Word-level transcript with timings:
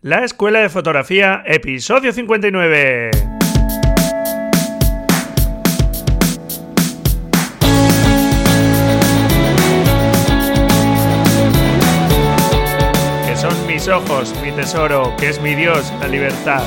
La 0.00 0.24
Escuela 0.24 0.60
de 0.60 0.68
Fotografía, 0.68 1.42
episodio 1.44 2.12
59. 2.12 3.10
Que 13.26 13.36
son 13.36 13.66
mis 13.66 13.88
ojos, 13.88 14.32
mi 14.40 14.52
tesoro, 14.52 15.16
que 15.18 15.30
es 15.30 15.42
mi 15.42 15.56
Dios, 15.56 15.92
la 15.98 16.06
libertad. 16.06 16.62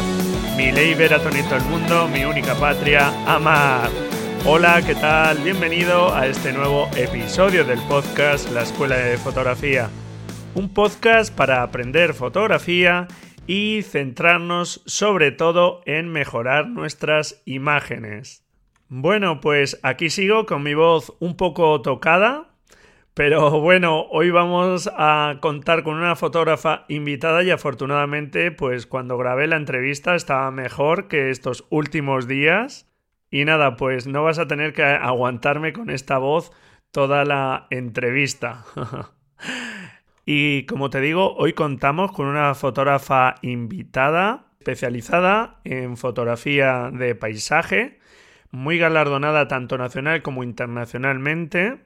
Mi 0.58 0.74
ley 0.74 0.94
ver 0.94 1.14
a 1.14 1.24
tonito 1.24 1.56
el 1.56 1.64
mundo, 1.64 2.10
mi 2.10 2.26
única 2.26 2.54
patria, 2.56 3.14
amar. 3.26 3.90
Hola, 4.46 4.82
¿qué 4.86 4.96
tal? 4.96 5.38
Bienvenido 5.38 6.14
a 6.14 6.28
este 6.28 6.52
nuevo 6.52 6.90
episodio 6.98 7.64
del 7.64 7.80
podcast 7.84 8.52
La 8.52 8.64
Escuela 8.64 8.98
de 8.98 9.18
Fotografía 9.18 9.90
un 10.54 10.74
podcast 10.74 11.36
para 11.36 11.64
aprender 11.64 12.14
fotografía 12.14 13.08
y 13.48 13.82
centrarnos 13.84 14.82
sobre 14.86 15.32
todo 15.32 15.82
en 15.86 16.10
mejorar 16.10 16.68
nuestras 16.68 17.42
imágenes. 17.46 18.46
Bueno, 18.88 19.40
pues 19.40 19.80
aquí 19.84 20.10
sigo 20.10 20.46
con 20.46 20.64
mi 20.64 20.74
voz 20.74 21.14
un 21.20 21.38
poco 21.38 21.82
tocada, 21.82 22.56
pero 23.14 23.62
bueno, 23.62 24.08
hoy 24.10 24.32
vamos 24.32 24.90
a 24.94 25.38
contar 25.42 25.84
con 25.84 25.96
una 25.96 26.16
fotógrafa 26.16 26.86
invitada 26.90 27.44
y 27.44 27.52
afortunadamente 27.52 28.52
pues 28.52 28.86
cuando 28.86 29.18
grabé 29.18 29.48
la 29.48 29.58
entrevista 29.58 30.16
estaba 30.16 30.52
mejor 30.52 31.08
que 31.08 31.30
estos 31.30 31.66
últimos 31.70 32.28
días. 32.28 32.88
Y 33.30 33.46
nada, 33.46 33.78
pues 33.78 34.08
no 34.08 34.24
vas 34.24 34.40
a 34.40 34.48
tener 34.48 34.74
que 34.74 34.84
aguantarme 34.84 35.72
con 35.72 35.90
esta 35.90 36.18
voz 36.18 36.52
toda 36.92 37.24
la 37.24 37.68
entrevista. 37.70 38.66
Y 40.34 40.64
como 40.64 40.90
te 40.90 41.02
digo, 41.02 41.36
hoy 41.36 41.52
contamos 41.52 42.14
con 42.14 42.26
una 42.26 42.56
fotógrafa 42.56 43.36
invitada 43.42 44.46
especializada 44.60 45.60
en 45.66 45.98
fotografía 45.98 46.90
de 46.90 47.16
paisaje, 47.16 48.00
muy 48.50 48.78
galardonada 48.78 49.50
tanto 49.50 49.78
nacional 49.78 50.22
como 50.22 50.46
internacionalmente 50.46 51.80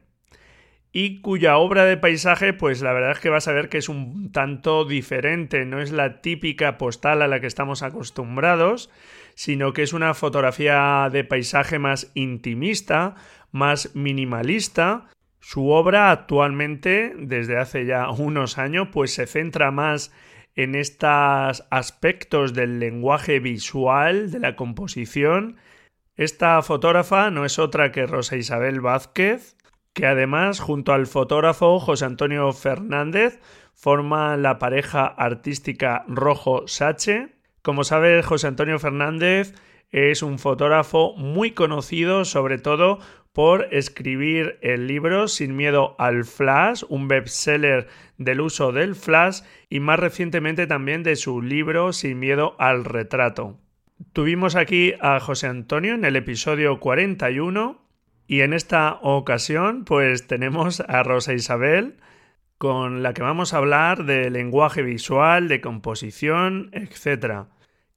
y 0.92 1.22
cuya 1.22 1.58
obra 1.58 1.86
de 1.86 1.98
paisaje, 1.98 2.54
pues 2.54 2.84
la 2.84 2.94
verdad 2.94 3.14
es 3.14 3.20
que 3.20 3.32
vas 3.32 3.48
a 3.48 3.52
ver 3.52 3.68
que 3.68 3.80
es 3.80 3.90
un 3.90 4.32
tanto 4.32 4.86
diferente, 4.86 5.66
no 5.66 5.82
es 5.82 5.92
la 5.92 6.22
típica 6.22 6.78
postal 6.78 7.24
a 7.24 7.28
la 7.28 7.40
que 7.40 7.48
estamos 7.48 7.82
acostumbrados, 7.82 8.92
sino 9.34 9.74
que 9.74 9.82
es 9.82 9.92
una 9.92 10.14
fotografía 10.14 11.10
de 11.12 11.24
paisaje 11.24 11.80
más 11.80 12.12
intimista, 12.14 13.16
más 13.52 13.96
minimalista, 13.96 15.08
su 15.48 15.70
obra 15.70 16.10
actualmente, 16.10 17.14
desde 17.16 17.60
hace 17.60 17.86
ya 17.86 18.10
unos 18.10 18.58
años, 18.58 18.88
pues 18.92 19.14
se 19.14 19.28
centra 19.28 19.70
más 19.70 20.12
en 20.56 20.74
estos 20.74 21.68
aspectos 21.70 22.56
del 22.56 22.80
lenguaje 22.80 23.40
visual, 23.40 24.32
de 24.32 24.40
la 24.40 24.56
composición. 24.56 25.58
Esta 26.16 26.60
fotógrafa 26.64 27.30
no 27.30 27.46
es 27.46 27.60
otra 27.60 27.92
que 27.92 28.08
Rosa 28.08 28.38
Isabel 28.38 28.82
Vázquez, 28.82 29.56
que 29.94 30.08
además, 30.08 30.60
junto 30.60 30.94
al 30.94 31.06
fotógrafo 31.06 31.80
José 31.80 32.06
Antonio 32.06 32.52
Fernández, 32.52 33.40
forma 33.76 34.38
la 34.38 34.58
pareja 34.58 35.06
artística 35.06 36.06
Rojo 36.08 36.68
Sache. 36.68 37.36
Como 37.62 37.84
sabes, 37.84 38.26
José 38.26 38.48
Antonio 38.48 38.80
Fernández 38.80 39.54
es 39.92 40.24
un 40.24 40.40
fotógrafo 40.40 41.14
muy 41.16 41.52
conocido, 41.52 42.26
sobre 42.26 42.58
todo 42.58 43.00
por 43.36 43.68
escribir 43.72 44.58
el 44.62 44.88
libro 44.88 45.28
Sin 45.28 45.58
miedo 45.58 45.96
al 46.00 46.24
flash, 46.24 46.84
un 46.88 47.10
bestseller 47.10 47.88
del 48.18 48.40
uso 48.40 48.72
del 48.72 48.96
flash 48.96 49.42
y 49.70 49.82
más 49.82 50.00
recientemente 50.00 50.68
también 50.68 51.04
de 51.04 51.18
su 51.18 51.42
libro 51.42 51.92
Sin 51.92 52.20
miedo 52.20 52.56
al 52.60 52.86
retrato. 52.86 53.60
Tuvimos 54.14 54.56
aquí 54.56 54.94
a 55.02 55.20
José 55.20 55.48
Antonio 55.48 55.94
en 55.96 56.06
el 56.06 56.16
episodio 56.16 56.80
41 56.80 57.82
y 58.28 58.42
en 58.42 58.54
esta 58.54 59.00
ocasión 59.02 59.84
pues 59.84 60.28
tenemos 60.28 60.80
a 60.80 61.04
Rosa 61.04 61.34
Isabel 61.34 61.98
con 62.58 63.04
la 63.04 63.14
que 63.14 63.22
vamos 63.22 63.54
a 63.54 63.58
hablar 63.58 64.06
de 64.06 64.30
lenguaje 64.30 64.82
visual, 64.82 65.48
de 65.50 65.62
composición, 65.62 66.70
etc. 66.72 67.48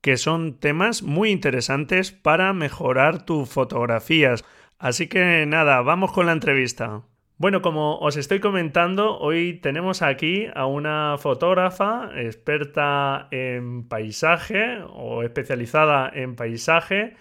que 0.00 0.16
son 0.16 0.58
temas 0.58 1.02
muy 1.02 1.30
interesantes 1.30 2.12
para 2.12 2.52
mejorar 2.52 3.24
tus 3.24 3.48
fotografías 3.48 4.44
Así 4.78 5.08
que 5.08 5.44
nada, 5.46 5.82
vamos 5.82 6.12
con 6.12 6.26
la 6.26 6.32
entrevista. 6.32 7.02
Bueno, 7.36 7.62
como 7.62 7.98
os 7.98 8.16
estoy 8.16 8.38
comentando, 8.38 9.18
hoy 9.18 9.54
tenemos 9.54 10.02
aquí 10.02 10.46
a 10.54 10.66
una 10.66 11.16
fotógrafa 11.18 12.10
experta 12.14 13.26
en 13.32 13.88
paisaje 13.88 14.78
o 14.88 15.22
especializada 15.24 16.10
en 16.14 16.36
paisaje, 16.36 17.16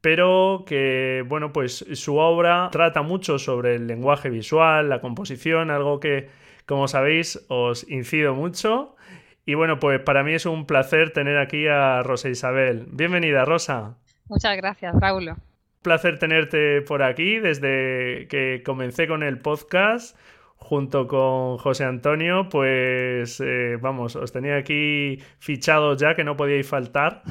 pero 0.00 0.64
que, 0.66 1.22
bueno, 1.28 1.52
pues 1.52 1.84
su 1.92 2.16
obra 2.16 2.70
trata 2.72 3.02
mucho 3.02 3.38
sobre 3.38 3.74
el 3.76 3.86
lenguaje 3.86 4.30
visual, 4.30 4.88
la 4.88 5.00
composición, 5.02 5.70
algo 5.70 6.00
que, 6.00 6.28
como 6.66 6.88
sabéis, 6.88 7.44
os 7.48 7.88
incido 7.90 8.34
mucho. 8.34 8.96
Y 9.44 9.54
bueno, 9.54 9.78
pues 9.78 10.00
para 10.00 10.22
mí 10.22 10.34
es 10.34 10.46
un 10.46 10.66
placer 10.66 11.12
tener 11.12 11.38
aquí 11.38 11.66
a 11.66 12.02
Rosa 12.02 12.28
Isabel. 12.28 12.86
Bienvenida, 12.90 13.44
Rosa. 13.44 13.96
Muchas 14.28 14.56
gracias, 14.56 14.94
Raúl 15.00 15.34
placer 15.82 16.18
tenerte 16.18 16.80
por 16.82 17.02
aquí 17.02 17.38
desde 17.38 18.28
que 18.28 18.62
comencé 18.64 19.06
con 19.06 19.22
el 19.22 19.38
podcast 19.38 20.16
junto 20.62 21.08
con 21.08 21.58
José 21.58 21.84
Antonio, 21.84 22.48
pues 22.48 23.40
eh, 23.40 23.76
vamos, 23.80 24.14
os 24.14 24.30
tenía 24.30 24.56
aquí 24.56 25.18
fichados 25.38 26.00
ya 26.00 26.14
que 26.14 26.22
no 26.22 26.36
podíais 26.36 26.68
faltar 26.68 27.22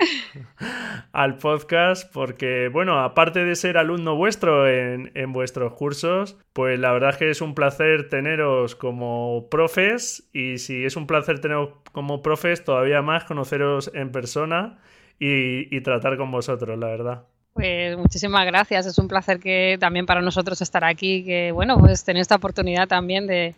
al 1.12 1.36
podcast 1.36 2.10
porque, 2.12 2.68
bueno, 2.68 2.98
aparte 3.00 3.44
de 3.44 3.54
ser 3.54 3.76
alumno 3.76 4.16
vuestro 4.16 4.66
en, 4.66 5.12
en, 5.14 5.32
vuestros 5.32 5.74
cursos, 5.74 6.38
pues 6.54 6.80
la 6.80 6.92
verdad 6.92 7.10
es 7.10 7.16
que 7.18 7.30
es 7.30 7.42
un 7.42 7.54
placer 7.54 8.08
teneros 8.08 8.74
como 8.74 9.48
profes 9.50 10.28
y 10.32 10.58
si 10.58 10.84
es 10.84 10.96
un 10.96 11.06
placer 11.06 11.40
teneros 11.40 11.74
como 11.92 12.22
profes, 12.22 12.64
todavía 12.64 13.02
más 13.02 13.24
conoceros 13.24 13.90
en 13.94 14.12
persona 14.12 14.78
y, 15.18 15.74
y 15.76 15.82
tratar 15.82 16.16
con 16.16 16.30
vosotros, 16.30 16.78
la 16.78 16.86
verdad. 16.86 17.26
Pues 17.52 17.96
muchísimas 17.96 18.46
gracias, 18.46 18.86
es 18.86 18.98
un 18.98 19.08
placer 19.08 19.40
que 19.40 19.76
también 19.80 20.06
para 20.06 20.20
nosotros 20.22 20.60
estar 20.62 20.84
aquí, 20.84 21.24
que 21.24 21.50
bueno, 21.52 21.78
pues 21.78 22.04
tener 22.04 22.20
esta 22.20 22.36
oportunidad 22.36 22.86
también 22.86 23.26
de, 23.26 23.54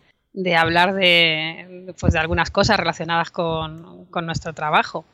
hablar 0.56 0.94
de, 0.94 1.94
pues 2.00 2.14
de 2.14 2.18
algunas 2.18 2.50
cosas 2.50 2.78
relacionadas 2.78 3.30
con, 3.30 4.08
nuestro 4.24 4.54
trabajo. 4.54 5.04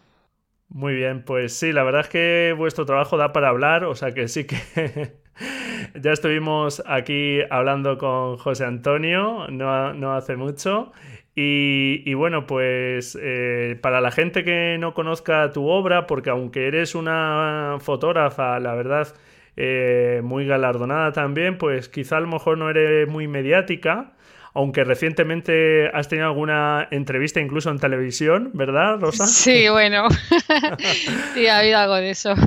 Muy 0.69 0.95
bien, 0.95 1.25
pues 1.25 1.55
sí, 1.55 1.73
la 1.73 1.83
verdad 1.83 2.03
es 2.03 2.09
que 2.09 2.55
vuestro 2.57 2.85
trabajo 2.85 3.17
da 3.17 3.33
para 3.33 3.49
hablar, 3.49 3.85
o 3.85 3.95
sea 3.95 4.13
que 4.13 4.29
sí 4.29 4.47
que 4.47 5.17
ya 6.01 6.13
estuvimos 6.13 6.83
aquí 6.87 7.41
hablando 7.51 7.99
con 7.99 8.37
José 8.37 8.65
Antonio 8.65 9.49
no, 9.49 9.95
no 9.95 10.15
hace 10.15 10.37
mucho 10.37 10.93
y, 11.41 12.15
bueno, 12.15 12.47
pues 12.47 13.17
eh, 13.21 13.79
para 13.81 14.01
la 14.01 14.11
gente 14.11 14.43
que 14.43 14.77
no 14.81 14.93
conozca 14.93 15.53
tu 15.53 15.69
obra, 15.69 16.09
porque 16.09 16.31
aunque 16.31 16.67
eres 16.67 16.97
una 16.97 17.77
fotógrafa, 17.79 18.59
la 18.59 18.75
verdad, 18.75 19.15
eh, 19.57 20.21
muy 20.25 20.47
galardonada 20.47 21.13
también, 21.13 21.57
pues 21.57 21.89
quizá 21.89 22.17
a 22.17 22.21
lo 22.21 22.27
mejor 22.27 22.59
no 22.59 22.69
eres 22.71 23.09
muy 23.09 23.29
mediática, 23.29 24.15
aunque 24.53 24.83
recientemente 24.83 25.89
has 25.95 26.09
tenido 26.09 26.27
alguna 26.27 26.89
entrevista 26.91 27.41
incluso 27.41 27.71
en 27.71 27.79
televisión, 27.79 28.51
¿verdad, 28.55 28.99
Rosa? 28.99 29.25
Sí, 29.27 29.69
bueno, 29.69 30.09
sí, 31.35 31.47
ha 31.47 31.59
habido 31.59 31.79
algo 31.79 31.95
de 31.95 32.11
eso. 32.11 32.35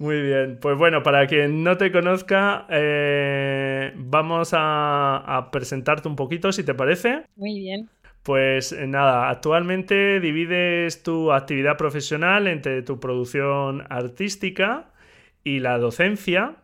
Muy 0.00 0.22
bien, 0.22 0.56
pues 0.58 0.78
bueno, 0.78 1.02
para 1.02 1.26
quien 1.26 1.62
no 1.62 1.76
te 1.76 1.92
conozca, 1.92 2.66
eh, 2.70 3.92
vamos 3.96 4.52
a, 4.54 5.50
presentarte 5.52 6.08
un 6.08 6.16
poquito, 6.16 6.52
si 6.52 6.64
te 6.64 6.72
parece. 6.72 7.24
Muy 7.36 7.60
bien. 7.60 7.90
Pues 8.22 8.72
eh, 8.72 8.86
nada, 8.86 9.28
actualmente 9.28 10.18
divides 10.20 11.02
tu 11.02 11.30
actividad 11.32 11.76
profesional 11.76 12.46
entre 12.46 12.80
tu 12.80 12.98
producción 12.98 13.84
artística 13.90 14.90
y 15.44 15.58
la 15.58 15.76
docencia. 15.76 16.56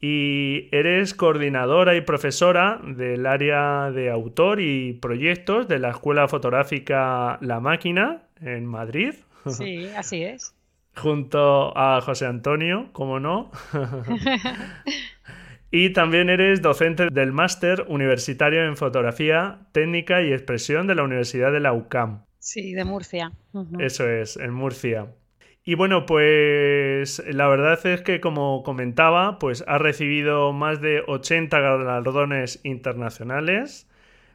Y 0.00 0.68
eres 0.70 1.14
coordinadora 1.14 1.96
y 1.96 2.02
profesora 2.02 2.78
del 2.84 3.24
área 3.24 3.90
de 3.90 4.10
autor 4.10 4.60
y 4.60 4.92
proyectos 4.92 5.66
de 5.66 5.78
la 5.78 5.90
Escuela 5.90 6.28
Fotográfica 6.28 7.38
La 7.40 7.58
Máquina 7.58 8.24
en 8.42 8.66
Madrid. 8.66 9.14
Sí, 9.46 9.86
así 9.96 10.22
es 10.22 10.54
junto 10.96 11.76
a 11.76 12.00
José 12.00 12.26
Antonio, 12.26 12.88
como 12.92 13.20
no. 13.20 13.50
y 15.70 15.92
también 15.92 16.30
eres 16.30 16.62
docente 16.62 17.08
del 17.10 17.32
máster 17.32 17.84
universitario 17.88 18.64
en 18.64 18.76
fotografía 18.76 19.60
técnica 19.72 20.22
y 20.22 20.32
expresión 20.32 20.86
de 20.86 20.94
la 20.94 21.04
Universidad 21.04 21.52
de 21.52 21.60
la 21.60 21.72
UCAM. 21.72 22.24
Sí, 22.38 22.72
de 22.72 22.84
Murcia. 22.84 23.32
Eso 23.78 24.08
es, 24.08 24.36
en 24.36 24.52
Murcia. 24.52 25.08
Y 25.62 25.74
bueno, 25.74 26.06
pues 26.06 27.22
la 27.26 27.46
verdad 27.48 27.78
es 27.86 28.00
que 28.00 28.20
como 28.20 28.62
comentaba, 28.62 29.38
pues 29.38 29.62
ha 29.68 29.78
recibido 29.78 30.52
más 30.52 30.80
de 30.80 31.02
80 31.06 31.60
galardones 31.60 32.60
internacionales 32.64 33.89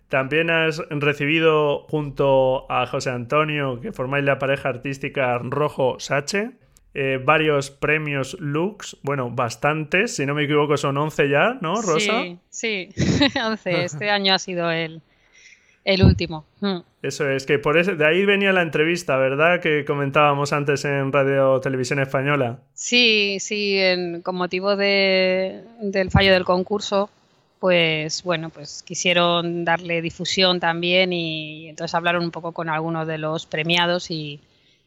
También 0.09 0.49
has 0.49 0.81
recibido 0.89 1.79
junto 1.89 2.71
a 2.71 2.85
José 2.85 3.09
Antonio, 3.09 3.79
que 3.81 3.91
formáis 3.91 4.23
la 4.23 4.37
pareja 4.37 4.69
artística 4.69 5.37
Rojo 5.39 5.99
Sache, 5.99 6.51
eh, 6.93 7.19
varios 7.21 7.71
premios 7.71 8.37
Lux, 8.39 8.97
bueno, 9.01 9.29
bastantes, 9.29 10.15
si 10.15 10.25
no 10.25 10.33
me 10.33 10.43
equivoco 10.43 10.77
son 10.77 10.97
11 10.97 11.29
ya, 11.29 11.57
¿no, 11.59 11.81
Rosa? 11.81 12.23
Sí, 12.23 12.39
sí, 12.49 12.89
11. 13.43 13.83
Este 13.83 14.09
año 14.09 14.33
ha 14.33 14.39
sido 14.39 14.71
el, 14.71 15.01
el 15.83 16.03
último. 16.03 16.45
Mm. 16.61 16.77
Eso 17.01 17.29
es, 17.29 17.45
que 17.45 17.59
por 17.59 17.77
eso, 17.77 17.95
de 17.95 18.05
ahí 18.05 18.25
venía 18.25 18.53
la 18.53 18.61
entrevista, 18.61 19.17
¿verdad? 19.17 19.59
Que 19.59 19.83
comentábamos 19.85 20.53
antes 20.53 20.85
en 20.85 21.11
Radio 21.11 21.59
Televisión 21.59 21.99
Española. 21.99 22.59
Sí, 22.73 23.37
sí, 23.41 23.77
con 24.23 24.35
motivo 24.35 24.75
de, 24.75 25.63
del 25.81 26.11
fallo 26.11 26.31
del 26.31 26.45
concurso, 26.45 27.09
pues 27.59 28.23
bueno, 28.23 28.49
pues 28.49 28.83
quisieron 28.83 29.65
darle 29.65 30.01
difusión 30.01 30.59
también 30.59 31.13
y 31.13 31.69
entonces 31.69 31.95
hablaron 31.95 32.23
un 32.23 32.31
poco 32.31 32.51
con 32.51 32.69
algunos 32.69 33.07
de 33.07 33.17
los 33.17 33.45
premiados 33.45 34.11
y, 34.11 34.39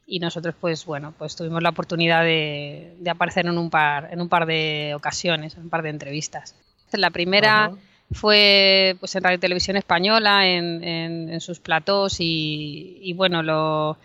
y 0.09 0.21
nosotros 0.21 0.55
pues 0.59 0.87
bueno 0.87 1.13
pues 1.17 1.37
tuvimos 1.37 1.63
la 1.63 1.69
oportunidad 1.69 2.25
de, 2.25 2.95
aparecer 3.09 3.47
en 3.47 3.59
un 3.59 3.69
par 3.71 4.09
en 4.11 4.21
un 4.21 4.29
par 4.29 4.47
de 4.47 4.93
ocasiones 4.97 5.55
en 5.55 5.65
un 5.65 5.69
par 5.71 5.83
de 5.83 5.91
entrevistas. 5.91 6.55
La 6.93 7.11
primera 7.11 7.71
fue 8.13 8.97
pues 8.99 9.15
en 9.15 9.23
Radio 9.23 9.39
Televisión 9.39 9.77
Española 9.77 10.49
en, 10.49 10.83
en, 10.83 11.41
sus 11.43 11.61
platós 11.61 12.17
y, 12.21 13.13
bueno 13.15 13.43
lo 13.43 13.99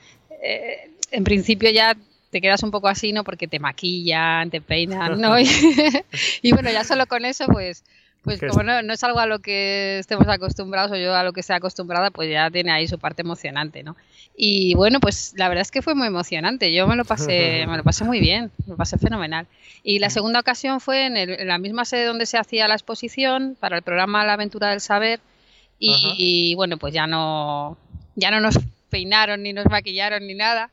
eh, 0.43 0.91
en 1.11 1.23
principio 1.23 1.69
ya 1.69 1.95
te 2.29 2.41
quedas 2.41 2.63
un 2.63 2.71
poco 2.71 2.89
así 2.89 3.13
no 3.13 3.23
porque 3.23 3.47
te 3.47 3.59
maquillan 3.59 4.49
te 4.49 4.59
peinan 4.59 5.21
no 5.21 5.35
y 6.41 6.51
bueno 6.51 6.69
ya 6.69 6.83
solo 6.83 7.07
con 7.07 7.23
eso 7.23 7.45
pues 7.47 7.85
pues 8.23 8.39
como 8.39 8.63
no, 8.63 8.81
no, 8.81 8.93
es 8.93 9.03
algo 9.03 9.19
a 9.19 9.25
lo 9.25 9.39
que 9.39 9.99
estemos 9.99 10.25
acostumbrados 10.27 10.91
o 10.91 10.95
yo 10.95 11.13
a 11.13 11.23
lo 11.23 11.33
que 11.33 11.41
esté 11.41 11.53
acostumbrada, 11.53 12.09
pues 12.09 12.31
ya 12.31 12.49
tiene 12.49 12.71
ahí 12.71 12.87
su 12.87 12.97
parte 12.97 13.21
emocionante, 13.21 13.83
¿no? 13.83 13.97
Y 14.35 14.75
bueno, 14.75 15.01
pues 15.01 15.33
la 15.35 15.49
verdad 15.49 15.61
es 15.61 15.71
que 15.71 15.81
fue 15.81 15.93
muy 15.93 16.07
emocionante. 16.07 16.73
Yo 16.73 16.87
me 16.87 16.95
lo 16.95 17.03
pasé, 17.03 17.65
me 17.67 17.75
lo 17.75 17.83
pasé 17.83 18.05
muy 18.05 18.21
bien, 18.21 18.49
me 18.65 18.71
lo 18.71 18.77
pasé 18.77 18.97
fenomenal. 18.97 19.45
Y 19.83 19.99
la 19.99 20.09
segunda 20.09 20.39
ocasión 20.39 20.79
fue 20.79 21.05
en, 21.07 21.47
la 21.47 21.57
misma 21.57 21.83
sede 21.83 22.05
donde 22.05 22.25
se 22.25 22.37
hacía 22.37 22.67
la 22.69 22.75
exposición 22.75 23.57
para 23.59 23.75
el 23.75 23.83
programa 23.83 24.25
La 24.25 24.33
Aventura 24.33 24.69
del 24.69 24.79
Saber. 24.79 25.19
Y, 25.77 26.15
y 26.17 26.55
bueno, 26.55 26.77
pues 26.77 26.93
ya 26.93 27.07
no, 27.07 27.77
ya 28.15 28.31
no 28.31 28.39
nos 28.39 28.57
peinaron 28.89 29.43
ni 29.43 29.51
nos 29.51 29.65
maquillaron 29.65 30.25
ni 30.25 30.33
nada 30.33 30.71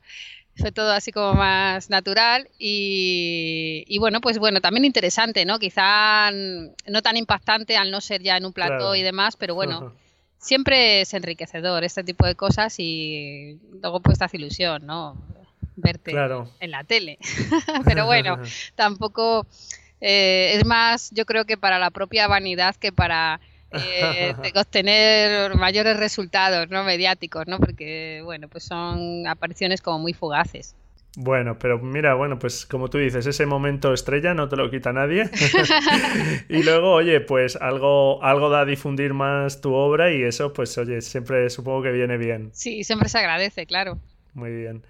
fue 0.61 0.73
todo 0.73 0.93
así 0.93 1.11
como 1.11 1.35
más 1.35 1.91
natural 1.91 2.49
y, 2.59 3.97
bueno, 3.99 4.21
pues 4.21 4.39
bueno, 4.39 4.61
también 4.61 4.85
interesante, 4.85 5.45
¿no? 5.45 5.59
Quizá 5.59 6.31
no 6.31 7.03
tan 7.03 7.17
impactante 7.17 7.77
al 7.77 7.91
no 7.91 8.01
ser 8.01 8.23
ya 8.23 8.37
en 8.37 8.47
un 8.47 8.53
plató 8.53 8.95
y 8.95 9.03
demás, 9.03 9.37
pero 9.37 9.55
bueno, 9.55 9.95
siempre 10.39 11.01
es 11.01 11.15
enriquecedor 11.15 11.85
este 11.85 12.05
tipo 12.05 12.27
de 12.27 12.35
cosas 12.35 12.75
y 12.79 13.59
luego 13.81 14.01
pues 14.01 14.19
te 14.19 14.25
hace 14.25 14.37
ilusión, 14.37 14.87
¿no? 14.87 15.17
Verte 15.77 16.13
en 16.61 16.71
la 16.71 16.85
tele. 16.85 17.19
pero 17.85 18.07
bueno, 18.07 18.39
tampoco 18.75 19.47
eh, 20.01 20.53
es 20.55 20.65
más, 20.65 21.11
yo 21.13 21.27
creo 21.27 21.45
que 21.45 21.57
para 21.57 21.79
la 21.79 21.91
propia 21.91 22.27
vanidad 22.29 22.77
que 22.77 22.93
para 22.93 23.41
eh, 23.73 24.35
obtener 24.55 25.55
mayores 25.57 25.97
resultados 25.97 26.69
no 26.71 26.85
mediáticos, 26.85 27.47
¿no? 27.47 27.59
Porque, 27.59 28.21
bueno, 28.25 28.49
pues 28.49 28.65
son 28.65 29.27
apariciones 29.27 29.81
como 29.81 29.99
muy 29.99 30.13
fugaces. 30.13 30.75
Bueno, 31.17 31.59
pero 31.59 31.81
mira, 31.81 32.15
bueno, 32.15 32.39
pues 32.39 32.67
como 32.67 32.89
tú 32.89 32.99
dices, 32.99 33.27
ese 33.27 33.45
momento 33.45 33.93
estrella 33.93 34.33
no 34.33 34.49
te 34.49 34.57
lo 34.57 34.71
quita 34.71 34.93
nadie. 34.93 35.29
y 36.49 36.63
luego, 36.63 36.93
oye, 36.93 37.21
pues 37.21 37.57
algo, 37.57 38.23
algo 38.23 38.49
da 38.49 38.61
a 38.61 38.65
difundir 38.65 39.13
más 39.13 39.61
tu 39.61 39.75
obra 39.75 40.13
y 40.13 40.23
eso, 40.23 40.53
pues 40.53 40.77
oye, 40.79 41.01
siempre 41.01 41.51
supongo 41.51 41.83
que 41.83 41.91
viene 41.91 42.17
bien. 42.17 42.51
Sí, 42.53 42.85
siempre 42.85 43.09
se 43.09 43.19
agradece, 43.19 43.67
claro. 43.67 43.99
Muy 44.35 44.55
bien. 44.55 44.83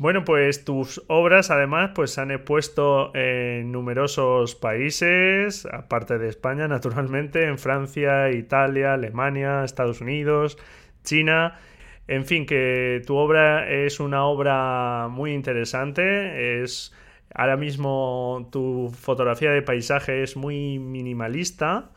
Bueno, 0.00 0.24
pues 0.24 0.64
tus 0.64 1.04
obras 1.08 1.50
además 1.50 1.90
pues 1.94 2.12
se 2.12 2.22
han 2.22 2.30
expuesto 2.30 3.14
en 3.14 3.70
numerosos 3.70 4.54
países, 4.54 5.66
aparte 5.70 6.16
de 6.16 6.26
España, 6.26 6.66
naturalmente, 6.68 7.44
en 7.44 7.58
Francia, 7.58 8.30
Italia, 8.30 8.94
Alemania, 8.94 9.62
Estados 9.62 10.00
Unidos, 10.00 10.56
China. 11.04 11.60
En 12.08 12.24
fin, 12.24 12.46
que 12.46 13.02
tu 13.06 13.14
obra 13.16 13.68
es 13.70 14.00
una 14.00 14.24
obra 14.24 15.08
muy 15.10 15.34
interesante, 15.34 16.62
es 16.62 16.94
ahora 17.34 17.58
mismo 17.58 18.48
tu 18.50 18.90
fotografía 18.98 19.50
de 19.50 19.60
paisaje 19.60 20.22
es 20.22 20.34
muy 20.34 20.78
minimalista 20.78 21.90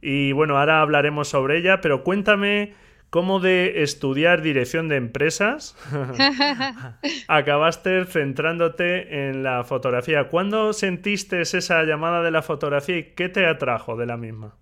y 0.00 0.32
bueno, 0.32 0.58
ahora 0.58 0.80
hablaremos 0.80 1.28
sobre 1.28 1.58
ella, 1.58 1.80
pero 1.80 2.02
cuéntame 2.02 2.74
cómo 3.10 3.40
de 3.40 3.82
estudiar 3.82 4.42
dirección 4.42 4.88
de 4.88 4.96
empresas 4.96 5.76
acabaste 7.28 8.04
centrándote 8.06 9.28
en 9.28 9.42
la 9.42 9.64
fotografía. 9.64 10.28
¿Cuándo 10.28 10.72
sentiste 10.72 11.40
esa 11.40 11.82
llamada 11.84 12.22
de 12.22 12.30
la 12.30 12.42
fotografía 12.42 12.98
y 12.98 13.04
qué 13.14 13.28
te 13.28 13.46
atrajo 13.46 13.96
de 13.96 14.06
la 14.06 14.16
misma? 14.16 14.54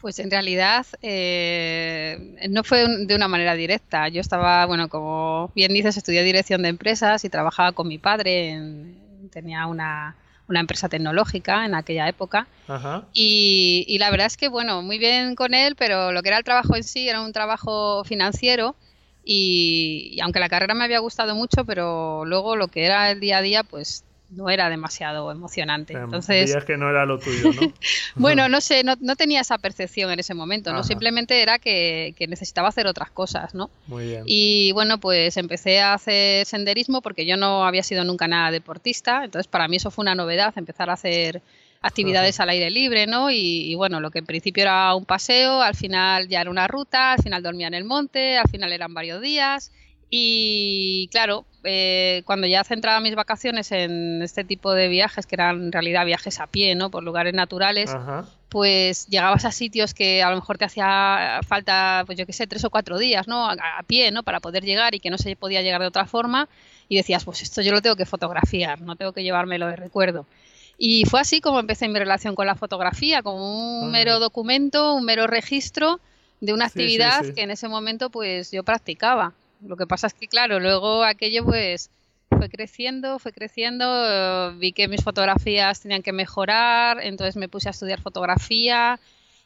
Pues 0.00 0.18
en 0.18 0.30
realidad 0.30 0.86
eh, 1.02 2.36
no 2.50 2.62
fue 2.64 2.86
de 3.06 3.16
una 3.16 3.28
manera 3.28 3.54
directa. 3.54 4.08
Yo 4.08 4.20
estaba, 4.20 4.66
bueno, 4.66 4.88
como 4.88 5.50
bien 5.54 5.72
dices, 5.72 5.96
estudié 5.96 6.22
dirección 6.22 6.62
de 6.62 6.68
empresas 6.68 7.24
y 7.24 7.30
trabajaba 7.30 7.72
con 7.72 7.88
mi 7.88 7.98
padre. 7.98 8.60
tenía 9.30 9.66
una, 9.66 10.14
una 10.48 10.60
empresa 10.60 10.88
tecnológica 10.88 11.64
en 11.64 11.74
aquella 11.74 12.08
época. 12.08 12.46
Y, 13.12 13.96
la 13.98 14.10
verdad 14.10 14.26
es 14.26 14.36
que, 14.36 14.48
bueno, 14.48 14.82
muy 14.82 14.98
bien 14.98 15.34
con 15.34 15.54
él, 15.54 15.76
pero 15.76 16.12
lo 16.12 16.22
que 16.22 16.28
era 16.28 16.38
el 16.38 16.44
trabajo 16.44 16.76
en 16.76 16.84
sí 16.84 17.08
era 17.08 17.20
un 17.20 17.32
trabajo 17.32 18.04
financiero. 18.04 18.76
Y, 19.24 20.10
y, 20.12 20.20
aunque 20.20 20.40
la 20.40 20.48
carrera 20.48 20.74
me 20.74 20.84
había 20.84 21.00
gustado 21.00 21.34
mucho, 21.34 21.64
pero 21.64 22.24
luego 22.24 22.56
lo 22.56 22.68
que 22.68 22.84
era 22.84 23.10
el 23.10 23.20
día 23.20 23.38
a 23.38 23.42
día, 23.42 23.62
pues 23.64 24.04
no 24.30 24.50
era 24.50 24.68
demasiado 24.68 25.30
emocionante. 25.30 25.92
Entonces, 25.92 26.56
que 26.64 26.76
no 26.76 26.90
era 26.90 27.06
lo 27.06 27.18
tuyo, 27.18 27.52
¿no? 27.52 27.72
bueno, 28.16 28.48
no 28.48 28.60
sé, 28.60 28.82
no, 28.82 28.96
tenía 29.16 29.40
esa 29.40 29.58
percepción 29.58 30.10
en 30.10 30.18
ese 30.18 30.34
momento, 30.34 30.72
¿no? 30.72 30.82
Simplemente 30.82 31.42
era 31.42 31.58
que, 31.58 32.14
necesitaba 32.28 32.68
hacer 32.68 32.86
otras 32.86 33.10
cosas, 33.10 33.54
¿no? 33.54 33.70
Muy 33.86 34.06
bien. 34.06 34.22
Y 34.26 34.72
bueno, 34.72 34.98
pues 34.98 35.36
empecé 35.36 35.80
a 35.80 35.94
hacer 35.94 36.44
senderismo 36.46 37.02
porque 37.02 37.24
yo 37.24 37.36
no 37.36 37.64
había 37.64 37.82
sido 37.82 38.04
nunca 38.04 38.26
nada 38.26 38.50
deportista, 38.50 39.24
entonces 39.24 39.46
para 39.46 39.68
mí 39.68 39.76
eso 39.76 39.90
fue 39.90 40.02
una 40.02 40.14
novedad, 40.14 40.52
empezar 40.56 40.90
a 40.90 40.94
hacer 40.94 41.40
actividades 41.82 42.40
al 42.40 42.48
aire 42.48 42.70
libre, 42.70 43.06
¿no? 43.06 43.30
Y, 43.30 43.70
y, 43.70 43.74
bueno, 43.76 44.00
lo 44.00 44.10
que 44.10 44.18
en 44.18 44.26
principio 44.26 44.62
era 44.62 44.92
un 44.94 45.04
paseo, 45.04 45.62
al 45.62 45.76
final 45.76 46.26
ya 46.26 46.40
era 46.40 46.50
una 46.50 46.66
ruta, 46.66 47.12
al 47.12 47.22
final 47.22 47.42
dormía 47.44 47.68
en 47.68 47.74
el 47.74 47.84
monte, 47.84 48.38
al 48.38 48.48
final 48.48 48.72
eran 48.72 48.92
varios 48.92 49.20
días 49.20 49.70
y 50.10 51.08
claro, 51.10 51.44
eh, 51.64 52.22
cuando 52.26 52.46
ya 52.46 52.62
centraba 52.62 53.00
mis 53.00 53.16
vacaciones 53.16 53.72
en 53.72 54.22
este 54.22 54.44
tipo 54.44 54.72
de 54.72 54.88
viajes, 54.88 55.26
que 55.26 55.34
eran 55.34 55.64
en 55.64 55.72
realidad 55.72 56.06
viajes 56.06 56.38
a 56.38 56.46
pie, 56.46 56.76
¿no? 56.76 56.90
Por 56.90 57.02
lugares 57.02 57.34
naturales, 57.34 57.90
pues 58.48 59.08
llegabas 59.08 59.44
a 59.44 59.50
sitios 59.50 59.92
que 59.92 60.22
a 60.22 60.30
lo 60.30 60.36
mejor 60.36 60.58
te 60.58 60.64
hacía 60.64 61.40
falta, 61.46 62.04
pues 62.06 62.16
yo 62.16 62.24
qué 62.24 62.32
sé, 62.32 62.46
tres 62.46 62.64
o 62.64 62.70
cuatro 62.70 62.98
días, 62.98 63.26
¿no? 63.26 63.50
A, 63.50 63.82
pie, 63.86 64.12
¿no? 64.12 64.22
Para 64.22 64.38
poder 64.38 64.64
llegar 64.64 64.94
y 64.94 65.00
que 65.00 65.10
no 65.10 65.18
se 65.18 65.34
podía 65.34 65.62
llegar 65.62 65.80
de 65.80 65.88
otra 65.88 66.06
forma. 66.06 66.48
Y 66.88 66.96
decías, 66.96 67.24
pues 67.24 67.42
esto 67.42 67.62
yo 67.62 67.72
lo 67.72 67.82
tengo 67.82 67.96
que 67.96 68.06
fotografiar, 68.06 68.80
no 68.80 68.94
tengo 68.94 69.12
que 69.12 69.24
llevármelo 69.24 69.66
de 69.66 69.74
recuerdo. 69.74 70.24
Y 70.78 71.04
fue 71.06 71.20
así 71.20 71.40
como 71.40 71.58
empecé 71.58 71.88
mi 71.88 71.98
relación 71.98 72.36
con 72.36 72.46
la 72.46 72.54
fotografía, 72.54 73.22
como 73.22 73.80
un 73.80 73.90
mero 73.90 74.20
documento, 74.20 74.94
un 74.94 75.04
mero 75.04 75.26
registro 75.26 75.98
de 76.40 76.52
una 76.52 76.66
actividad 76.66 77.24
que 77.34 77.42
en 77.42 77.50
ese 77.50 77.66
momento 77.66 78.10
pues 78.10 78.52
yo 78.52 78.62
practicaba. 78.62 79.32
Lo 79.60 79.76
que 79.76 79.86
pasa 79.86 80.06
es 80.06 80.14
que, 80.14 80.28
claro, 80.28 80.60
luego 80.60 81.04
aquello 81.04 81.44
pues 81.44 81.90
fue 82.30 82.48
creciendo, 82.48 83.18
fue 83.18 83.32
creciendo, 83.32 84.54
vi 84.58 84.72
que 84.72 84.88
mis 84.88 85.02
fotografías 85.02 85.80
tenían 85.80 86.02
que 86.02 86.12
mejorar, 86.12 86.98
entonces 87.02 87.36
me 87.36 87.48
puse 87.48 87.68
a 87.68 87.70
estudiar 87.70 88.00
fotografía 88.00 88.98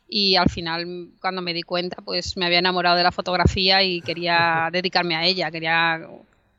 y 0.09 0.37
al 0.37 0.51
final 0.51 1.11
cuando 1.21 1.41
me 1.41 1.55
di 1.55 1.63
cuenta 1.63 2.03
pues 2.05 2.37
me 2.37 2.47
había 2.47 2.59
enamorado 2.59 2.97
de 2.97 3.05
la 3.05 3.13
fotografía 3.13 3.83
y 3.83 4.01
quería 4.01 4.69
dedicarme 4.73 5.15
a 5.15 5.25
ella, 5.25 5.51
quería 5.51 6.09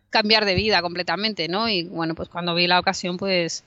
cambiar 0.10 0.46
de 0.46 0.55
vida 0.55 0.81
completamente, 0.81 1.48
¿no? 1.48 1.67
Y 1.67 1.84
bueno, 1.84 2.15
pues 2.15 2.29
cuando 2.29 2.55
vi 2.55 2.67
la 2.67 2.79
ocasión 2.79 3.17
pues 3.17 3.63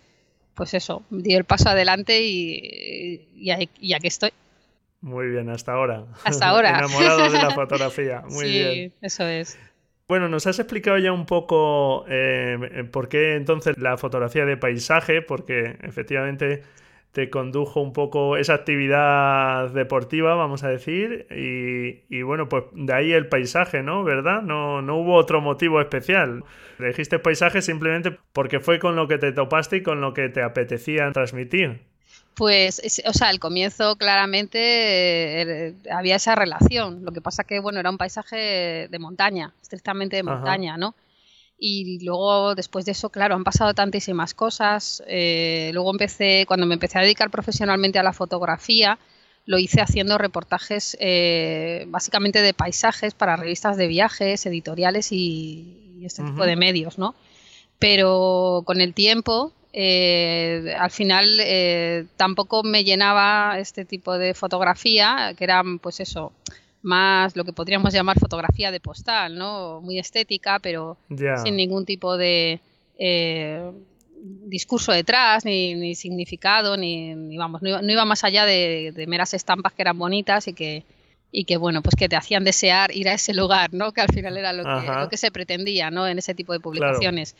pues 0.54 0.72
eso, 0.74 1.02
di 1.10 1.34
el 1.34 1.44
paso 1.44 1.68
adelante 1.68 2.22
y, 2.22 3.28
y, 3.34 3.50
aquí 3.92 4.06
estoy. 4.06 4.30
Muy 5.00 5.26
bien, 5.26 5.50
hasta 5.50 5.72
ahora. 5.72 6.04
Hasta 6.24 6.48
ahora. 6.48 6.78
Enamorado 6.78 7.30
de 7.30 7.42
la 7.42 7.50
fotografía. 7.50 8.20
Muy 8.28 8.46
sí, 8.46 8.52
bien. 8.52 8.92
Eso 9.02 9.26
es. 9.26 9.58
Bueno, 10.06 10.28
nos 10.28 10.46
has 10.46 10.58
explicado 10.58 10.98
ya 10.98 11.12
un 11.12 11.24
poco 11.24 12.04
eh, 12.08 12.86
por 12.92 13.08
qué 13.08 13.36
entonces 13.36 13.78
la 13.78 13.96
fotografía 13.96 14.44
de 14.44 14.58
paisaje, 14.58 15.22
porque 15.22 15.78
efectivamente 15.82 16.62
te 17.12 17.30
condujo 17.30 17.80
un 17.80 17.92
poco 17.94 18.36
esa 18.36 18.54
actividad 18.54 19.70
deportiva, 19.70 20.34
vamos 20.34 20.62
a 20.64 20.68
decir, 20.68 21.26
y, 21.30 22.22
bueno, 22.22 22.48
pues 22.48 22.64
de 22.72 22.92
ahí 22.92 23.12
el 23.12 23.28
paisaje, 23.28 23.82
¿no? 23.82 24.04
¿Verdad? 24.04 24.42
No, 24.42 24.82
no 24.82 24.96
hubo 24.96 25.14
otro 25.14 25.40
motivo 25.40 25.80
especial. 25.80 26.44
Elegiste 26.78 27.18
paisaje 27.18 27.62
simplemente 27.62 28.18
porque 28.32 28.60
fue 28.60 28.78
con 28.80 28.96
lo 28.96 29.08
que 29.08 29.18
te 29.18 29.32
topaste 29.32 29.78
y 29.78 29.82
con 29.82 30.00
lo 30.00 30.12
que 30.12 30.28
te 30.28 30.42
apetecía 30.42 31.10
transmitir. 31.12 31.80
Pues, 32.34 32.82
o 33.06 33.12
sea, 33.12 33.28
al 33.28 33.38
comienzo 33.38 33.96
claramente 33.96 34.58
eh, 34.60 35.74
había 35.90 36.16
esa 36.16 36.34
relación. 36.34 37.04
Lo 37.04 37.12
que 37.12 37.20
pasa 37.20 37.44
que, 37.44 37.60
bueno, 37.60 37.78
era 37.80 37.90
un 37.90 37.98
paisaje 37.98 38.88
de 38.90 38.98
montaña, 38.98 39.52
estrictamente 39.62 40.16
de 40.16 40.24
montaña, 40.24 40.76
¿no? 40.76 40.94
Y 41.58 42.04
luego, 42.04 42.54
después 42.54 42.84
de 42.84 42.92
eso, 42.92 43.10
claro, 43.10 43.36
han 43.36 43.44
pasado 43.44 43.72
tantísimas 43.74 44.34
cosas. 44.34 45.02
Eh, 45.06 45.70
luego 45.72 45.92
empecé, 45.92 46.44
cuando 46.46 46.66
me 46.66 46.74
empecé 46.74 46.98
a 46.98 47.02
dedicar 47.02 47.30
profesionalmente 47.30 47.98
a 47.98 48.02
la 48.02 48.12
fotografía, 48.12 48.98
lo 49.46 49.58
hice 49.58 49.80
haciendo 49.80 50.18
reportajes 50.18 50.96
eh, 51.00 51.84
básicamente 51.88 52.42
de 52.42 52.54
paisajes 52.54 53.14
para 53.14 53.36
revistas 53.36 53.76
de 53.76 53.86
viajes, 53.86 54.44
editoriales 54.46 55.12
y, 55.12 55.80
este 56.04 56.22
tipo 56.22 56.44
de 56.44 56.56
medios, 56.56 56.98
¿no? 56.98 57.14
Pero 57.78 58.62
con 58.66 58.82
el 58.82 58.92
tiempo 58.92 59.54
eh, 59.76 60.72
al 60.78 60.92
final 60.92 61.40
eh, 61.40 62.06
tampoco 62.16 62.62
me 62.62 62.84
llenaba 62.84 63.58
este 63.58 63.84
tipo 63.84 64.16
de 64.16 64.32
fotografía, 64.32 65.34
que 65.36 65.42
era 65.42 65.64
pues 65.82 65.98
eso, 65.98 66.32
más 66.82 67.34
lo 67.34 67.44
que 67.44 67.52
podríamos 67.52 67.92
llamar 67.92 68.20
fotografía 68.20 68.70
de 68.70 68.78
postal, 68.78 69.36
¿no? 69.36 69.80
Muy 69.80 69.98
estética, 69.98 70.60
pero 70.60 70.96
sin 71.42 71.56
ningún 71.56 71.84
tipo 71.86 72.16
de 72.16 72.60
eh, 73.00 73.72
discurso 74.46 74.92
detrás, 74.92 75.44
ni, 75.44 75.96
significado, 75.96 76.76
ni, 76.76 77.36
vamos, 77.36 77.60
no 77.60 77.90
iba, 77.90 78.04
más 78.04 78.22
allá 78.22 78.46
de, 78.46 79.04
meras 79.08 79.34
estampas 79.34 79.72
que 79.72 79.82
eran 79.82 79.98
bonitas 79.98 80.46
y 80.46 80.52
que 80.52 80.84
y 81.32 81.46
que 81.46 81.56
bueno, 81.56 81.82
pues 81.82 81.96
que 81.96 82.08
te 82.08 82.14
hacían 82.14 82.44
desear 82.44 82.94
ir 82.94 83.08
a 83.08 83.14
ese 83.14 83.34
lugar, 83.34 83.74
¿no? 83.74 83.90
Que 83.90 84.02
al 84.02 84.14
final 84.14 84.36
era 84.36 84.52
lo, 84.52 85.08
que, 85.08 85.16
se 85.16 85.32
pretendía, 85.32 85.90
¿no? 85.90 86.06
En 86.06 86.16
ese 86.18 86.32
tipo 86.32 86.52
de 86.52 86.60
publicaciones. 86.60 87.34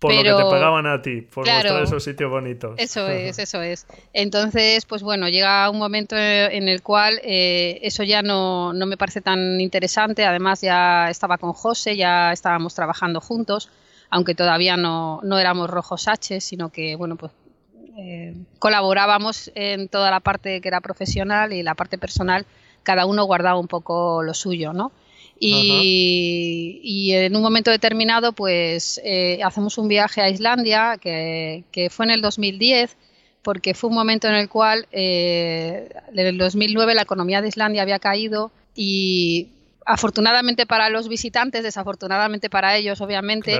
Por 0.00 0.14
lo 0.14 0.22
que 0.22 0.32
te 0.32 0.50
pagaban 0.50 0.86
a 0.86 1.02
ti, 1.02 1.20
por 1.20 1.46
mostrar 1.46 1.82
esos 1.82 2.02
sitios 2.02 2.30
bonitos. 2.30 2.74
Eso 2.78 3.06
es, 3.10 3.38
eso 3.38 3.60
es. 3.60 3.86
Entonces, 4.14 4.86
pues 4.86 5.02
bueno, 5.02 5.28
llega 5.28 5.68
un 5.68 5.78
momento 5.78 6.16
en 6.16 6.68
el 6.68 6.82
cual 6.82 7.20
eh, 7.22 7.78
eso 7.82 8.02
ya 8.02 8.22
no, 8.22 8.72
no, 8.72 8.86
me 8.86 8.96
parece 8.96 9.20
tan 9.20 9.60
interesante. 9.60 10.24
Además, 10.24 10.62
ya 10.62 11.10
estaba 11.10 11.36
con 11.36 11.52
José, 11.52 11.96
ya 11.96 12.32
estábamos 12.32 12.74
trabajando 12.74 13.20
juntos, 13.20 13.68
aunque 14.08 14.34
todavía 14.34 14.78
no, 14.78 15.20
no 15.22 15.38
éramos 15.38 15.68
rojos 15.68 16.08
H, 16.08 16.40
sino 16.40 16.70
que, 16.70 16.96
bueno, 16.96 17.16
pues 17.16 17.32
eh, 17.98 18.34
colaborábamos 18.58 19.52
en 19.54 19.88
toda 19.88 20.10
la 20.10 20.20
parte 20.20 20.62
que 20.62 20.68
era 20.68 20.80
profesional 20.80 21.52
y 21.52 21.62
la 21.62 21.74
parte 21.74 21.98
personal, 21.98 22.46
cada 22.82 23.04
uno 23.04 23.24
guardaba 23.24 23.58
un 23.58 23.68
poco 23.68 24.22
lo 24.22 24.32
suyo, 24.32 24.72
¿no? 24.72 24.92
Y, 25.42 27.12
en 27.14 27.34
un 27.34 27.42
momento 27.42 27.70
determinado, 27.70 28.32
pues 28.32 29.00
eh, 29.02 29.40
hacemos 29.42 29.78
un 29.78 29.88
viaje 29.88 30.20
a 30.20 30.28
Islandia, 30.28 30.98
que, 31.00 31.88
fue 31.90 32.06
en 32.06 32.10
el 32.10 32.20
2010, 32.20 32.96
porque 33.42 33.72
fue 33.72 33.88
un 33.88 33.96
momento 33.96 34.28
en 34.28 34.34
el 34.34 34.48
cual 34.50 34.86
eh, 34.92 35.88
en 36.14 36.26
el 36.26 36.36
2009 36.36 36.94
la 36.94 37.02
economía 37.02 37.40
de 37.40 37.48
Islandia 37.48 37.82
había 37.82 37.98
caído 37.98 38.52
y 38.76 39.48
afortunadamente 39.86 40.66
para 40.66 40.90
los 40.90 41.08
visitantes, 41.08 41.62
desafortunadamente 41.62 42.50
para 42.50 42.76
ellos, 42.76 43.00
obviamente, 43.00 43.58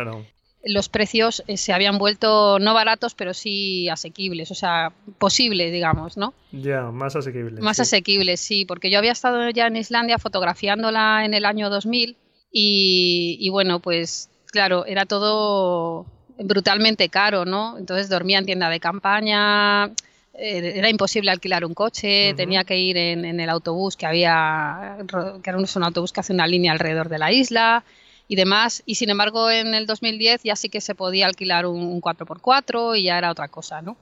los 0.64 0.88
precios 0.88 1.42
eh, 1.46 1.56
se 1.56 1.72
habían 1.72 1.98
vuelto 1.98 2.58
no 2.58 2.74
baratos, 2.74 3.14
pero 3.14 3.34
sí 3.34 3.88
asequibles, 3.88 4.50
o 4.50 4.54
sea, 4.54 4.92
posibles, 5.18 5.72
digamos, 5.72 6.16
¿no? 6.16 6.34
Ya, 6.52 6.82
más 6.90 7.16
asequibles. 7.16 7.60
Más 7.60 7.80
asequibles, 7.80 8.40
sí, 8.40 8.64
porque 8.64 8.90
yo 8.90 8.98
había 8.98 9.12
estado 9.12 9.48
ya 9.50 9.66
en 9.66 9.76
Islandia 9.76 10.18
fotografiándola 10.18 11.24
en 11.24 11.34
el 11.34 11.44
año 11.44 11.70
2000 11.70 12.16
y, 12.52 13.38
y 13.40 13.48
bueno, 13.50 13.80
pues 13.80 14.28
claro, 14.46 14.84
era 14.86 15.06
todo 15.06 16.06
brutalmente 16.38 17.08
caro, 17.08 17.44
¿no? 17.44 17.78
Entonces 17.78 18.08
dormía 18.08 18.38
en 18.38 18.46
tienda 18.46 18.68
de 18.68 18.80
campaña, 18.80 19.86
eh, 20.34 20.72
era 20.76 20.90
imposible 20.90 21.30
alquilar 21.30 21.64
un 21.64 21.74
coche, 21.74 22.34
tenía 22.34 22.64
que 22.64 22.78
ir 22.78 22.96
en, 22.96 23.24
en, 23.24 23.40
el 23.40 23.50
autobús 23.50 23.96
que 23.96 24.06
había, 24.06 24.98
que 25.42 25.50
era 25.50 25.58
un 25.58 25.84
autobús 25.84 26.12
que 26.12 26.20
hace 26.20 26.32
una 26.32 26.46
línea 26.46 26.72
alrededor 26.72 27.08
de 27.08 27.18
la 27.18 27.32
isla 27.32 27.84
y 28.30 28.36
demás. 28.36 28.84
Y 28.86 28.94
sin 28.94 29.10
embargo, 29.10 29.50
en 29.50 29.74
el 29.74 29.86
2010 29.86 30.44
ya 30.44 30.54
sí 30.54 30.68
que 30.68 30.80
se 30.80 30.94
podía 30.94 31.26
alquilar 31.26 31.66
un, 31.66 32.00
4x4 32.00 32.96
y 32.96 33.02
ya 33.02 33.18
era 33.18 33.28
otra 33.28 33.48
cosa, 33.48 33.82
¿no? 33.82 33.96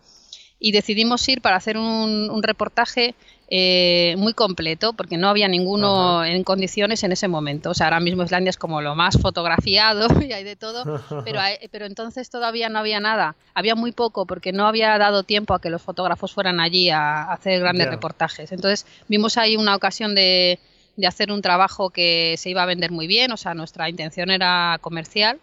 Y 0.61 0.73
decidimos 0.73 1.27
ir 1.31 1.41
para 1.41 1.57
hacer 1.57 1.79
un, 1.79 2.43
reportaje 2.43 3.15
eh, 3.49 4.17
muy 4.19 4.35
completo, 4.35 4.93
porque 4.93 5.17
no 5.17 5.31
había 5.31 5.49
ninguno 5.49 6.27
en 6.27 6.45
condiciones 6.45 7.03
en 7.05 7.13
ese 7.13 7.27
momento. 7.27 7.71
O 7.71 7.75
sea, 7.75 7.87
ahora 7.87 8.01
mismo 8.01 8.23
Islandia 8.23 8.51
es 8.51 8.59
como 8.59 8.83
lo 8.83 8.95
más 8.95 9.19
fotografiado 9.19 10.09
y 10.21 10.31
hay 10.33 10.45
de 10.45 10.57
todo, 10.57 11.01
pero, 11.25 11.41
pero 11.71 11.87
entonces 11.87 12.29
todavía 12.29 12.69
no 12.69 12.81
había 12.81 13.01
nada. 13.01 13.35
Había 13.55 13.77
muy 13.77 13.93
poco, 13.93 14.27
porque 14.27 14.53
no 14.53 14.67
había 14.67 14.99
dado 14.99 15.23
tiempo 15.23 15.55
a 15.55 15.61
que 15.61 15.71
los 15.71 15.81
fotógrafos 15.81 16.35
fueran 16.35 16.61
allí 16.61 16.91
a, 16.91 17.33
hacer 17.33 17.61
grandes 17.61 17.89
reportajes. 17.89 18.53
Entonces 18.53 18.85
vimos 19.09 19.39
ahí 19.39 19.57
una 19.57 19.75
ocasión 19.75 20.15
de, 20.15 20.59
de 20.99 21.07
hacer 21.07 21.31
un 21.31 21.41
trabajo 21.43 21.91
que 21.91 22.35
se 22.39 22.51
iba 22.51 22.65
a 22.65 22.67
vender 22.67 22.91
muy 22.91 23.07
bien, 23.07 23.31
o 23.31 23.37
sea, 23.37 23.55
nuestra 23.55 23.89
intención 23.89 24.31
era 24.31 24.79
comercial. 24.81 25.39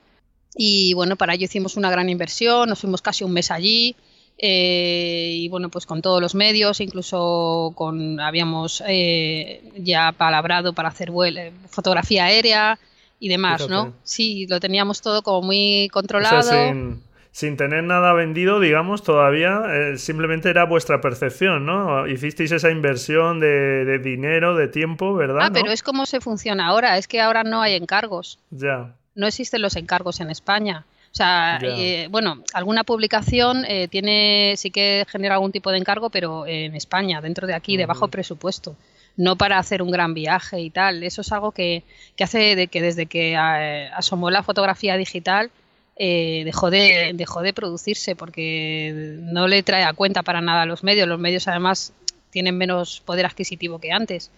Y 0.53 0.93
bueno, 0.93 1.15
para 1.15 1.33
ello 1.33 1.45
hicimos 1.45 1.77
una 1.77 1.89
gran 1.89 2.09
inversión, 2.09 2.67
nos 2.67 2.79
fuimos 2.79 3.01
casi 3.01 3.23
un 3.23 3.31
mes 3.31 3.51
allí. 3.51 3.95
Eh, 4.37 5.31
y 5.33 5.47
bueno, 5.47 5.69
pues 5.69 5.85
con 5.85 6.01
todos 6.01 6.21
los 6.21 6.35
medios, 6.35 6.81
incluso 6.81 7.71
con 7.73 8.19
habíamos 8.19 8.83
eh, 8.85 9.63
ya 9.77 10.11
palabrado 10.11 10.73
para 10.73 10.89
hacer 10.89 11.09
fotografía 11.69 12.25
aérea 12.25 12.77
y 13.17 13.29
demás, 13.29 13.69
¿no? 13.69 13.93
Sí, 14.03 14.45
lo 14.47 14.59
teníamos 14.59 15.01
todo 15.01 15.21
como 15.21 15.41
muy 15.41 15.87
controlado 15.93 16.41
sin 16.41 17.01
tener 17.57 17.83
nada 17.83 18.13
vendido, 18.13 18.61
digamos, 18.61 19.03
todavía 19.03 19.61
eh, 19.67 19.97
simplemente 19.97 20.49
era 20.49 20.63
vuestra 20.65 21.01
percepción, 21.01 21.65
¿no? 21.65 22.07
Hicisteis 22.07 22.51
esa 22.53 22.71
inversión 22.71 23.41
de, 23.41 23.99
dinero, 23.99 24.55
de 24.55 24.69
tiempo, 24.69 25.13
¿verdad? 25.13 25.41
Ah, 25.41 25.49
pero 25.51 25.69
es 25.69 25.83
como 25.83 26.05
se 26.05 26.21
funciona 26.21 26.67
ahora, 26.67 26.97
es 26.97 27.07
que 27.07 27.19
ahora 27.19 27.43
no 27.43 27.61
hay 27.61 27.73
encargos. 27.73 28.39
Ya. 28.51 28.93
No 29.15 29.27
existen 29.27 29.61
los 29.61 29.75
encargos 29.75 30.21
en 30.21 30.29
España. 30.29 30.85
O 31.11 31.15
sea, 31.15 31.59
eh, 31.61 32.07
bueno, 32.09 32.41
alguna 32.53 32.83
publicación 32.83 33.65
eh, 33.65 33.87
tiene, 33.89 34.53
sí 34.57 34.71
que 34.71 35.05
genera 35.09 35.35
algún 35.35 35.51
tipo 35.51 35.71
de 35.71 35.77
encargo, 35.77 36.09
pero 36.09 36.45
en 36.45 36.75
España, 36.75 37.21
dentro 37.21 37.47
de 37.47 37.53
aquí, 37.53 37.75
de 37.77 37.85
bajo 37.85 38.07
presupuesto 38.07 38.75
no 39.17 39.37
para 39.37 39.57
hacer 39.59 39.81
un 39.81 39.91
gran 39.91 40.13
viaje 40.13 40.59
y 40.59 40.69
tal. 40.69 41.01
Eso 41.03 41.21
es 41.21 41.31
algo 41.31 41.53
que, 41.53 41.83
que 42.17 42.25
hace 42.25 42.57
de 42.57 42.67
que 42.67 42.81
desde 42.81 43.05
que 43.05 43.37
asomó 43.37 44.29
la 44.29 44.43
fotografía 44.43 44.97
digital 44.97 45.51
eh, 45.97 46.43
dejó, 46.45 46.69
de, 46.69 47.11
dejó 47.13 47.41
de 47.41 47.53
producirse 47.53 48.15
porque 48.15 49.17
no 49.21 49.47
le 49.47 49.63
trae 49.63 49.83
a 49.83 49.93
cuenta 49.93 50.23
para 50.23 50.41
nada 50.41 50.63
a 50.63 50.65
los 50.65 50.83
medios. 50.83 51.07
Los 51.07 51.19
medios 51.19 51.47
además 51.47 51.93
tienen 52.31 52.57
menos 52.57 53.01
poder 53.05 53.25
adquisitivo 53.25 53.79
que 53.79 53.91
antes. 53.91 54.31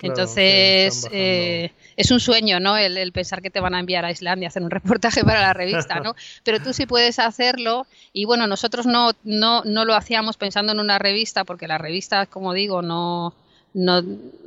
Entonces, 0.00 1.06
eh, 1.12 1.70
es 1.96 2.10
un 2.10 2.18
sueño, 2.18 2.58
¿no? 2.58 2.76
El, 2.76 3.12
pensar 3.12 3.40
que 3.40 3.50
te 3.50 3.60
van 3.60 3.74
a 3.74 3.80
enviar 3.80 4.04
a 4.04 4.10
Islandia 4.10 4.48
a 4.48 4.50
hacer 4.50 4.62
un 4.62 4.70
reportaje 4.70 5.22
para 5.22 5.40
la 5.40 5.52
revista, 5.52 6.00
¿no? 6.00 6.14
Pero 6.44 6.60
tú 6.60 6.72
sí 6.72 6.86
puedes 6.86 7.18
hacerlo 7.18 7.86
y 8.12 8.24
bueno, 8.24 8.46
nosotros 8.46 8.86
no, 8.86 9.12
no, 9.22 9.62
no 9.64 9.84
lo 9.84 9.94
hacíamos 9.94 10.36
pensando 10.36 10.72
en 10.72 10.80
una 10.80 10.98
revista 10.98 11.44
porque 11.44 11.68
la 11.68 11.78
revista, 11.78 12.26
como 12.26 12.52
digo, 12.52 12.82
no, 12.82 13.34
no 13.74 14.02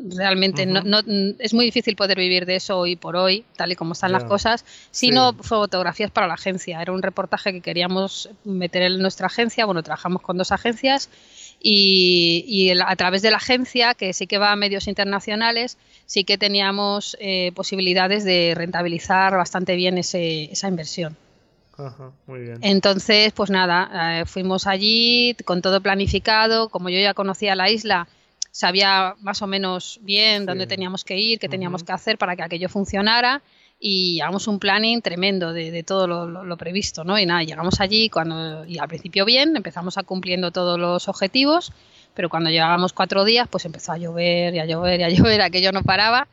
realmente 0.09 0.65
no, 0.65 0.99
es 1.39 1.53
muy 1.53 1.65
difícil 1.65 1.95
poder 1.95 2.19
vivir 2.19 2.45
de 2.45 2.57
eso 2.57 2.77
hoy 2.77 2.95
por 2.95 3.15
hoy, 3.15 3.43
tal 3.55 3.71
y 3.71 3.75
como 3.75 3.93
están 3.93 4.11
las 4.11 4.23
cosas, 4.23 4.65
sino 4.91 5.33
fotografías 5.33 6.11
para 6.11 6.27
la 6.27 6.35
agencia. 6.35 6.81
Era 6.81 6.91
un 6.91 7.01
reportaje 7.01 7.51
que 7.51 7.61
queríamos 7.61 8.29
meter 8.43 8.83
en 8.83 8.99
nuestra 8.99 9.27
agencia, 9.27 9.65
bueno, 9.65 9.81
trabajamos 9.81 10.21
con 10.21 10.37
dos 10.37 10.51
agencias 10.51 11.09
y, 11.59 12.71
a 12.85 12.95
través 12.95 13.23
de 13.23 13.31
la 13.31 13.37
agencia, 13.37 13.95
que 13.95 14.13
sí 14.13 14.27
que 14.27 14.37
va 14.37 14.51
a 14.51 14.55
medios 14.55 14.87
internacionales, 14.87 15.77
sí 16.05 16.23
que 16.23 16.37
teníamos 16.37 17.17
eh, 17.19 17.51
posibilidades 17.55 18.23
de 18.23 18.53
rentabilizar 18.55 19.35
bastante 19.35 19.75
bien 19.75 19.97
ese, 19.97 20.43
esa 20.51 20.67
inversión. 20.67 21.17
muy 22.27 22.41
bien. 22.41 22.59
Entonces, 22.61 23.33
pues 23.33 23.49
nada, 23.49 24.21
eh, 24.21 24.25
fuimos 24.25 24.67
allí 24.67 25.35
con 25.45 25.63
todo 25.63 25.81
planificado, 25.81 26.69
como 26.69 26.89
yo 26.89 26.99
ya 26.99 27.15
conocía 27.15 27.55
la 27.55 27.71
isla, 27.71 28.07
sabía 28.55 29.15
más 29.19 29.41
o 29.41 29.47
menos 29.47 29.99
bien 30.01 30.45
dónde 30.45 30.65
teníamos 30.65 31.03
que 31.03 31.17
ir, 31.17 31.39
qué 31.39 31.49
teníamos 31.49 31.83
que 31.83 31.91
hacer 31.91 32.17
para 32.17 32.37
que 32.37 32.43
aquello 32.43 32.69
funcionara 32.69 33.41
y 33.81 34.21
hagamos 34.21 34.47
un 34.47 34.59
planning 34.59 35.01
tremendo 35.01 35.51
de, 35.51 35.83
todo 35.83 36.07
lo, 36.07 36.55
previsto, 36.57 37.03
¿no? 37.03 37.19
Y 37.19 37.25
nada, 37.25 37.43
llegamos 37.43 37.81
allí 37.81 38.09
cuando, 38.09 38.63
y 38.65 38.77
al 38.77 38.87
principio 38.87 39.25
bien, 39.25 39.57
empezamos 39.57 39.97
a 39.97 40.03
cumpliendo 40.03 40.51
todos 40.51 40.79
los 40.79 41.09
objetivos, 41.09 41.73
pero 42.13 42.29
cuando 42.29 42.49
llegábamos 42.49 42.93
cuatro 42.93 43.25
días, 43.25 43.49
pues 43.49 43.65
empezó 43.65 43.91
a 43.91 43.97
llover 43.97 44.55
y 44.55 44.59
a 44.59 44.65
llover 44.65 45.01
y 45.01 45.03
a 45.03 45.09
llover, 45.09 45.41
aquello 45.41 45.73
no 45.73 45.83
paraba 45.83 46.29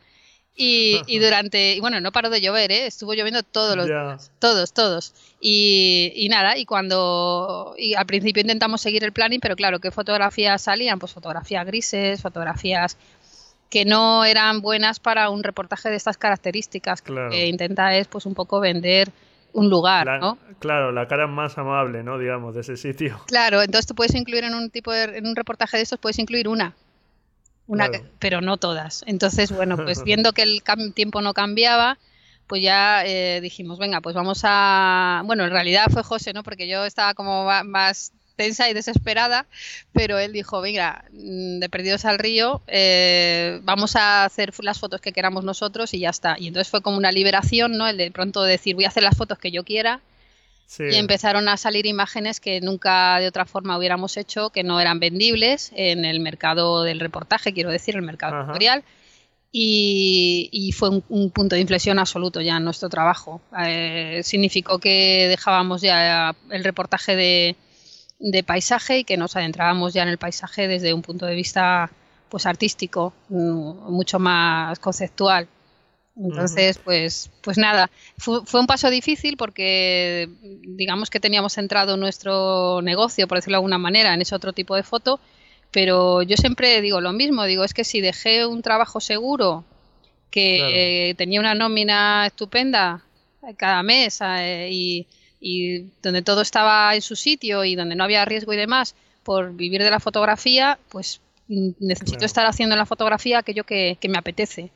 y, 0.55 1.01
y, 1.07 1.19
durante, 1.19 1.75
y 1.75 1.79
bueno, 1.79 1.99
no 1.99 2.11
paró 2.11 2.29
de 2.29 2.39
llover, 2.41 2.71
¿eh? 2.71 2.85
estuvo 2.85 3.13
lloviendo 3.13 3.41
todos 3.41 3.75
los 3.75 3.87
días, 3.87 4.31
todos, 4.39 4.73
todos. 4.73 5.13
Y, 5.41 6.13
y, 6.15 6.29
nada, 6.29 6.57
y 6.57 6.65
cuando, 6.65 7.73
y 7.77 7.95
al 7.95 8.05
principio 8.05 8.41
intentamos 8.41 8.81
seguir 8.81 9.03
el 9.03 9.11
planning, 9.11 9.39
pero 9.39 9.55
claro, 9.55 9.79
¿qué 9.79 9.89
fotografías 9.89 10.61
salían? 10.61 10.99
Pues 10.99 11.13
fotografías 11.13 11.65
grises, 11.65 12.21
fotografías 12.21 12.97
que 13.71 13.85
no 13.85 14.23
eran 14.23 14.61
buenas 14.61 14.99
para 14.99 15.31
un 15.31 15.41
reportaje 15.41 15.89
de 15.89 15.95
estas 15.95 16.17
características. 16.17 17.01
que 17.01 17.47
intenta 17.47 17.97
es 17.97 18.07
pues 18.07 18.27
un 18.27 18.35
poco 18.35 18.59
vender 18.59 19.11
un 19.53 19.69
lugar, 19.69 20.19
¿no? 20.19 20.37
Claro, 20.59 20.91
la 20.91 21.07
cara 21.07 21.25
más 21.25 21.57
amable, 21.57 22.03
¿no? 22.03 22.19
Digamos, 22.19 22.53
de 22.53 22.61
ese 22.61 22.77
sitio. 22.77 23.19
Claro, 23.27 23.61
entonces 23.61 23.87
tú 23.87 23.95
puedes 23.95 24.13
incluir 24.13 24.43
en 24.43 24.53
un 24.53 24.69
tipo 24.69 24.91
de, 24.91 25.17
en 25.17 25.25
un 25.25 25.35
reportaje 25.35 25.77
de 25.77 25.83
estos, 25.83 25.99
puedes 25.99 26.19
incluir 26.19 26.47
una. 26.47 26.75
Una, 27.67 27.89
pero 28.19 28.41
no 28.41 28.57
todas. 28.57 29.03
Entonces, 29.07 29.51
bueno, 29.51 29.77
pues 29.77 30.03
viendo 30.05 30.33
que 30.33 30.43
el 30.43 30.61
tiempo 30.93 31.21
no 31.21 31.33
cambiaba, 31.33 31.97
pues 32.47 32.61
ya 32.61 33.05
eh, 33.05 33.39
dijimos, 33.41 33.79
venga, 33.79 34.01
pues 34.01 34.15
vamos 34.15 34.41
a... 34.43 35.23
Bueno, 35.25 35.43
en 35.45 35.51
realidad 35.51 35.87
fue 35.91 36.03
José, 36.03 36.33
¿no? 36.33 36.43
Porque 36.43 36.67
yo 36.67 36.85
estaba 36.85 37.13
como 37.13 37.45
más 37.63 38.11
tensa 38.35 38.69
y 38.69 38.73
desesperada, 38.73 39.45
pero 39.91 40.17
él 40.17 40.33
dijo, 40.33 40.61
venga, 40.61 41.05
mm, 41.11 41.59
de 41.59 41.69
perdidos 41.69 42.05
al 42.05 42.19
río, 42.19 42.61
eh, 42.67 43.59
vamos 43.63 43.95
a 43.95 44.25
hacer 44.25 44.53
las 44.61 44.79
fotos 44.79 45.01
que 45.01 45.13
queramos 45.13 45.43
nosotros 45.43 45.93
y 45.93 45.99
ya 45.99 46.09
está. 46.09 46.35
Y 46.37 46.47
entonces 46.47 46.69
fue 46.69 46.81
como 46.81 46.97
una 46.97 47.11
liberación, 47.11 47.77
¿no? 47.77 47.87
El 47.87 47.97
de 47.97 48.11
pronto 48.11 48.43
decir, 48.43 48.75
voy 48.75 48.85
a 48.85 48.89
hacer 48.89 49.03
las 49.03 49.17
fotos 49.17 49.37
que 49.37 49.51
yo 49.51 49.63
quiera. 49.63 50.01
Y 50.79 50.95
empezaron 50.95 51.47
a 51.49 51.57
salir 51.57 51.85
imágenes 51.85 52.39
que 52.39 52.59
nunca 52.59 53.19
de 53.19 53.27
otra 53.27 53.45
forma 53.45 53.77
hubiéramos 53.77 54.17
hecho, 54.17 54.49
que 54.49 54.63
no 54.63 54.79
eran 54.79 54.99
vendibles 54.99 55.71
en 55.75 56.03
el 56.03 56.19
mercado 56.19 56.83
del 56.83 56.99
reportaje, 56.99 57.53
quiero 57.53 57.69
decir, 57.69 57.95
el 57.95 58.01
mercado 58.01 58.41
editorial. 58.41 58.83
Y, 59.51 60.73
fue 60.75 60.89
un, 60.89 61.29
punto 61.29 61.55
de 61.55 61.61
inflexión 61.61 61.99
absoluto 61.99 62.41
ya 62.41 62.57
en 62.57 62.63
nuestro 62.63 62.89
trabajo. 62.89 63.39
Eh, 63.63 64.21
significó 64.23 64.79
que 64.79 65.27
dejábamos 65.29 65.81
ya 65.81 66.35
el 66.49 66.63
reportaje 66.63 67.15
de, 67.15 67.55
de 68.17 68.43
paisaje 68.43 68.99
y 68.99 69.03
que 69.03 69.17
nos 69.17 69.35
adentrábamos 69.35 69.93
ya 69.93 70.01
en 70.01 70.09
el 70.09 70.17
paisaje 70.17 70.67
desde 70.67 70.93
un 70.93 71.03
punto 71.03 71.27
de 71.27 71.35
vista 71.35 71.91
pues 72.29 72.47
artístico, 72.47 73.13
mm, 73.29 73.91
mucho 73.91 74.17
más 74.17 74.79
conceptual. 74.79 75.47
Entonces, 76.15 76.77
pues, 76.77 77.31
pues 77.41 77.57
nada, 77.57 77.89
fue, 78.17 78.41
un 78.53 78.67
paso 78.67 78.89
difícil 78.91 79.35
porque 79.35 80.29
digamos 80.41 81.09
que 81.09 81.19
teníamos 81.19 81.53
centrado 81.53 81.97
nuestro 81.97 82.81
negocio, 82.83 83.27
por 83.27 83.39
decirlo 83.39 83.55
de 83.55 83.57
alguna 83.57 83.79
manera, 83.79 84.13
en 84.13 84.21
ese 84.21 84.35
otro 84.35 84.53
tipo 84.53 84.75
de 84.75 84.83
foto, 84.83 85.19
pero 85.71 86.21
yo 86.21 86.37
siempre 86.37 86.81
digo 86.81 87.01
lo 87.01 87.13
mismo, 87.13 87.45
digo, 87.45 87.63
es 87.63 87.73
que 87.73 87.83
si 87.83 87.99
dejé 87.99 88.45
un 88.45 88.61
trabajo 88.61 88.99
seguro, 88.99 89.65
que 90.29 91.13
tenía 91.17 91.39
una 91.39 91.55
nómina 91.55 92.25
estupenda 92.27 93.03
cada 93.57 93.83
mes 93.83 94.19
eh, 94.21 94.69
y, 94.71 95.07
y 95.39 95.89
donde 96.01 96.21
todo 96.21 96.41
estaba 96.41 96.95
en 96.95 97.01
su 97.01 97.15
sitio 97.15 97.63
y 97.65 97.75
donde 97.75 97.95
no 97.95 98.03
había 98.03 98.25
riesgo 98.25 98.53
y 98.53 98.57
demás 98.57 98.95
por 99.23 99.53
vivir 99.53 99.81
de 99.83 99.89
la 99.89 99.99
fotografía, 99.99 100.77
pues 100.89 101.21
mm, 101.47 101.71
necesito 101.79 102.25
estar 102.25 102.45
haciendo 102.45 102.75
en 102.75 102.79
la 102.79 102.85
fotografía 102.85 103.39
aquello 103.39 103.63
que, 103.63 103.97
me 104.07 104.17
apetece. 104.17 104.71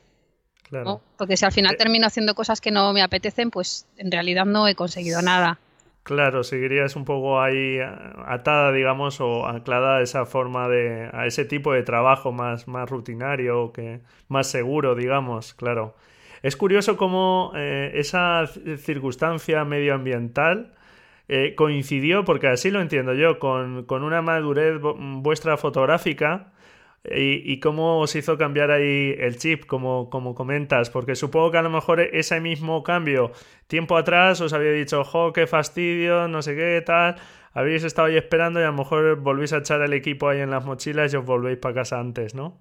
Claro. 0.68 1.00
Porque 1.16 1.36
si 1.36 1.44
al 1.44 1.52
final 1.52 1.74
eh, 1.74 1.78
termino 1.78 2.06
haciendo 2.06 2.34
cosas 2.34 2.60
que 2.60 2.70
no 2.70 2.92
me 2.92 3.02
apetecen, 3.02 3.50
pues 3.50 3.86
en 3.96 4.10
realidad 4.10 4.44
no 4.44 4.68
he 4.68 4.74
conseguido 4.74 5.22
nada. 5.22 5.58
Claro, 6.02 6.42
seguirías 6.42 6.96
un 6.96 7.04
poco 7.04 7.40
ahí 7.40 7.78
atada, 8.26 8.72
digamos, 8.72 9.20
o 9.20 9.46
anclada 9.46 9.98
a 9.98 10.02
esa 10.02 10.24
forma 10.24 10.66
de, 10.68 11.10
a 11.12 11.26
ese 11.26 11.44
tipo 11.44 11.74
de 11.74 11.82
trabajo 11.82 12.32
más, 12.32 12.66
más 12.66 12.88
rutinario, 12.88 13.72
que, 13.72 14.00
más 14.28 14.46
seguro, 14.46 14.94
digamos, 14.94 15.52
claro. 15.52 15.94
Es 16.42 16.56
curioso 16.56 16.96
cómo 16.96 17.52
eh, 17.54 17.92
esa 17.94 18.46
circunstancia 18.78 19.64
medioambiental 19.64 20.72
eh, 21.28 21.54
coincidió, 21.54 22.24
porque 22.24 22.46
así 22.46 22.70
lo 22.70 22.80
entiendo 22.80 23.12
yo, 23.12 23.38
con, 23.38 23.84
una 23.90 24.22
madurez 24.22 24.80
vuestra 24.80 25.58
fotográfica 25.58 26.52
y, 27.04 27.60
cómo 27.60 28.00
os 28.00 28.14
hizo 28.16 28.36
cambiar 28.36 28.70
ahí 28.70 29.14
el 29.18 29.38
chip, 29.38 29.66
como, 29.66 30.10
como 30.10 30.34
comentas, 30.34 30.90
porque 30.90 31.14
supongo 31.14 31.50
que 31.52 31.58
a 31.58 31.62
lo 31.62 31.70
mejor 31.70 32.00
ese 32.00 32.40
mismo 32.40 32.82
cambio 32.82 33.32
tiempo 33.66 33.96
atrás 33.96 34.40
os 34.40 34.52
había 34.52 34.72
dicho, 34.72 35.04
jo, 35.04 35.32
qué 35.32 35.46
fastidio, 35.46 36.28
no 36.28 36.42
sé 36.42 36.54
qué, 36.56 36.82
tal, 36.84 37.16
habéis 37.58 37.82
estado 37.82 38.06
ahí 38.06 38.16
esperando 38.16 38.60
y 38.60 38.62
a 38.62 38.66
lo 38.66 38.72
mejor 38.74 39.16
volvéis 39.16 39.52
a 39.52 39.58
echar 39.58 39.82
el 39.82 39.92
equipo 39.92 40.28
ahí 40.28 40.40
en 40.40 40.50
las 40.50 40.64
mochilas 40.64 41.12
y 41.12 41.16
os 41.16 41.24
volvéis 41.24 41.58
para 41.58 41.74
casa 41.74 41.98
antes, 41.98 42.32
¿no? 42.32 42.56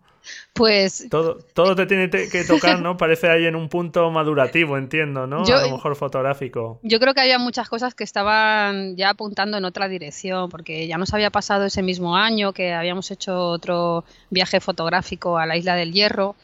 Pues. 0.53 1.07
Todo, 1.11 1.37
todo 1.53 1.75
te 1.75 1.85
tiene 1.85 2.09
que 2.09 2.43
tocar, 2.45 2.81
¿no? 2.81 2.97
Parece 2.97 3.29
ahí 3.29 3.45
en 3.45 3.55
un 3.55 3.69
punto 3.69 4.09
madurativo, 4.09 4.75
entiendo, 4.75 5.27
¿no? 5.27 5.43
a 5.43 5.61
lo 5.61 5.71
mejor 5.71 5.95
fotográfico. 5.95 6.79
Yo 6.81 6.99
creo 6.99 7.13
que 7.13 7.21
había 7.21 7.37
muchas 7.37 7.69
cosas 7.69 7.93
que 7.93 8.03
estaban 8.03 8.95
ya 8.95 9.11
apuntando 9.11 9.57
en 9.57 9.65
otra 9.65 9.87
dirección, 9.87 10.49
porque 10.49 10.87
ya 10.87 10.97
nos 10.97 11.13
había 11.13 11.29
pasado 11.29 11.65
ese 11.65 11.83
mismo 11.83 12.17
año 12.17 12.51
que 12.51 12.73
habíamos 12.73 13.11
hecho 13.11 13.37
otro 13.37 14.03
viaje 14.31 14.59
fotográfico 14.59 15.37
a 15.37 15.45
la 15.45 15.57
isla 15.57 15.75
del 15.75 15.93
Hierro. 15.93 16.35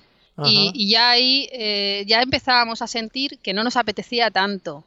Y, 0.46 0.90
ya 0.90 1.10
ahí 1.10 1.50
eh, 1.52 2.04
ya 2.08 2.22
empezábamos 2.22 2.82
a 2.84 2.88
sentir 2.88 3.40
que 3.40 3.54
no 3.54 3.64
nos 3.64 3.78
apetecía 3.78 4.32
tanto 4.32 4.84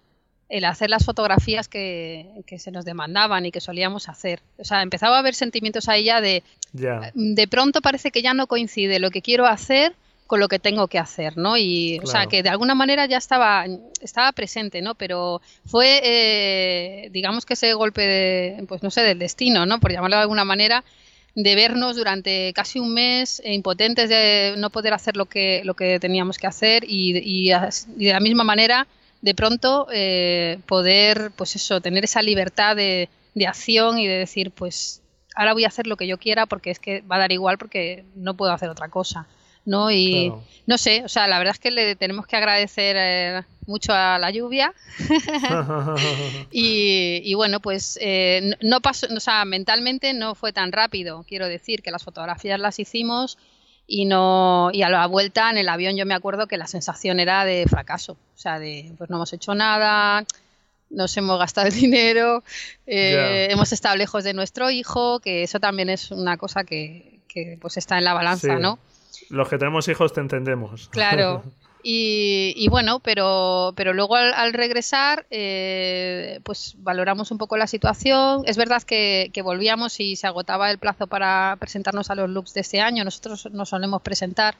el 0.48 0.64
hacer 0.64 0.90
las 0.90 1.04
fotografías 1.04 1.68
que, 1.68 2.44
se 2.58 2.70
nos 2.70 2.84
demandaban 2.84 3.46
y 3.46 3.50
que 3.50 3.60
solíamos 3.60 4.08
hacer. 4.08 4.40
O 4.58 4.64
sea, 4.64 4.82
empezaba 4.82 5.16
a 5.16 5.18
haber 5.20 5.34
sentimientos 5.34 5.88
ahí 5.88 6.04
ya 6.04 6.20
de... 6.20 6.42
De 6.72 7.48
pronto 7.48 7.80
parece 7.80 8.10
que 8.10 8.22
ya 8.22 8.34
no 8.34 8.46
coincide 8.46 8.98
lo 8.98 9.10
que 9.10 9.22
quiero 9.22 9.46
hacer 9.46 9.94
con 10.26 10.40
lo 10.40 10.48
que 10.48 10.58
tengo 10.58 10.88
que 10.88 10.98
hacer, 10.98 11.36
¿no? 11.36 11.56
Y, 11.56 12.00
o 12.02 12.06
sea, 12.06 12.26
que 12.26 12.42
de 12.42 12.48
alguna 12.48 12.74
manera 12.74 13.06
ya 13.06 13.16
estaba, 13.16 13.64
estaba 14.00 14.32
presente, 14.32 14.82
¿no? 14.82 14.94
Pero 14.94 15.40
fue, 15.64 16.00
eh, 16.02 17.08
digamos 17.12 17.46
que 17.46 17.54
ese 17.54 17.72
golpe 17.74 18.02
de, 18.02 18.64
pues 18.66 18.82
no 18.82 18.90
sé, 18.90 19.02
del 19.02 19.18
destino, 19.18 19.66
¿no? 19.66 19.78
Por 19.78 19.92
llamarlo 19.92 20.16
de 20.16 20.22
alguna 20.22 20.44
manera, 20.44 20.84
de 21.36 21.54
vernos 21.54 21.96
durante 21.96 22.52
casi 22.54 22.80
un 22.80 22.92
mes 22.92 23.40
eh, 23.44 23.54
impotentes 23.54 24.08
de 24.08 24.54
no 24.58 24.70
poder 24.70 24.94
hacer 24.94 25.16
lo 25.16 25.26
que, 25.26 25.62
lo 25.64 25.74
que 25.74 26.00
teníamos 26.00 26.38
que 26.38 26.46
hacer 26.46 26.84
y, 26.86 27.16
y 27.24 27.50
de 27.50 28.12
la 28.12 28.20
misma 28.20 28.42
manera 28.42 28.86
de 29.22 29.34
pronto 29.34 29.86
eh, 29.92 30.58
poder, 30.66 31.32
pues 31.36 31.56
eso, 31.56 31.80
tener 31.80 32.04
esa 32.04 32.22
libertad 32.22 32.76
de, 32.76 33.08
acción 33.46 33.98
y 33.98 34.06
de 34.06 34.18
decir, 34.18 34.50
pues 34.50 35.02
ahora 35.34 35.52
voy 35.52 35.64
a 35.64 35.68
hacer 35.68 35.86
lo 35.86 35.96
que 35.96 36.06
yo 36.06 36.18
quiera 36.18 36.46
porque 36.46 36.70
es 36.70 36.78
que 36.78 37.02
va 37.02 37.16
a 37.16 37.20
dar 37.20 37.32
igual 37.32 37.58
porque 37.58 38.04
no 38.14 38.34
puedo 38.34 38.52
hacer 38.52 38.70
otra 38.70 38.88
cosa. 38.88 39.26
¿no? 39.66 39.90
Y 39.90 40.32
no 40.66 40.78
sé, 40.78 41.02
o 41.04 41.08
sea, 41.08 41.26
la 41.26 41.38
verdad 41.38 41.54
es 41.54 41.60
que 41.60 41.72
le 41.72 41.96
tenemos 41.96 42.26
que 42.26 42.36
agradecer 42.36 42.96
eh, 42.96 43.42
mucho 43.66 43.92
a 43.92 44.16
la 44.18 44.30
lluvia. 44.30 44.72
y, 46.52 47.34
bueno, 47.34 47.60
pues 47.60 47.98
eh, 48.00 48.52
no 48.62 48.80
pasó, 48.80 49.08
o 49.14 49.20
sea, 49.20 49.44
mentalmente 49.44 50.14
no 50.14 50.36
fue 50.36 50.52
tan 50.52 50.70
rápido. 50.70 51.24
Quiero 51.26 51.48
decir 51.48 51.82
que 51.82 51.90
las 51.90 52.04
fotografías 52.04 52.60
las 52.60 52.78
hicimos 52.78 53.38
y 53.86 54.04
no 54.04 54.70
y 54.72 54.82
a 54.82 54.88
la 54.88 55.06
vuelta 55.06 55.50
en 55.50 55.58
el 55.58 55.68
avión 55.68 55.96
yo 55.96 56.06
me 56.06 56.14
acuerdo 56.14 56.46
que 56.46 56.56
la 56.56 56.66
sensación 56.66 57.20
era 57.20 57.44
de 57.44 57.66
fracaso 57.68 58.12
o 58.12 58.38
sea 58.38 58.58
de 58.58 58.92
pues 58.98 59.10
no 59.10 59.16
hemos 59.16 59.32
hecho 59.32 59.54
nada 59.54 60.24
nos 60.90 61.16
hemos 61.16 61.38
gastado 61.38 61.68
el 61.68 61.74
dinero 61.74 62.42
eh, 62.86 63.48
hemos 63.50 63.72
estado 63.72 63.96
lejos 63.96 64.24
de 64.24 64.34
nuestro 64.34 64.70
hijo 64.70 65.20
que 65.20 65.42
eso 65.42 65.60
también 65.60 65.88
es 65.88 66.10
una 66.10 66.36
cosa 66.36 66.64
que, 66.64 67.20
que 67.28 67.58
pues 67.60 67.76
está 67.76 67.98
en 67.98 68.04
la 68.04 68.14
balanza 68.14 68.58
no 68.58 68.78
los 69.30 69.48
que 69.48 69.58
tenemos 69.58 69.88
hijos 69.88 70.12
te 70.12 70.20
entendemos. 70.20 70.88
Claro 70.88 71.42
Y, 71.88 72.66
bueno, 72.68 72.98
pero, 72.98 73.72
pero 73.76 73.94
luego 73.94 74.16
al, 74.16 74.52
regresar, 74.52 75.24
eh, 75.30 76.40
pues 76.42 76.74
valoramos 76.78 77.30
un 77.30 77.38
poco 77.38 77.56
la 77.56 77.68
situación. 77.68 78.42
Es 78.44 78.56
verdad 78.56 78.82
que, 78.82 79.30
volvíamos 79.44 80.00
y 80.00 80.16
se 80.16 80.26
agotaba 80.26 80.72
el 80.72 80.78
plazo 80.78 81.06
para 81.06 81.56
presentarnos 81.60 82.10
a 82.10 82.16
los 82.16 82.28
looks 82.28 82.54
de 82.54 82.62
este 82.62 82.80
año. 82.80 83.04
Nosotros 83.04 83.48
nos 83.52 83.68
solemos 83.68 84.02
presentar. 84.02 84.56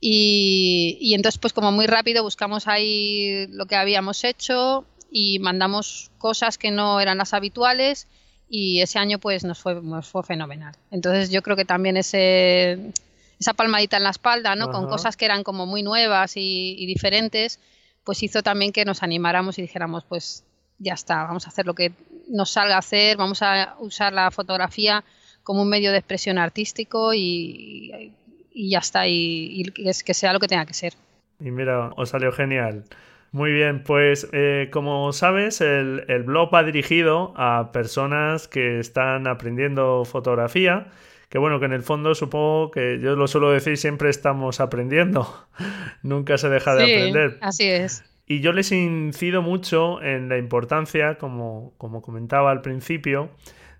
Y, 0.00 0.96
y 0.98 1.12
entonces, 1.12 1.38
pues 1.38 1.52
como 1.52 1.72
muy 1.72 1.86
rápido 1.86 2.22
buscamos 2.22 2.68
ahí 2.68 3.46
lo 3.50 3.66
que 3.66 3.76
habíamos 3.76 4.24
hecho 4.24 4.86
y 5.12 5.40
mandamos 5.40 6.10
cosas 6.16 6.56
que 6.56 6.70
no 6.70 7.00
eran 7.00 7.18
las 7.18 7.34
habituales 7.34 8.08
y 8.48 8.80
ese 8.80 8.98
año 8.98 9.18
pues 9.18 9.44
nos 9.44 9.58
fue, 9.58 9.74
nos 9.82 10.08
fue 10.08 10.22
fenomenal. 10.22 10.74
Entonces 10.90 11.30
yo 11.30 11.42
creo 11.42 11.54
que 11.54 11.66
también 11.66 11.98
ese 11.98 12.92
esa 13.40 13.54
palmadita 13.54 13.96
en 13.96 14.04
la 14.04 14.10
espalda, 14.10 14.54
¿no? 14.54 14.70
Con 14.70 14.86
cosas 14.86 15.16
que 15.16 15.24
eran 15.24 15.42
como 15.42 15.64
muy 15.64 15.82
nuevas 15.82 16.34
y, 16.36 16.84
diferentes, 16.86 17.58
pues 18.04 18.22
hizo 18.22 18.42
también 18.42 18.70
que 18.70 18.84
nos 18.84 19.02
animáramos 19.02 19.58
y 19.58 19.62
dijéramos, 19.62 20.04
pues 20.04 20.44
ya 20.78 20.92
está, 20.92 21.24
vamos 21.24 21.46
a 21.46 21.48
hacer 21.48 21.64
lo 21.64 21.74
que 21.74 21.92
nos 22.28 22.50
salga 22.50 22.76
a 22.76 22.80
hacer, 22.80 23.16
vamos 23.16 23.42
a 23.42 23.76
usar 23.78 24.12
la 24.12 24.30
fotografía 24.30 25.04
como 25.42 25.62
un 25.62 25.70
medio 25.70 25.90
de 25.90 25.98
expresión 25.98 26.36
artístico 26.36 27.14
y, 27.14 28.12
ya 28.54 28.78
está, 28.78 29.08
y, 29.08 29.72
es 29.76 30.04
que 30.04 30.12
sea 30.12 30.34
lo 30.34 30.38
que 30.38 30.48
tenga 30.48 30.66
que 30.66 30.74
ser. 30.74 30.92
Y 31.40 31.50
mira, 31.50 31.92
os 31.96 32.10
salió 32.10 32.32
genial. 32.32 32.84
Muy 33.32 33.52
bien, 33.52 33.84
pues 33.84 34.28
eh, 34.32 34.68
como 34.70 35.12
sabes, 35.12 35.62
el, 35.62 36.04
el, 36.08 36.24
blog 36.24 36.52
va 36.52 36.62
dirigido 36.62 37.32
a 37.36 37.70
personas 37.72 38.48
que 38.48 38.80
están 38.80 39.26
aprendiendo 39.28 40.04
fotografía 40.04 40.88
que 41.30 41.38
bueno, 41.38 41.60
que 41.60 41.66
en 41.66 41.72
el 41.72 41.82
fondo 41.82 42.14
supongo 42.14 42.72
que 42.72 42.98
yo 43.00 43.14
lo 43.14 43.28
suelo 43.28 43.52
decir, 43.52 43.76
siempre 43.76 44.10
estamos 44.10 44.60
aprendiendo, 44.60 45.46
nunca 46.02 46.36
se 46.36 46.48
deja 46.48 46.74
de 46.74 46.82
aprender. 46.82 47.38
Así 47.40 47.68
es. 47.70 48.04
Y 48.26 48.40
yo 48.40 48.52
les 48.52 48.72
incido 48.72 49.40
mucho 49.40 50.02
en 50.02 50.28
la 50.28 50.38
importancia, 50.38 51.18
como, 51.18 51.72
como 51.78 52.02
comentaba 52.02 52.50
al 52.50 52.62
principio 52.62 53.30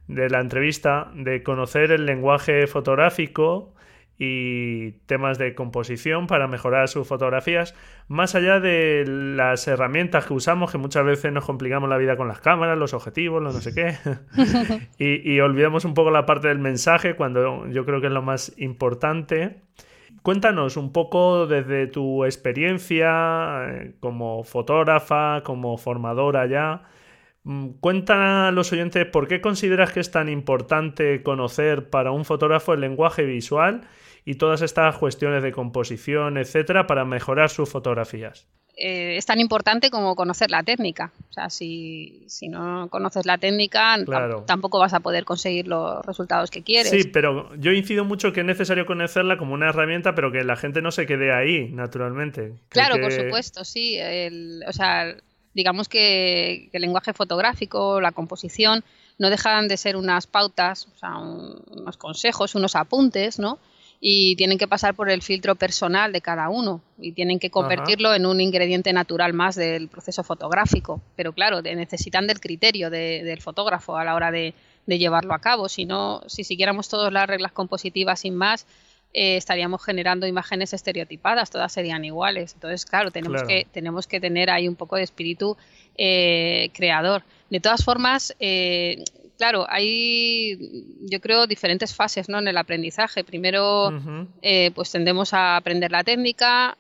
de 0.07 0.31
la 0.31 0.41
entrevista, 0.41 1.11
de 1.15 1.43
conocer 1.43 1.91
el 1.91 2.07
lenguaje 2.07 2.67
fotográfico 2.69 3.75
y 4.23 4.93
temas 5.07 5.39
de 5.39 5.55
composición 5.55 6.27
para 6.27 6.47
mejorar 6.47 6.89
sus 6.89 7.09
fotografías, 7.09 7.75
más 8.07 8.35
allá 8.35 8.61
de 8.61 9.05
las 9.07 9.67
herramientas 9.67 10.27
que 10.27 10.35
usamos, 10.35 10.71
que 10.71 10.77
muchas 10.77 11.07
veces 11.07 11.33
nos 11.33 11.47
complicamos 11.47 11.89
la 11.89 11.97
vida 11.97 12.19
con 12.19 12.29
las 12.29 12.39
cámaras, 12.39 12.77
los 12.77 12.93
objetivos, 12.93 13.43
los 13.43 13.55
no 13.55 13.61
sé 13.63 13.75
qué, 13.75 13.97
y, 14.99 15.41
olvidamos 15.41 15.87
un 15.87 15.95
poco 15.95 16.11
la 16.11 16.27
parte 16.27 16.49
del 16.49 16.59
mensaje 16.59 17.17
cuando 17.17 17.67
yo 17.69 17.87
creo 17.87 18.03
que 18.03 18.09
es 18.09 18.13
lo 18.13 18.21
más 18.21 18.53
importante. 18.59 19.63
Cuéntanos 20.21 20.77
un 20.77 20.93
poco 20.93 21.47
desde 21.47 21.87
tu 21.87 22.27
experiencia 22.27 23.71
eh, 23.71 23.95
como 24.01 24.45
fotógrafa, 24.45 25.43
como 25.43 25.79
formadora 25.79 26.45
ya. 26.45 26.83
Mm, 27.45 27.69
cuenta 27.81 28.49
a 28.49 28.51
los 28.51 28.71
oyentes 28.71 29.07
por 29.07 29.29
qué 29.29 29.41
consideras 29.41 29.93
que 29.93 30.01
es 30.01 30.11
tan 30.11 30.29
importante 30.29 31.23
conocer 31.23 31.89
para 31.89 32.11
un 32.11 32.27
fotógrafo 32.27 32.75
el 32.75 32.83
lenguaje 32.83 33.25
visual 33.25 33.81
y 34.25 34.35
todas 34.35 34.63
estas 34.63 34.97
cuestiones 34.99 35.43
de 35.43 35.53
composición, 35.53 36.39
etcétera, 36.39 36.87
para 36.87 37.05
mejorar 37.05 37.51
sus 37.51 37.69
fotografías. 37.69 38.47
Eh, 38.83 39.19
es 39.19 39.27
tan 39.27 39.41
importante 39.41 39.91
como 39.91 40.17
conocer 40.17 40.51
la 40.51 40.63
técnica. 40.63 41.13
O 41.29 41.33
sea, 41.33 41.51
si, 41.51 42.27
no 42.49 42.89
conoces 42.89 43.27
la 43.27 43.37
técnica, 43.37 43.99
tampoco 44.47 44.79
vas 44.79 44.95
a 44.95 45.01
poder 45.01 45.27
conseguir 45.27 45.69
los 45.69 46.05
resultados 46.07 46.51
que 46.51 46.63
quieres. 46.63 46.91
Sí, 46.91 47.05
pero 47.05 47.55
yo 47.57 47.73
incido 47.73 48.07
mucho 48.07 48.33
que 48.33 48.41
es 48.41 48.47
necesario 48.47 48.87
conocerla 48.87 49.37
como 49.37 49.53
una 49.53 49.69
herramienta, 49.69 50.15
pero 50.15 50.33
que 50.33 50.45
la 50.45 50.57
gente 50.57 50.81
no 50.81 50.93
se 50.93 51.07
quede 51.07 51.31
ahí, 51.31 51.69
naturalmente. 51.69 52.55
Claro, 52.71 52.99
por 53.01 53.13
supuesto, 53.13 53.65
sí. 53.65 53.99
o 54.67 54.73
sea, 54.73 55.15
digamos 55.53 55.89
que, 55.91 56.71
el 56.73 56.81
lenguaje 56.81 57.13
fotográfico, 57.13 58.01
la 58.01 58.13
composición, 58.13 58.83
no 59.19 59.29
dejan 59.29 59.69
de 59.69 59.77
ser 59.77 59.97
unas 59.97 60.27
pautas, 60.27 60.89
o 60.95 60.99
sea, 60.99 61.19
unos 61.19 61.99
consejos, 61.99 62.55
unos 62.55 62.75
apuntes, 62.77 63.39
¿no? 63.39 63.59
Y 64.03 64.35
tienen 64.37 64.57
que 64.57 64.67
pasar 64.67 64.95
por 64.95 65.11
el 65.11 65.21
filtro 65.21 65.57
personal 65.57 66.11
de 66.11 66.23
cada 66.23 66.49
uno 66.49 66.81
y 66.99 67.13
tienen 67.13 67.39
que 67.39 67.51
convertirlo 67.51 68.15
en 68.15 68.25
un 68.25 68.41
ingrediente 68.41 68.95
natural 68.95 69.35
más 69.35 69.57
del 69.57 69.89
proceso 69.89 70.25
fotográfico. 70.25 71.03
Pero 71.17 71.35
claro, 71.35 71.61
necesitan 71.61 72.27
del 72.27 72.41
criterio 72.41 72.89
del 72.89 73.43
fotógrafo 73.43 73.99
a 73.99 74.05
la 74.05 74.15
hora 74.15 74.31
de, 74.31 74.55
llevarlo 74.87 75.35
a 75.35 75.39
cabo. 75.39 75.69
Si 75.69 75.85
no, 75.85 76.23
si 76.27 76.43
siguiéramos 76.43 76.89
todas 76.89 77.13
las 77.13 77.29
reglas 77.29 77.53
compositivas 77.53 78.21
sin 78.21 78.35
más, 78.35 78.67
eh, 79.13 79.37
estaríamos 79.37 79.85
generando 79.85 80.27
imágenes 80.27 80.73
estereotipadas, 80.73 81.51
todas 81.51 81.71
serían 81.71 82.05
iguales. 82.05 82.55
Entonces, 82.55 82.87
claro, 82.87 83.11
tenemos, 83.11 83.43
Que, 83.43 83.67
tenemos 83.71 84.07
que 84.07 84.19
tener 84.19 84.49
ahí 84.51 84.67
un 84.67 84.77
poco 84.77 84.97
de 84.97 85.03
espíritu 85.03 85.59
eh, 85.97 86.71
creador. 86.73 87.23
De 87.51 87.61
todas 87.61 87.85
formas, 87.85 88.35
eh, 88.41 89.05
claro, 89.41 89.65
hay, 89.71 90.99
yo 91.01 91.19
creo, 91.19 91.47
diferentes 91.47 91.95
fases 91.95 92.29
¿no? 92.29 92.39
en 92.41 92.49
el 92.49 92.59
aprendizaje. 92.59 93.25
Primero, 93.25 93.91
eh, 94.43 94.71
pues 94.75 94.91
tendemos 94.93 95.33
a 95.33 95.57
aprender 95.57 95.91
la 95.91 96.05
técnica, 96.05 96.77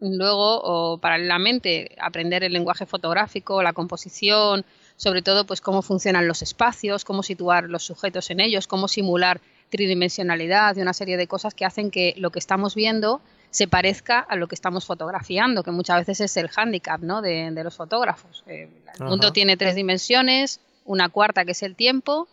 luego, 0.00 0.60
o 0.60 0.98
paralelamente, 0.98 1.94
aprender 2.00 2.42
el 2.42 2.52
lenguaje 2.52 2.84
fotográfico, 2.84 3.62
la 3.62 3.72
composición, 3.72 4.64
sobre 4.96 5.22
todo, 5.22 5.46
pues 5.46 5.60
cómo 5.60 5.82
funcionan 5.82 6.26
los 6.26 6.42
espacios, 6.42 7.04
cómo 7.04 7.22
situar 7.22 7.70
los 7.70 7.84
sujetos 7.84 8.28
en 8.30 8.40
ellos, 8.40 8.66
cómo 8.66 8.88
simular 8.88 9.40
tridimensionalidad 9.68 10.76
y 10.76 10.80
una 10.80 10.94
serie 10.94 11.16
de 11.16 11.28
cosas 11.28 11.54
que 11.54 11.64
hacen 11.64 11.92
que 11.92 12.14
lo 12.16 12.30
que 12.30 12.40
estamos 12.40 12.74
viendo 12.74 13.20
se 13.50 13.68
parezca 13.68 14.18
a 14.18 14.34
lo 14.34 14.48
que 14.48 14.56
estamos 14.56 14.84
fotografiando, 14.84 15.62
que 15.62 15.70
muchas 15.70 15.98
veces 15.98 16.20
es 16.22 16.36
el 16.38 16.48
hándicap 16.48 17.02
¿no? 17.02 17.22
de, 17.22 17.52
los 17.62 17.76
fotógrafos. 17.76 18.42
Eh, 18.48 18.68
el 18.98 19.06
mundo 19.06 19.32
tiene 19.32 19.56
tres 19.56 19.76
dimensiones, 19.76 20.58
una 20.84 21.08
cuarta 21.08 21.44
que 21.44 21.52
es 21.52 21.62
el 21.62 21.76
tiempo, 21.76 22.28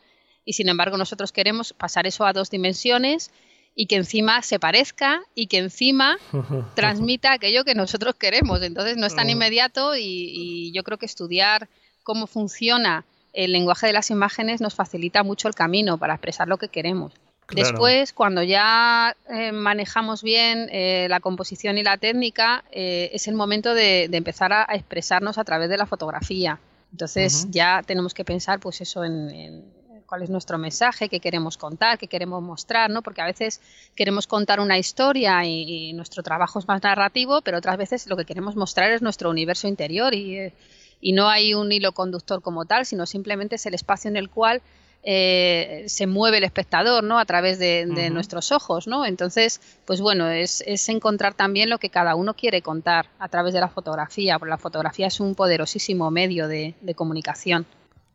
y 0.46 0.54
sin 0.54 0.70
embargo 0.70 0.98
nosotros 0.98 1.32
queremos 1.32 1.74
pasar 1.74 2.08
eso 2.08 2.26
a 2.26 2.34
dos 2.34 2.50
dimensiones 2.50 3.32
y 3.76 3.86
que 3.86 3.96
encima 3.96 4.42
se 4.42 4.60
parezca 4.60 5.22
y 5.36 5.48
que 5.48 5.60
encima 5.60 6.18
transmita 6.76 7.32
aquello 7.32 7.64
que 7.64 7.76
nosotros 7.76 8.16
queremos. 8.16 8.62
Entonces 8.64 8.98
no 8.98 9.06
es 9.06 9.16
tan 9.16 9.30
inmediato 9.30 9.96
y, 9.96 10.72
yo 10.74 10.84
creo 10.84 10.98
que 10.98 11.06
estudiar 11.06 11.70
cómo 12.04 12.28
funciona 12.28 13.06
el 13.34 13.52
lenguaje 13.52 13.86
de 13.86 13.94
las 13.94 14.10
imágenes 14.10 14.62
nos 14.62 14.74
facilita 14.74 15.22
mucho 15.22 15.48
el 15.48 15.54
camino 15.54 16.00
para 16.00 16.16
expresar 16.16 16.48
lo 16.48 16.58
que 16.58 16.70
queremos. 16.70 17.14
Después, 17.50 18.12
cuando 18.12 18.44
ya 18.44 19.16
eh, 19.30 19.52
manejamos 19.52 20.22
bien 20.22 20.68
eh, 20.72 21.08
la 21.10 21.20
composición 21.20 21.78
y 21.78 21.84
la 21.84 21.98
técnica, 21.98 22.66
eh, 22.72 23.10
es 23.14 23.28
el 23.28 23.36
momento 23.36 23.74
de, 23.74 24.06
empezar 24.12 24.52
a, 24.52 24.66
expresarnos 24.74 25.38
a 25.38 25.44
través 25.46 25.70
de 25.70 25.78
la 25.78 25.86
fotografía. 25.86 26.60
Entonces 26.98 27.46
ya 27.52 27.84
tenemos 27.86 28.16
que 28.16 28.26
pensar 28.26 28.60
pues 28.60 28.82
eso 28.82 29.04
en, 29.04 29.64
cuál 30.08 30.24
es 30.24 30.32
nuestro 30.32 30.58
mensaje, 30.58 31.10
qué 31.10 31.20
queremos 31.20 31.56
contar, 31.56 32.00
qué 32.00 32.08
queremos 32.08 32.42
mostrar, 32.42 32.90
¿no? 32.90 33.04
Porque 33.04 33.22
a 33.22 33.26
veces 33.26 33.62
queremos 33.96 34.26
contar 34.26 34.60
una 34.60 34.80
historia 34.80 35.46
y, 35.46 35.94
nuestro 35.94 36.24
trabajo 36.24 36.58
es 36.58 36.68
más 36.68 36.82
narrativo, 36.82 37.44
pero 37.44 37.60
otras 37.60 37.78
veces 37.78 38.08
lo 38.08 38.18
que 38.18 38.26
queremos 38.26 38.56
mostrar 38.56 38.90
es 38.90 39.04
nuestro 39.04 39.30
universo 39.30 39.68
interior 39.68 40.16
y, 40.16 40.52
y 41.00 41.14
no 41.14 41.30
hay 41.30 41.54
un 41.54 41.72
hilo 41.72 41.92
conductor 41.92 42.42
como 42.42 42.66
tal, 42.66 42.84
sino 42.88 43.06
simplemente 43.06 43.58
es 43.58 43.66
el 43.68 43.76
espacio 43.76 44.10
en 44.10 44.18
el 44.18 44.32
cual 44.32 44.64
eh, 45.10 45.86
se 45.88 46.06
mueve 46.06 46.40
el 46.40 46.44
espectador, 46.44 47.02
¿no? 47.02 47.18
A 47.18 47.24
través 47.24 47.60
de, 47.60 47.86
nuestros 48.12 48.52
ojos, 48.52 48.88
¿no? 48.88 49.06
Entonces, 49.06 49.80
pues 49.86 50.02
bueno, 50.02 50.30
es, 50.30 50.62
encontrar 50.90 51.34
también 51.34 51.70
lo 51.70 51.78
que 51.78 51.90
cada 51.90 52.14
uno 52.16 52.34
quiere 52.34 52.62
contar 52.62 53.06
a 53.18 53.30
través 53.30 53.54
de 53.54 53.62
la 53.62 53.70
fotografía, 53.70 54.38
porque 54.38 54.50
la 54.50 54.58
fotografía 54.58 55.08
es 55.08 55.22
un 55.22 55.34
poderosísimo 55.34 56.12
medio 56.12 56.50
de, 56.50 56.76
comunicación. 56.94 57.66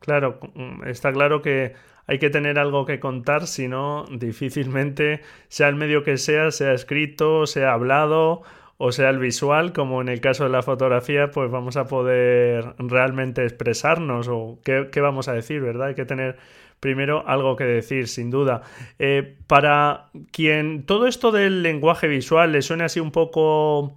Claro, 0.00 0.38
mm, 0.55 0.87
está 0.87 1.11
claro 1.14 1.40
que 1.40 1.72
hay 2.07 2.18
que 2.18 2.28
tener 2.28 2.59
algo 2.59 2.85
que 2.85 3.00
contar, 3.00 3.46
si 3.46 3.68
no, 3.68 4.05
difícilmente, 4.11 5.22
sea 5.48 5.68
el 5.68 5.76
medio 5.76 6.05
que 6.05 6.18
sea, 6.18 6.50
sea 6.50 6.74
escrito, 6.74 7.46
sea 7.46 7.72
hablado 7.72 8.42
o 8.76 8.90
sea 8.90 9.11
el 9.11 9.18
visual, 9.18 9.72
como 9.72 10.00
en 10.00 10.09
el 10.09 10.20
caso 10.20 10.42
de 10.44 10.50
la 10.50 10.61
fotografía, 10.61 11.31
pues 11.31 11.50
vamos 11.50 11.76
a 11.76 11.87
poder 11.87 12.74
realmente 12.78 13.44
expresarnos 13.44 14.26
o 14.28 14.59
qué, 14.64 14.88
qué 14.90 15.00
vamos 15.00 15.28
a 15.28 15.35
decir, 15.35 15.61
¿verdad? 15.61 15.88
Hay 15.88 15.94
que 15.94 16.05
tener 16.05 16.37
primero 16.83 17.23
algo 17.29 17.55
que 17.55 17.62
decir, 17.62 18.09
sin 18.09 18.29
duda. 18.31 18.62
Eh, 18.99 19.38
para 19.47 20.11
quien 20.33 20.85
todo 20.85 21.07
esto 21.07 21.31
del 21.31 21.62
lenguaje 21.62 22.09
visual 22.09 22.51
le 22.51 22.61
suene 22.61 22.83
así 22.83 22.99
un 22.99 23.12
poco 23.12 23.95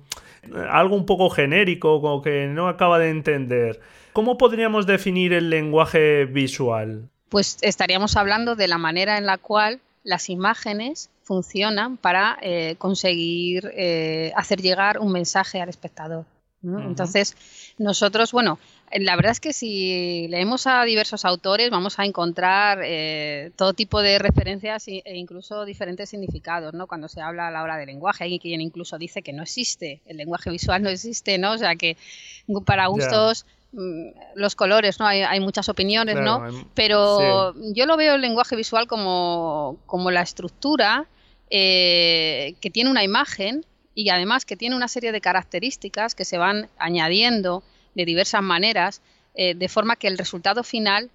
algo 0.70 0.96
un 0.96 1.08
poco 1.08 1.32
genérico, 1.32 2.00
como 2.00 2.22
que 2.22 2.46
no 2.46 2.68
acaba 2.68 3.00
de 3.00 3.10
entender, 3.10 3.80
¿cómo 4.14 4.38
podríamos 4.38 4.86
definir 4.86 5.34
el 5.34 5.50
lenguaje 5.50 6.26
visual? 6.26 7.10
Pues 7.30 7.58
estaríamos 7.62 8.16
hablando 8.16 8.56
de 8.56 8.68
la 8.68 8.78
manera 8.78 9.18
en 9.18 9.26
la 9.26 9.40
cual 9.40 9.80
las 10.04 10.30
imágenes 10.30 11.10
funcionan 11.24 11.98
para 11.98 12.38
eh, 12.44 12.76
conseguir 12.78 13.72
eh, 13.76 14.32
hacer 14.36 14.62
llegar 14.62 15.00
un 15.00 15.12
mensaje 15.12 15.60
al 15.60 15.70
espectador. 15.70 16.26
Entonces, 16.64 17.36
nosotros, 17.78 18.32
bueno, 18.32 18.58
la 18.92 19.16
verdad 19.16 19.32
es 19.32 19.40
que 19.40 19.54
si 19.54 20.28
leemos 20.30 20.68
a 20.68 20.84
diversos 20.84 21.26
autores 21.26 21.70
vamos 21.70 22.00
a 22.00 22.06
encontrar 22.06 22.80
eh, 22.84 23.52
todo 23.56 23.74
tipo 23.74 24.02
de 24.02 24.20
referencias 24.20 24.88
e 24.88 25.02
incluso 25.16 25.66
diferentes 25.66 26.10
significados, 26.10 26.74
¿no? 26.74 26.88
Cuando 26.88 27.08
se 27.08 27.22
habla 27.22 27.48
a 27.48 27.52
la 27.52 27.64
hora 27.64 27.78
de 27.78 27.86
lenguaje, 27.86 28.26
hay 28.26 28.40
quien 28.40 28.62
incluso 28.62 28.98
dice 28.98 29.22
que 29.22 29.34
no 29.34 29.44
existe, 29.44 30.02
el 30.06 30.18
lenguaje 30.18 30.50
visual 30.50 30.84
no 30.84 30.90
existe, 30.90 31.38
¿no? 31.38 31.54
O 31.54 31.58
sea 31.58 31.76
que 31.76 31.98
para 32.66 32.88
gustos 32.88 33.46
mm, 33.74 34.10
los 34.36 34.56
colores, 34.56 35.00
¿no? 35.00 35.08
Hay, 35.08 35.40
muchas 35.40 35.68
opiniones, 35.68 36.16
¿no? 36.16 36.44
Pero 36.74 37.54
yo 37.74 37.86
lo 37.86 37.98
veo 37.98 38.16
el 38.16 38.22
lenguaje 38.22 38.56
visual 38.56 38.88
como, 38.88 39.78
como 39.88 40.12
la 40.12 40.22
estructura 40.22 41.08
eh, 41.50 42.56
que 42.62 42.70
tiene 42.70 42.90
una 42.90 43.04
imagen 43.04 43.66
y 43.94 44.10
además 44.10 44.46
que 44.46 44.56
tiene 44.56 44.76
una 44.76 44.88
serie 44.88 45.12
de 45.12 45.22
características 45.22 46.16
que 46.16 46.26
se 46.26 46.38
van 46.38 46.70
añadiendo 46.78 47.64
de 47.96 48.06
diversas 48.06 48.44
maneras, 48.44 49.02
eh, 49.34 49.56
de 49.56 49.70
forma 49.70 49.96
que 49.96 50.08
el 50.08 50.18
resultado 50.18 50.64
final 50.64 51.10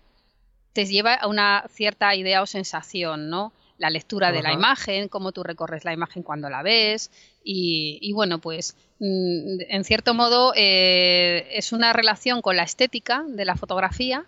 te 0.72 0.86
lleva 0.86 1.14
a 1.14 1.26
una 1.26 1.64
cierta 1.70 2.14
idea 2.14 2.42
o 2.42 2.46
sensación, 2.46 3.30
¿no? 3.30 3.52
La 3.78 3.90
lectura 3.90 4.30
de 4.30 4.42
la 4.42 4.52
imagen, 4.52 5.08
cómo 5.08 5.32
tú 5.32 5.42
recorres 5.42 5.86
la 5.86 5.94
imagen 5.94 6.22
cuando 6.22 6.50
la 6.50 6.62
ves 6.62 7.10
y, 7.42 8.12
bueno, 8.12 8.38
pues 8.38 8.76
mm, 8.98 9.60
en 9.68 9.84
cierto 9.84 10.12
modo 10.12 10.52
eh, 10.54 11.48
es 11.52 11.72
una 11.72 11.94
relación 11.94 12.42
con 12.42 12.56
la 12.56 12.62
estética 12.62 13.24
de 13.26 13.46
la 13.46 13.56
fotografía, 13.56 14.26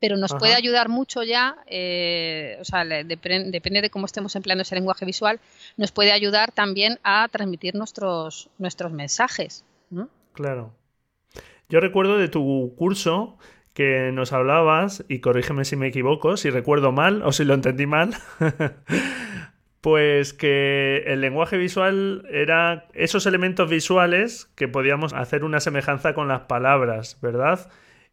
pero 0.00 0.16
nos 0.16 0.34
puede 0.34 0.54
ayudar 0.54 0.88
mucho 0.88 1.22
ya, 1.22 1.56
eh, 1.66 2.58
o 2.60 2.64
sea, 2.64 2.84
depende 2.84 3.80
de 3.80 3.90
cómo 3.90 4.06
estemos 4.06 4.34
empleando 4.34 4.62
ese 4.62 4.74
lenguaje 4.74 5.04
visual, 5.04 5.38
nos 5.76 5.92
puede 5.92 6.10
ayudar 6.10 6.50
también 6.50 6.98
a 7.04 7.28
transmitir 7.28 7.76
nuestros, 7.76 8.48
nuestros 8.58 8.92
mensajes. 8.92 9.64
Claro. 10.32 10.72
Yo 11.68 11.80
recuerdo 11.80 12.16
de 12.16 12.28
tu 12.28 12.74
curso 12.76 13.36
que 13.74 14.10
nos 14.12 14.32
hablabas, 14.32 15.04
y 15.08 15.20
corrígeme 15.20 15.64
si 15.64 15.76
me 15.76 15.88
equivoco, 15.88 16.36
si 16.36 16.50
recuerdo 16.50 16.92
mal 16.92 17.22
o 17.22 17.30
si 17.30 17.44
lo 17.44 17.54
entendí 17.54 17.86
mal, 17.86 18.14
pues 19.80 20.32
que 20.32 21.04
el 21.06 21.20
lenguaje 21.20 21.58
visual 21.58 22.26
era 22.30 22.88
esos 22.94 23.26
elementos 23.26 23.68
visuales 23.68 24.50
que 24.56 24.66
podíamos 24.66 25.12
hacer 25.12 25.44
una 25.44 25.60
semejanza 25.60 26.14
con 26.14 26.26
las 26.26 26.40
palabras, 26.42 27.18
¿verdad? 27.20 27.70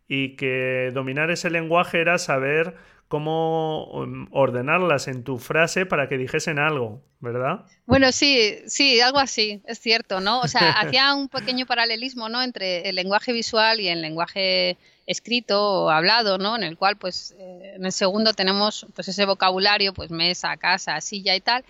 Y 0.07 0.35
que 0.35 0.91
dominar 0.93 1.31
ese 1.31 1.49
lenguaje 1.49 2.01
era 2.01 2.17
saber 2.17 2.75
cómo 3.15 3.85
um, 3.93 4.27
ordenarlas 4.31 5.07
en 5.07 5.23
tu 5.23 5.37
frase 5.37 5.85
para 5.85 6.09
que 6.09 6.17
dijesen 6.17 6.59
algo, 6.59 7.01
¿verdad? 7.21 7.63
Bueno, 7.85 8.11
sí, 8.11 8.57
sí, 8.67 8.99
algo 8.99 9.19
así, 9.19 9.61
es 9.63 9.79
cierto, 9.79 10.19
¿no? 10.19 10.41
O 10.41 10.49
sea, 10.49 10.71
hacía 10.81 11.15
un 11.15 11.29
pequeño 11.29 11.65
paralelismo, 11.65 12.27
¿no? 12.27 12.43
Entre 12.43 12.89
el 12.89 12.97
lenguaje 12.97 13.31
visual 13.31 13.79
y 13.79 13.87
el 13.87 14.01
lenguaje 14.01 14.77
escrito 15.05 15.85
o 15.85 15.89
hablado, 15.89 16.37
¿no? 16.37 16.57
En 16.57 16.63
el 16.63 16.77
cual, 16.77 16.97
pues, 16.97 17.33
eh, 17.39 17.75
en 17.77 17.85
el 17.85 17.93
segundo 17.93 18.33
tenemos, 18.33 18.85
pues, 18.93 19.07
ese 19.07 19.25
vocabulario, 19.25 19.93
pues, 19.93 20.11
mesa, 20.11 20.57
casa, 20.57 20.99
silla 20.99 21.37
y 21.37 21.39
tal. 21.39 21.63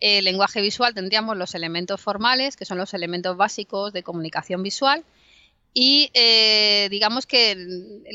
El 0.00 0.26
lenguaje 0.26 0.60
visual 0.60 0.92
tendríamos 0.92 1.38
los 1.38 1.54
elementos 1.54 2.02
formales, 2.02 2.54
que 2.54 2.66
son 2.66 2.76
los 2.76 2.92
elementos 2.92 3.34
básicos 3.38 3.94
de 3.94 4.02
comunicación 4.02 4.62
visual, 4.62 5.04
y 5.78 6.10
eh, 6.14 6.88
digamos 6.90 7.26
que 7.26 7.52
el 7.52 8.08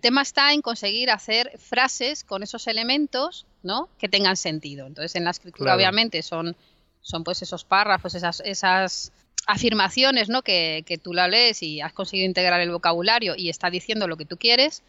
tema 0.00 0.22
está 0.22 0.52
en 0.52 0.60
conseguir 0.60 1.08
hacer 1.08 1.56
frases 1.56 2.24
con 2.24 2.42
esos 2.42 2.66
elementos 2.66 3.46
¿no? 3.62 3.88
que 3.96 4.08
tengan 4.08 4.36
sentido. 4.36 4.88
Entonces, 4.88 5.14
en 5.14 5.24
la 5.24 5.30
escritura, 5.30 5.76
obviamente, 5.76 6.22
son, 6.22 6.56
son 7.00 7.22
pues 7.22 7.42
esos 7.42 7.62
párrafos, 7.62 8.16
esas, 8.16 8.42
esas 8.44 9.12
afirmaciones 9.46 10.28
¿no? 10.28 10.42
que, 10.42 10.82
que 10.84 10.98
tú 10.98 11.14
la 11.14 11.28
lees 11.28 11.62
y 11.62 11.80
has 11.80 11.92
conseguido 11.92 12.26
integrar 12.26 12.60
el 12.60 12.72
vocabulario 12.72 13.36
y 13.36 13.48
está 13.48 13.70
diciendo 13.70 14.08
lo 14.08 14.16
que 14.16 14.24
tú 14.24 14.36
quieres. 14.36 14.82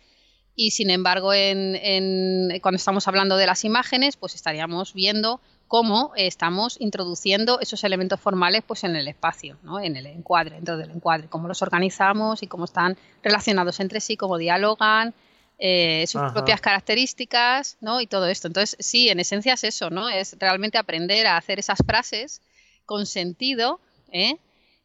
Y 0.56 0.72
sin 0.72 0.90
embargo, 0.90 1.36
en, 1.36 1.76
en, 1.76 2.60
cuando 2.62 2.78
estamos 2.78 3.08
hablando 3.08 3.38
de 3.38 3.46
las 3.46 3.64
imágenes, 3.64 4.18
pues 4.18 4.34
estaríamos 4.34 4.96
viendo 4.96 5.40
cómo 5.72 6.12
estamos 6.18 6.76
introduciendo 6.82 7.62
esos 7.62 7.86
elementos 7.86 8.20
formales 8.20 8.62
pues 8.68 8.84
en 8.84 8.98
el 8.98 9.08
espacio, 9.08 9.58
¿no? 9.64 9.80
en 9.80 9.96
el 9.96 10.06
encuadre, 10.06 10.56
dentro 10.56 10.76
del 10.76 10.92
encuadre, 10.92 11.30
cómo 11.30 11.48
los 11.48 11.62
organizamos 11.62 12.44
y 12.44 12.48
cómo 12.48 12.66
están 12.66 12.98
relacionados 13.24 13.80
entre 13.80 14.02
sí, 14.02 14.18
cómo 14.18 14.38
dialogan, 14.38 15.14
eh, 15.60 16.04
sus 16.08 16.24
propias 16.34 16.60
características, 16.60 17.78
¿no? 17.80 18.02
Y 18.02 18.08
todo 18.08 18.28
esto. 18.28 18.48
Entonces, 18.48 18.76
sí, 18.86 19.08
en 19.08 19.22
esencia 19.22 19.54
es 19.54 19.64
eso, 19.64 19.90
¿no? 19.90 20.10
Es 20.10 20.36
realmente 20.40 20.78
aprender 20.78 21.26
a 21.26 21.38
hacer 21.38 21.58
esas 21.58 21.80
frases 21.86 22.42
con 22.86 23.06
sentido, 23.06 23.80
¿eh? 24.12 24.36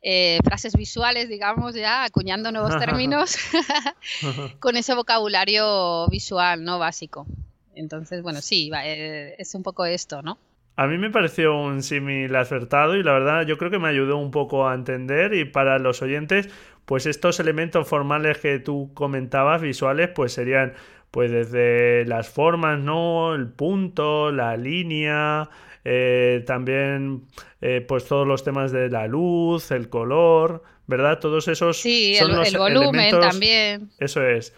Eh, 0.03 0.39
frases 0.45 0.77
visuales, 0.77 1.29
digamos, 1.29 1.75
ya 1.75 2.05
acuñando 2.05 2.53
nuevos 2.53 2.79
términos, 2.79 3.39
con 4.61 4.77
ese 4.77 4.95
vocabulario 4.95 6.07
visual, 6.11 6.63
¿no? 6.63 6.79
Básico. 6.79 7.27
Entonces, 7.75 8.23
bueno, 8.23 8.41
sí, 8.41 8.71
es 8.73 9.53
un 9.57 9.65
poco 9.65 9.85
esto, 9.85 10.23
¿no? 10.23 10.39
A 10.77 10.87
mí 10.87 10.99
me 10.99 11.11
pareció 11.11 11.57
un 11.57 11.83
símil 11.83 12.37
acertado 12.37 12.97
y 12.97 13.03
la 13.03 13.13
verdad 13.13 13.47
yo 13.47 13.57
creo 13.57 13.71
que 13.71 13.79
me 13.79 13.89
ayudó 13.89 14.19
un 14.19 14.31
poco 14.31 14.69
a 14.69 14.75
entender 14.75 15.33
y 15.33 15.47
para 15.47 15.79
los 15.79 16.03
oyentes 16.03 16.51
pues 16.85 17.07
estos 17.07 17.41
elementos 17.41 17.89
formales 17.89 18.39
que 18.39 18.59
tú 18.59 18.91
comentabas 18.93 19.63
visuales 19.63 20.11
pues 20.15 20.35
serían 20.35 20.75
pues 21.11 21.31
desde 21.31 22.05
las 22.05 22.29
formas, 22.29 22.79
¿no? 22.79 23.35
El 23.35 23.49
punto, 23.49 24.31
la 24.31 24.59
línea, 24.59 25.49
eh, 25.83 26.45
también 26.47 27.23
eh, 27.63 27.85
pues 27.87 28.05
todos 28.05 28.27
los 28.27 28.45
temas 28.45 28.71
de 28.71 28.91
la 28.91 29.07
luz, 29.07 29.71
el 29.71 29.89
color, 29.89 30.63
¿verdad? 30.87 31.19
Todos 31.21 31.49
esos 31.49 31.81
sí, 31.81 32.17
son 32.17 32.33
el, 32.33 32.37
los 32.37 32.49
el 32.49 32.59
volumen 32.59 33.19
también. 33.19 33.89
Eso 33.99 34.23
es 34.23 34.55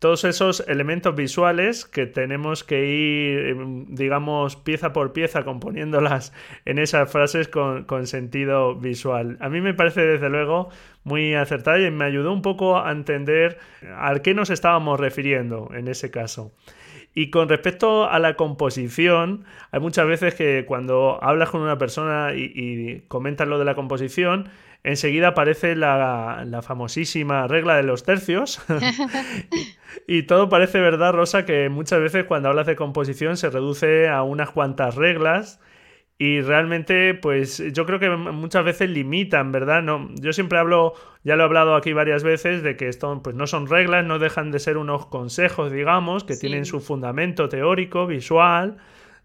todos 0.00 0.24
esos 0.24 0.64
elementos 0.66 1.14
visuales 1.14 1.84
que 1.84 2.06
tenemos 2.06 2.64
que 2.64 2.86
ir, 2.86 3.54
digamos, 3.88 4.56
pieza 4.56 4.94
por 4.94 5.12
pieza 5.12 5.44
componiéndolas 5.44 6.32
en 6.64 6.78
esas 6.78 7.12
frases 7.12 7.48
con, 7.48 8.06
sentido 8.06 8.74
visual. 8.74 9.36
A 9.40 9.50
mí 9.50 9.60
me 9.60 9.74
parece, 9.74 10.00
desde 10.00 10.30
luego, 10.30 10.70
muy 11.04 11.34
acertada 11.34 11.78
y 11.78 11.90
me 11.90 12.06
ayudó 12.06 12.32
un 12.32 12.40
poco 12.40 12.80
a 12.80 12.90
entender 12.90 13.58
a 13.94 14.18
qué 14.20 14.32
nos 14.32 14.48
estábamos 14.48 14.98
refiriendo 14.98 15.70
en 15.74 15.86
ese 15.86 16.10
caso. 16.10 16.50
Y 17.14 17.28
con 17.28 17.50
respecto 17.50 18.08
a 18.08 18.18
la 18.20 18.36
composición, 18.36 19.44
hay 19.70 19.80
muchas 19.80 20.06
veces 20.06 20.34
que 20.34 20.64
cuando 20.66 21.22
hablas 21.22 21.50
con 21.50 21.60
una 21.60 21.76
persona 21.76 22.32
y, 22.34 22.52
y 22.54 23.00
comentas 23.08 23.48
lo 23.48 23.58
de 23.58 23.66
la 23.66 23.74
composición, 23.74 24.48
enseguida 24.82 25.28
aparece 25.28 25.76
la, 25.76 26.44
la 26.46 26.62
famosísima 26.62 27.46
regla 27.46 27.76
de 27.76 27.82
los 27.82 28.04
tercios. 28.04 28.62
y, 30.06 30.22
todo 30.24 30.48
parece 30.48 30.80
verdad, 30.80 31.12
Rosa, 31.12 31.44
que 31.44 31.68
muchas 31.68 32.00
veces 32.00 32.24
cuando 32.24 32.48
hablas 32.48 32.66
de 32.66 32.76
composición 32.76 33.36
se 33.36 33.50
reduce 33.50 34.08
a 34.08 34.22
unas 34.22 34.50
cuantas 34.50 34.94
reglas. 34.94 35.60
Y 36.18 36.42
realmente, 36.42 37.14
pues 37.14 37.62
yo 37.72 37.86
creo 37.86 37.98
que 37.98 38.10
muchas 38.10 38.62
veces 38.62 38.90
limitan, 38.90 39.52
¿verdad? 39.52 39.82
No, 39.82 40.10
yo 40.20 40.34
siempre 40.34 40.58
hablo, 40.58 40.92
ya 41.24 41.34
lo 41.34 41.42
he 41.42 41.46
hablado 41.46 41.74
aquí 41.74 41.94
varias 41.94 42.22
veces, 42.22 42.62
de 42.62 42.76
que 42.76 42.88
esto 42.88 43.22
pues 43.22 43.34
no 43.34 43.46
son 43.46 43.66
reglas, 43.66 44.04
no 44.04 44.18
dejan 44.18 44.50
de 44.50 44.58
ser 44.58 44.76
unos 44.76 45.06
consejos, 45.06 45.72
digamos, 45.72 46.24
que 46.24 46.36
tienen 46.36 46.66
su 46.66 46.80
fundamento 46.80 47.48
teórico, 47.48 48.06
visual, 48.06 48.76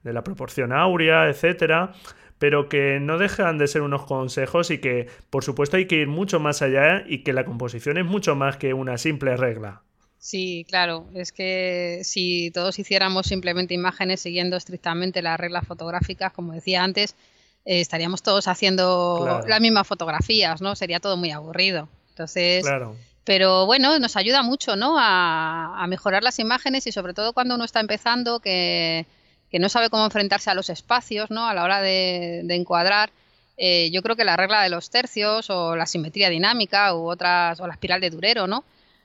de 0.03 0.13
la 0.13 0.23
proporción 0.23 0.71
áurea, 0.71 1.27
etcétera 1.27 1.91
pero 2.39 2.69
que 2.69 2.99
no 2.99 3.17
dejan 3.17 3.57
de 3.57 3.67
ser 3.67 3.81
unos 3.81 4.05
consejos 4.05 4.71
y 4.71 4.79
que, 4.79 5.07
por 5.29 5.43
supuesto, 5.43 5.77
hay 5.77 5.87
que 5.87 5.95
ir 5.95 6.07
mucho 6.07 6.39
más 6.39 6.61
allá 6.61 7.03
y 7.07 7.23
que 7.23 7.33
la 7.33 7.45
composición 7.45 7.97
es 7.97 8.05
mucho 8.05 8.35
más 8.35 8.57
que 8.57 8.73
una 8.73 8.97
simple 8.97 9.37
regla. 9.37 9.81
Sí, 10.17 10.65
claro, 10.67 11.05
es 11.13 11.31
que 11.31 12.01
si 12.03 12.49
todos 12.51 12.79
hiciéramos 12.79 13.27
simplemente 13.27 13.73
imágenes 13.73 14.21
siguiendo 14.21 14.57
estrictamente 14.57 15.21
las 15.21 15.39
reglas 15.39 15.67
fotográficas, 15.67 16.33
como 16.33 16.53
decía 16.53 16.83
antes, 16.83 17.15
eh, 17.63 17.79
estaríamos 17.79 18.23
todos 18.23 18.47
haciendo 18.47 19.43
las 19.47 19.61
mismas 19.61 19.87
fotografías, 19.87 20.61
¿no? 20.61 20.75
Sería 20.75 20.99
todo 20.99 21.15
muy 21.15 21.31
aburrido. 21.31 21.89
Entonces, 22.09 22.63
claro. 22.63 22.95
pero 23.23 23.65
bueno, 23.67 23.99
nos 23.99 24.15
ayuda 24.15 24.41
mucho, 24.41 24.75
¿no? 24.75 24.97
A, 24.97 25.83
a 25.83 25.87
mejorar 25.87 26.23
las 26.23 26.39
imágenes 26.39 26.87
y 26.87 26.91
sobre 26.91 27.13
todo 27.13 27.33
cuando 27.33 27.55
uno 27.55 27.63
está 27.63 27.79
empezando, 27.79 28.39
que 28.39 29.05
que 29.49 29.59
no 29.59 29.69
sabe 29.69 29.89
cómo 29.89 30.05
enfrentarse 30.05 30.49
a 30.49 30.53
los 30.53 30.69
espacios, 30.69 31.31
¿no? 31.31 31.47
A 31.47 31.53
la 31.53 31.63
hora 31.63 31.81
de, 31.81 32.45
encuadrar. 32.49 33.11
Eh, 33.57 33.89
yo 33.91 34.01
creo 34.01 34.15
que 34.15 34.25
la 34.25 34.35
regla 34.35 34.61
de 34.63 34.69
los 34.69 34.89
tercios 34.89 35.49
o 35.49 35.75
la 35.75 35.85
simetría 35.85 36.29
dinámica 36.29 36.93
u 36.95 37.09
otras 37.09 37.59
o 37.59 37.67
la 37.67 37.73
espiral 37.73 38.01
de 38.01 38.09
Durero, 38.09 38.47
¿no? 38.47 38.63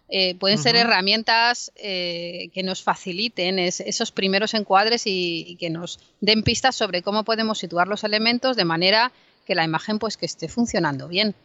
Eh, 0.09 0.35
pueden 0.35 0.59
ser 0.59 0.74
herramientas 0.74 1.70
eh, 1.76 2.50
que 2.53 2.64
nos 2.64 2.83
faciliten 2.83 3.61
esos 3.61 4.11
primeros 4.11 4.55
encuadres 4.55 5.03
y, 5.07 5.57
que 5.61 5.70
nos 5.70 6.00
den 6.20 6.42
pistas 6.42 6.74
sobre 6.74 7.03
cómo 7.03 7.22
podemos 7.22 7.59
situar 7.59 7.87
los 7.87 8.03
elementos 8.03 8.57
de 8.57 8.64
manera 8.64 9.12
que 9.46 9.55
la 9.55 9.62
imagen 9.62 10.00
pues 10.00 10.16
que 10.16 10.26
esté 10.26 10.48
funcionando 10.48 11.07
bien. 11.07 11.37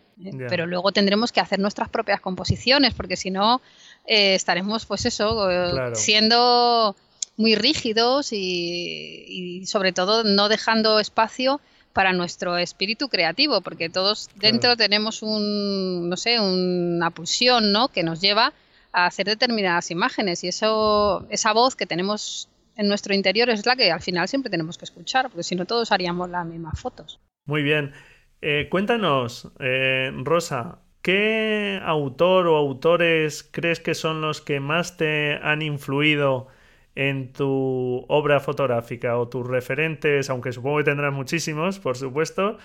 Pero 0.50 0.66
luego 0.66 0.92
tendremos 0.94 1.32
que 1.32 1.42
hacer 1.42 1.60
nuestras 1.60 1.90
propias 1.90 2.22
composiciones 2.22 2.94
porque 2.96 3.18
si 3.18 3.30
no 3.30 3.62
estaremos 4.08 4.86
pues 4.86 5.06
eso 5.06 5.48
siendo 5.94 6.96
muy 7.38 7.56
rígidos 7.56 8.30
y, 8.32 9.64
sobre 9.66 9.92
todo 9.92 10.24
no 10.24 10.50
dejando 10.50 11.00
espacio 11.00 11.60
para 11.94 12.14
nuestro 12.14 12.58
espíritu 12.58 13.08
creativo, 13.08 13.62
porque 13.62 13.90
todos 13.90 14.30
dentro 14.36 14.76
tenemos 14.76 15.22
un, 15.22 16.10
no 16.10 16.18
sé, 16.18 16.40
una 16.40 17.10
pulsión, 17.12 17.72
¿no? 17.72 17.88
Que 17.88 18.04
nos 18.04 18.20
lleva 18.20 18.54
a 18.92 19.06
hacer 19.06 19.26
determinadas 19.26 19.92
imágenes 19.92 20.44
y 20.44 20.50
eso, 20.50 21.26
esa 21.30 21.54
voz 21.54 21.76
que 21.76 21.86
tenemos 21.86 22.50
en 22.76 22.88
nuestro 22.88 23.14
interior 23.14 23.50
es 23.50 23.66
la 23.66 23.76
que 23.76 23.92
al 23.92 24.02
final 24.02 24.28
siempre 24.28 24.50
tenemos 24.50 24.78
que 24.78 24.86
escuchar, 24.86 25.30
porque 25.30 25.44
si 25.44 25.56
no 25.56 25.66
todos 25.66 25.92
haríamos 25.92 26.30
las 26.30 26.46
mismas 26.46 26.80
fotos. 26.80 27.20
Muy 27.46 27.64
bien. 27.64 27.94
Eh, 28.42 28.68
cuéntanos, 28.70 29.52
eh, 29.60 30.12
Rosa, 30.24 30.80
¿qué 31.02 31.80
autor 31.84 32.48
o 32.48 32.58
autores 32.58 33.48
crees 33.50 33.80
que 33.80 33.96
son 33.96 34.22
los 34.22 34.42
que 34.42 34.60
más 34.60 34.98
te 34.98 35.36
han 35.42 35.62
influido 35.62 36.48
en 36.96 37.34
tu 37.34 38.06
obra 38.08 38.40
fotográfica 38.40 39.18
o 39.18 39.28
tus 39.28 39.46
referentes, 39.46 40.30
aunque 40.30 40.54
supongo 40.54 40.78
que 40.78 40.86
tendrás 40.86 41.14
muchísimos, 41.14 41.80
por 41.80 41.98
supuesto, 41.98 42.58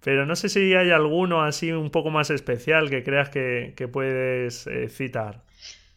pero 0.00 0.26
no 0.26 0.36
sé 0.36 0.48
si 0.48 0.74
hay 0.74 0.90
alguno 0.90 1.42
así 1.42 1.72
un 1.72 1.90
poco 1.90 2.10
más 2.10 2.30
especial 2.30 2.90
que 2.90 3.02
creas 3.02 3.30
que, 3.30 3.90
puedes 3.90 4.66
eh, 4.66 4.88
citar. 4.88 5.42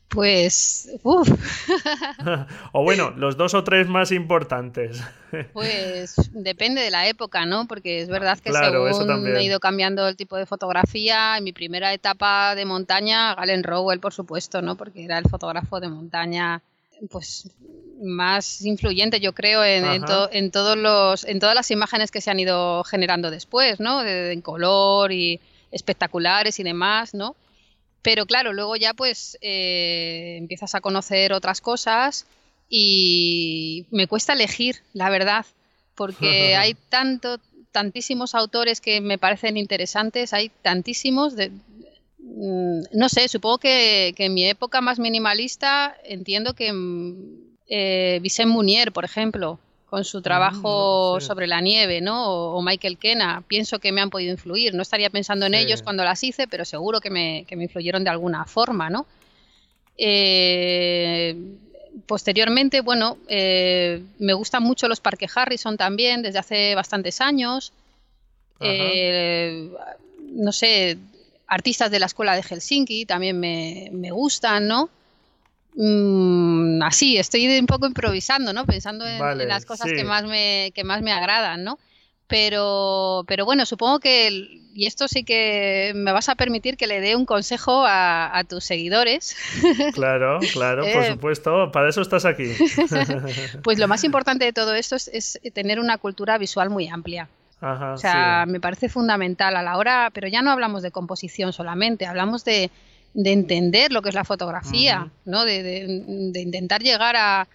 Pues, 0.08 0.90
uff. 1.04 1.30
o 2.74 2.84
bueno, 2.84 3.12
los 3.12 3.38
dos 3.38 3.54
o 3.54 3.64
tres 3.64 3.88
más 3.88 4.12
importantes. 4.12 5.02
pues 5.54 6.16
depende 6.34 6.82
de 6.82 6.92
la 6.92 7.08
época, 7.08 7.46
¿no? 7.46 7.66
Porque 7.68 8.02
es 8.02 8.10
verdad 8.10 8.38
que 8.40 8.52
según 8.52 9.28
he 9.28 9.44
ido 9.44 9.60
cambiando 9.60 10.08
el 10.08 10.18
tipo 10.18 10.36
de 10.36 10.46
fotografía, 10.46 11.38
en 11.38 11.44
mi 11.44 11.54
primera 11.54 11.94
etapa 11.94 12.56
de 12.56 12.66
montaña, 12.66 13.36
Galen 13.36 13.64
Rowell, 13.64 14.00
por 14.00 14.14
supuesto, 14.14 14.62
¿no? 14.62 14.76
Porque 14.76 15.06
era 15.06 15.18
el 15.18 15.30
fotógrafo 15.30 15.80
de 15.80 15.88
montaña 15.88 16.62
pues 17.10 17.50
más 18.02 18.62
influyente, 18.62 19.20
yo 19.20 19.34
creo, 19.34 19.64
en, 19.64 19.86
en, 19.86 20.52
todos 20.52 20.78
los, 20.78 21.24
en 21.26 21.40
todas 21.40 21.56
las 21.56 21.72
imágenes 21.72 22.12
que 22.12 22.22
se 22.22 22.32
han 22.32 22.40
ido 22.40 22.84
generando 22.84 23.32
después, 23.32 23.80
¿no? 23.80 24.04
en 24.06 24.42
color 24.42 25.12
y 25.12 25.40
espectaculares 25.72 26.60
y 26.60 26.64
demás, 26.64 27.14
¿no? 27.14 27.36
Pero 28.02 28.26
claro, 28.26 28.54
luego 28.54 28.76
ya 28.76 28.94
pues 28.94 29.38
eh, 29.42 30.38
empiezas 30.40 30.74
a 30.74 30.82
conocer 30.82 31.34
otras 31.34 31.62
cosas 31.62 32.26
y 32.68 33.86
me 33.92 34.08
cuesta 34.08 34.34
elegir, 34.34 34.78
la 34.94 35.10
verdad, 35.10 35.46
porque 35.96 36.56
hay 36.58 36.76
tanto, 36.90 37.40
tantísimos 37.72 38.34
autores 38.34 38.82
que 38.82 39.02
me 39.02 39.18
parecen 39.18 39.58
interesantes, 39.58 40.34
hay 40.34 40.50
tantísimos, 40.62 41.36
de, 41.36 41.52
no 42.24 43.10
sé, 43.10 43.28
supongo 43.28 43.58
que, 43.58 44.14
en 44.18 44.34
mi 44.34 44.46
época 44.46 44.82
más 44.82 45.00
minimalista 45.00 45.96
entiendo 46.04 46.54
que 46.54 46.72
mm, 46.72 47.16
eh, 47.68 48.20
Vicente 48.22 48.52
Munier, 48.52 48.92
por 48.92 49.06
ejemplo, 49.06 49.60
con 49.92 50.06
su 50.06 50.22
trabajo 50.22 51.18
mm, 51.18 51.22
sobre 51.22 51.48
la 51.48 51.60
nieve, 51.60 52.00
¿no? 52.00 52.56
O, 52.56 52.62
Michael 52.62 52.98
Kena, 52.98 53.44
pienso 53.48 53.80
que 53.80 53.92
me 53.92 54.00
han 54.00 54.10
podido 54.10 54.32
influir. 54.32 54.74
No 54.74 54.84
estaría 54.84 55.10
pensando 55.10 55.46
en 55.46 55.54
ellos 55.54 55.82
cuando 55.82 56.04
las 56.04 56.24
hice, 56.24 56.48
pero 56.48 56.64
seguro 56.64 57.02
que 57.02 57.10
me, 57.10 57.44
que 57.46 57.58
me 57.58 57.64
influyeron 57.64 58.04
de 58.04 58.10
alguna 58.10 58.46
forma, 58.46 58.90
¿no? 58.90 59.06
Eh, 59.98 61.36
posteriormente, 62.06 62.82
bueno, 62.82 63.18
eh, 63.28 64.02
me 64.20 64.34
gustan 64.34 64.64
mucho 64.64 64.88
los 64.88 65.02
parques 65.02 65.36
Harrison 65.36 65.78
también, 65.78 66.22
desde 66.22 66.40
hace 66.40 66.76
bastantes 66.76 67.20
años. 67.20 67.74
Eh, 68.60 69.70
no 70.32 70.52
sé, 70.52 70.98
artistas 71.52 71.92
de 71.92 72.00
la 72.00 72.06
escuela 72.06 72.34
de 72.34 72.44
Helsinki 72.44 73.06
también 73.06 73.38
me, 73.38 74.12
gustan, 74.12 74.68
¿no? 74.68 74.90
Mm, 75.76 76.82
así, 76.82 77.18
estoy 77.18 77.46
un 77.60 77.66
poco 77.66 77.86
improvisando, 77.86 78.54
¿no? 78.54 78.66
Pensando 78.66 79.06
en, 79.06 79.48
las 79.50 79.66
cosas 79.66 79.92
que, 79.92 80.06
más 80.06 80.24
me, 80.24 80.72
que 80.74 80.86
más 80.86 81.02
me 81.02 81.12
agradan, 81.12 81.66
¿no? 81.66 81.78
Pero, 82.28 83.26
pero 83.28 83.44
bueno, 83.44 83.66
supongo 83.66 84.00
que, 84.00 84.30
y 84.74 84.86
esto 84.86 85.10
sí 85.10 85.26
que 85.26 85.92
me 85.94 86.14
vas 86.14 86.30
a 86.30 86.36
permitir 86.36 86.78
que 86.78 86.88
le 86.88 87.02
dé 87.02 87.18
un 87.18 87.26
consejo 87.26 87.84
a, 87.86 88.42
tus 88.48 88.64
seguidores. 88.64 89.36
Claro, 89.94 90.40
claro, 90.54 90.84
por 90.84 91.04
eh, 91.04 91.12
supuesto, 91.12 91.70
para 91.74 91.90
eso 91.90 92.02
estás 92.02 92.24
aquí. 92.24 92.46
Pues 93.64 93.78
lo 93.78 93.90
más 93.90 94.04
importante 94.06 94.46
de 94.46 94.54
todo 94.54 94.74
esto 94.74 94.96
es, 94.96 95.38
tener 95.54 95.82
una 95.82 95.98
cultura 95.98 96.38
visual 96.38 96.70
muy 96.70 96.88
amplia. 96.88 97.28
O 97.62 97.98
sea, 97.98 98.46
me 98.48 98.60
parece 98.60 98.90
fundamental 98.90 99.56
a 99.56 99.62
la 99.62 99.78
hora, 99.78 100.10
pero 100.14 100.28
ya 100.28 100.42
no 100.42 100.52
hablamos 100.52 100.82
de 100.82 100.92
composición 100.92 101.54
solamente, 101.54 102.08
hablamos 102.08 102.44
de, 102.44 102.72
entender 103.14 103.92
lo 103.92 104.02
que 104.02 104.10
es 104.10 104.16
la 104.16 104.24
fotografía, 104.24 105.12
¿no? 105.26 105.46
De, 105.46 106.32
intentar 106.36 106.82
llegar 106.82 107.16
a, 107.16 107.48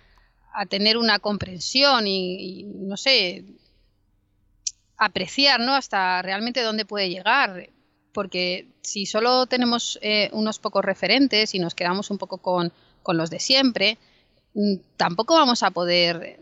tener 0.69 0.97
una 0.97 1.19
comprensión 1.19 2.07
y, 2.07 2.65
no 2.65 2.97
sé, 2.97 3.45
apreciar, 4.97 5.61
¿no? 5.61 5.75
Hasta 5.75 6.23
realmente 6.23 6.63
dónde 6.63 6.85
puede 6.85 7.11
llegar. 7.11 7.69
Porque 8.13 8.69
si 8.81 9.05
solo 9.05 9.47
tenemos 9.47 9.99
eh, 10.01 10.31
unos 10.33 10.59
pocos 10.59 10.83
referentes 10.83 11.55
y 11.55 11.59
nos 11.59 11.75
quedamos 11.75 12.11
un 12.11 12.17
poco 12.17 12.39
con, 12.39 12.73
los 13.09 13.29
de 13.29 13.41
siempre, 13.41 13.99
mm, 14.55 14.77
tampoco 14.97 15.35
vamos 15.35 15.63
a 15.63 15.71
poder 15.71 16.39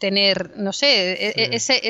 tener, 0.00 0.56
no 0.56 0.72
sé, 0.72 1.12
e, 1.12 1.28
e, 1.36 1.54
ese... 1.54 1.80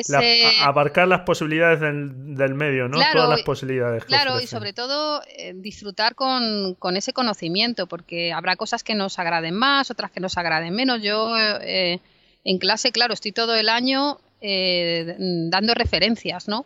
abarcar 0.61 1.07
las 1.07 1.21
posibilidades 1.21 1.79
del, 1.79 2.53
medio, 2.53 2.89
¿no? 2.89 2.99
Todas 3.13 3.29
las 3.29 3.41
posibilidades. 3.41 4.03
claro, 4.03 4.39
y 4.39 4.47
sobre 4.47 4.73
todo 4.73 5.23
eh, 5.37 5.53
disfrutar 5.55 6.13
con, 6.13 6.75
ese 6.95 7.13
conocimiento, 7.13 7.87
porque 7.87 8.33
habrá 8.33 8.57
cosas 8.57 8.83
que 8.83 8.93
nos 8.95 9.17
agraden 9.17 9.55
más, 9.55 9.89
otras 9.89 10.11
que 10.11 10.19
nos 10.19 10.37
agraden 10.37 10.75
menos. 10.75 11.01
Yo 11.01 11.35
eh, 11.61 11.99
en 12.43 12.57
clase, 12.59 12.91
claro, 12.91 13.13
estoy 13.13 13.31
todo 13.31 13.55
el 13.55 13.69
año 13.69 14.19
eh, 14.41 15.15
dando 15.49 15.73
referencias, 15.73 16.49
¿no? 16.49 16.65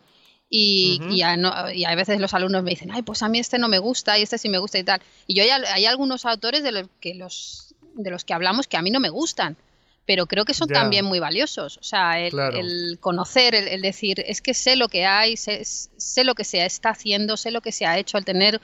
Y, 0.50 1.00
y, 1.12 1.22
a, 1.22 1.96
veces 1.96 2.20
los 2.20 2.34
alumnos 2.34 2.64
me 2.64 2.72
dicen, 2.72 2.90
ay, 2.92 3.04
pues 3.04 3.22
a 3.22 3.30
mí 3.30 3.40
este 3.40 3.60
no 3.60 3.68
me 3.68 3.78
gusta 3.78 4.18
y 4.18 4.24
este 4.24 4.40
sí 4.40 4.50
me 4.50 4.58
gusta 4.58 4.80
y 4.80 4.84
tal. 4.84 5.02
Y 5.28 5.36
yo 5.36 5.44
hay, 5.44 5.86
algunos 5.86 6.26
autores 6.26 6.64
de 6.64 6.72
los, 6.72 6.88
que 7.00 7.14
los, 7.14 7.76
de 7.94 8.10
los 8.10 8.26
que 8.26 8.34
hablamos 8.34 8.68
que 8.68 8.78
a 8.78 8.82
mí 8.82 8.90
no 8.90 9.00
me 9.00 9.10
gustan, 9.10 9.58
pero 10.06 10.28
creo 10.28 10.46
que 10.46 10.54
son 10.54 10.68
también 10.68 11.06
muy 11.06 11.20
valiosos. 11.20 11.78
O 11.78 11.84
sea, 11.84 12.20
el, 12.20 12.98
conocer, 13.00 13.56
el, 13.56 13.82
decir, 13.82 14.24
es 14.26 14.42
que 14.42 14.54
sé 14.54 14.76
lo 14.76 14.88
que 14.88 15.06
hay, 15.06 15.36
sé, 15.36 15.64
sé, 15.64 16.24
lo 16.24 16.36
que 16.36 16.44
se 16.44 16.64
está 16.66 16.90
haciendo, 16.90 17.38
sé 17.38 17.52
lo 17.52 17.62
que 17.62 17.72
se 17.72 17.86
ha 17.86 17.98
hecho, 17.98 18.18
el 18.18 18.26
tener 18.26 18.62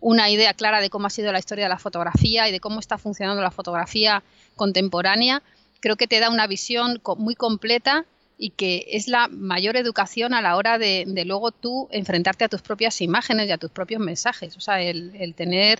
una 0.00 0.28
idea 0.28 0.52
clara 0.52 0.80
de 0.80 0.90
cómo 0.90 1.06
ha 1.06 1.10
sido 1.10 1.32
la 1.32 1.38
historia 1.38 1.64
de 1.64 1.70
la 1.70 1.78
fotografía 1.78 2.48
y 2.48 2.52
de 2.52 2.60
cómo 2.60 2.80
está 2.80 2.98
funcionando 2.98 3.40
la 3.40 3.50
fotografía 3.50 4.22
contemporánea, 4.56 5.42
creo 5.80 5.96
que 5.96 6.08
te 6.08 6.20
da 6.20 6.28
una 6.28 6.46
visión 6.46 7.00
muy 7.16 7.34
completa 7.34 8.04
y 8.36 8.50
que 8.50 8.86
es 8.88 9.06
la 9.06 9.28
mayor 9.28 9.76
educación 9.76 10.34
a 10.34 10.42
la 10.42 10.56
hora 10.56 10.76
de, 10.76 11.04
luego 11.24 11.52
tú 11.52 11.88
enfrentarte 11.92 12.44
a 12.44 12.48
tus 12.48 12.60
propias 12.60 13.00
imágenes 13.00 13.48
y 13.48 13.52
a 13.52 13.58
tus 13.58 13.70
propios 13.70 14.00
mensajes. 14.00 14.56
O 14.56 14.60
sea, 14.60 14.82
el, 14.82 15.34
tener 15.36 15.78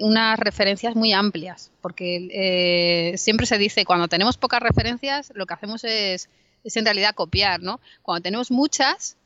unas 0.00 0.38
referencias 0.38 0.94
muy 0.94 1.12
amplias, 1.12 1.70
porque 1.80 2.28
eh, 2.32 3.16
siempre 3.18 3.46
se 3.46 3.58
dice, 3.58 3.84
cuando 3.84 4.08
tenemos 4.08 4.36
pocas 4.36 4.60
referencias, 4.60 5.32
lo 5.34 5.46
que 5.46 5.54
hacemos 5.54 5.84
es, 5.84 6.28
es 6.64 6.76
en 6.76 6.84
realidad 6.84 7.14
copiar, 7.14 7.62
¿no? 7.62 7.80
Cuando 8.02 8.22
tenemos 8.22 8.50
muchas, 8.50 9.16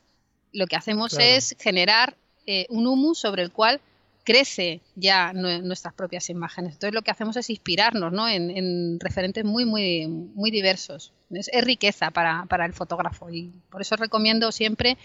lo 0.52 0.66
que 0.66 0.76
hacemos 0.76 1.18
es 1.18 1.56
generar 1.58 2.16
eh, 2.46 2.66
un 2.68 2.86
humus 2.86 3.18
sobre 3.18 3.42
el 3.42 3.50
cual 3.50 3.80
crece 4.24 4.80
ya 4.94 5.32
nuestras 5.32 5.94
propias 5.94 6.30
imágenes. 6.30 6.74
Entonces 6.74 6.94
lo 6.94 7.02
que 7.02 7.10
hacemos 7.10 7.36
es 7.36 7.50
inspirarnos 7.50 8.12
¿no? 8.12 8.28
en, 8.28 9.00
referentes 9.00 9.44
muy, 9.44 9.64
muy, 9.64 10.06
muy 10.06 10.50
diversos. 10.50 11.12
Es, 11.30 11.50
riqueza 11.62 12.10
para, 12.10 12.46
el 12.64 12.72
fotógrafo 12.72 13.30
y 13.30 13.50
por 13.70 13.80
eso 13.80 13.96
recomiendo 13.96 14.52
siempre 14.52 14.96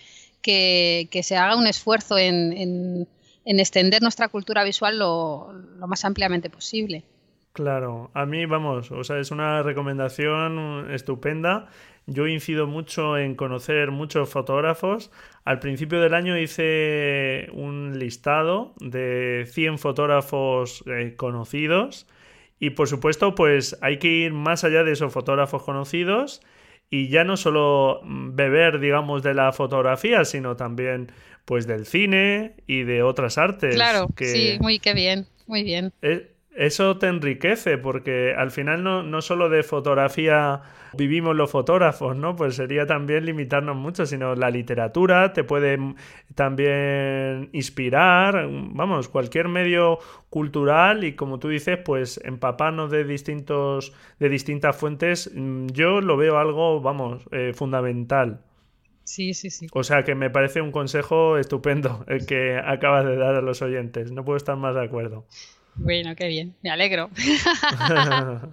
que, 0.42 1.10
se 1.24 1.36
haga 1.36 1.56
un 1.56 1.68
esfuerzo 1.68 2.18
en, 2.18 3.08
extender 3.60 4.02
nuestra 4.02 4.28
cultura 4.28 4.64
visual 4.64 5.00
lo, 5.00 5.54
lo, 5.54 5.88
más 5.88 6.04
ampliamente 6.06 6.50
posible. 6.50 7.04
Claro, 7.54 8.12
a 8.14 8.26
mí 8.26 8.46
vamos, 8.46 8.92
o 8.92 9.04
sea, 9.04 9.20
es 9.20 9.32
una 9.32 9.64
recomendación 9.64 10.92
estupenda 10.92 11.70
yo 12.08 12.26
incido 12.26 12.68
mucho 12.68 13.18
en 13.18 13.36
conocer 13.36 13.92
muchos 13.92 14.30
fotógrafos. 14.30 15.12
Al 15.44 15.60
principio 15.60 16.00
del 16.00 16.14
año 16.14 16.38
hice 16.40 17.50
un 17.52 18.00
listado 18.00 18.74
de 18.80 19.46
100 19.52 19.78
fotógrafos 19.78 20.84
eh, 20.88 21.16
conocidos 21.18 22.08
y 22.60 22.72
por 22.72 22.88
supuesto 22.88 23.36
pues 23.36 23.78
hay 23.82 24.00
que 24.00 24.08
ir 24.08 24.34
más 24.34 24.64
allá 24.64 24.86
de 24.86 24.94
esos 24.94 25.12
fotógrafos 25.12 25.64
conocidos 25.64 26.42
y 26.90 27.10
ya 27.10 27.24
no 27.24 27.38
solo 27.38 28.02
beber 28.04 28.80
digamos 28.80 29.24
de 29.24 29.34
la 29.34 29.52
fotografía 29.52 30.24
sino 30.26 30.56
también 30.56 31.12
pues 31.48 31.66
del 31.66 31.86
cine 31.86 32.56
y 32.68 32.84
de 32.84 33.04
otras 33.04 33.38
artes. 33.38 33.74
Claro, 33.74 34.10
sí, 34.18 34.58
muy 34.60 34.80
qué 34.80 34.94
bien, 34.94 35.28
muy 35.48 35.64
bien. 35.64 35.94
Eh, 36.02 36.30
eso 36.58 36.98
te 36.98 37.08
enriquece 37.08 37.78
porque 37.78 38.34
al 38.36 38.52
final 38.52 38.84
no, 38.84 39.04
no 39.04 39.22
solo 39.22 39.48
de 39.50 39.62
fotografía 39.64 40.62
vivimos 40.94 41.36
los 41.36 41.52
fotógrafos, 41.52 42.16
¿no? 42.16 42.36
Pues 42.36 42.56
sería 42.56 42.86
también 42.88 43.26
limitarnos 43.26 43.76
mucho, 43.76 44.06
sino 44.06 44.36
la 44.36 44.50
literatura 44.50 45.34
te 45.34 45.44
puede 45.44 45.78
también 46.36 47.50
inspirar, 47.54 48.48
vamos, 48.50 49.08
cualquier 49.08 49.48
medio 49.48 50.00
cultural 50.30 51.04
y 51.04 51.14
como 51.14 51.40
tú 51.40 51.50
dices, 51.50 51.78
pues 51.86 52.20
empaparnos 52.24 52.90
de 52.90 53.04
distintos, 53.04 53.94
de 54.20 54.30
distintas 54.30 54.76
fuentes, 54.76 55.32
mm, 55.34 55.68
yo 55.68 56.02
lo 56.02 56.18
veo 56.18 56.38
algo, 56.40 56.82
vamos, 56.82 57.24
eh, 57.32 57.54
fundamental. 57.54 58.42
Sí, 59.04 59.34
sí, 59.34 59.50
sí. 59.50 59.68
O 59.72 59.84
sea 59.84 60.04
que 60.04 60.16
me 60.16 60.30
parece 60.30 60.60
un 60.62 60.72
consejo 60.72 61.38
estupendo 61.38 62.04
el 62.08 62.26
que 62.26 62.58
acabas 62.58 63.06
de 63.06 63.16
dar 63.16 63.36
a 63.36 63.42
los 63.42 63.62
oyentes. 63.62 64.12
No 64.12 64.26
puedo 64.26 64.36
estar 64.36 64.58
más 64.58 64.76
de 64.76 64.84
acuerdo. 64.84 65.26
Bueno, 65.78 66.16
qué 66.16 66.28
bien, 66.28 66.56
me 66.62 66.70
alegro. 66.70 67.10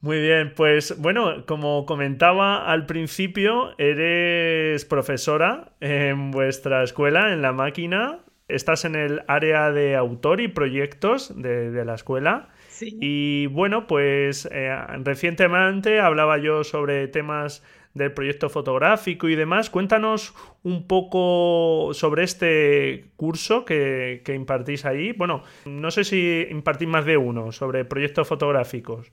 Muy 0.00 0.20
bien, 0.20 0.52
pues 0.54 1.00
bueno, 1.00 1.46
como 1.46 1.86
comentaba 1.86 2.70
al 2.70 2.84
principio, 2.84 3.74
eres 3.78 4.84
profesora 4.84 5.72
en 5.80 6.30
vuestra 6.30 6.82
escuela, 6.82 7.32
en 7.32 7.40
la 7.40 7.52
máquina. 7.52 8.18
Estás 8.46 8.84
en 8.84 8.96
el 8.96 9.22
área 9.28 9.72
de 9.72 9.96
autor 9.96 10.42
y 10.42 10.48
proyectos 10.48 11.32
de, 11.40 11.84
la 11.86 11.94
escuela. 11.94 12.50
Sí. 12.68 12.98
Y 13.00 13.46
bueno, 13.46 13.86
pues 13.86 14.46
eh, 14.52 14.76
recientemente 15.04 16.00
hablaba 16.00 16.36
yo 16.36 16.64
sobre 16.64 17.08
temas 17.08 17.62
del 17.94 18.12
proyecto 18.12 18.50
fotográfico 18.50 19.28
y 19.28 19.36
demás. 19.36 19.70
Cuéntanos 19.70 20.34
un 20.64 20.86
poco 20.86 21.94
sobre 21.94 22.24
este 22.24 23.06
curso 23.16 23.64
que, 23.64 24.22
impartís 24.34 24.84
ahí. 24.84 25.12
Bueno, 25.12 25.44
no 25.64 25.90
sé 25.90 26.04
si 26.04 26.46
impartís 26.50 26.88
más 26.88 27.06
de 27.06 27.16
uno 27.16 27.52
sobre 27.52 27.84
proyectos 27.84 28.26
fotográficos. 28.26 29.12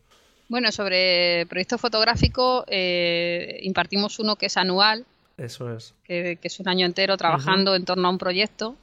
Bueno, 0.50 0.72
sobre 0.72 1.46
proyecto 1.46 1.78
fotográfico 1.78 2.66
eh, 2.68 3.60
impartimos 3.62 4.20
uno 4.20 4.36
que 4.36 4.48
es 4.48 4.58
anual. 4.58 5.06
Eso 5.38 5.74
es. 5.74 5.94
Que, 6.04 6.38
es 6.42 6.60
un 6.60 6.68
año 6.68 6.86
entero 6.86 7.16
trabajando 7.18 7.76
en 7.76 7.86
torno 7.86 8.08
a 8.08 8.12
un 8.12 8.18
proyecto. 8.18 8.76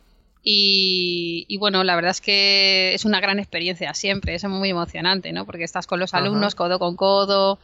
Y, 0.50 1.56
bueno, 1.58 1.84
la 1.84 1.94
verdad 1.94 2.12
es 2.12 2.20
que 2.22 2.94
es 2.94 3.04
una 3.04 3.20
gran 3.20 3.38
experiencia 3.38 3.92
siempre, 3.92 4.34
es 4.34 4.44
muy 4.44 4.70
emocionante, 4.70 5.30
¿no? 5.32 5.44
Porque 5.44 5.64
estás 5.64 5.86
con 5.86 6.00
los 6.00 6.14
alumnos 6.14 6.54
codo 6.54 6.78
con 6.78 6.96
codo, 6.96 7.58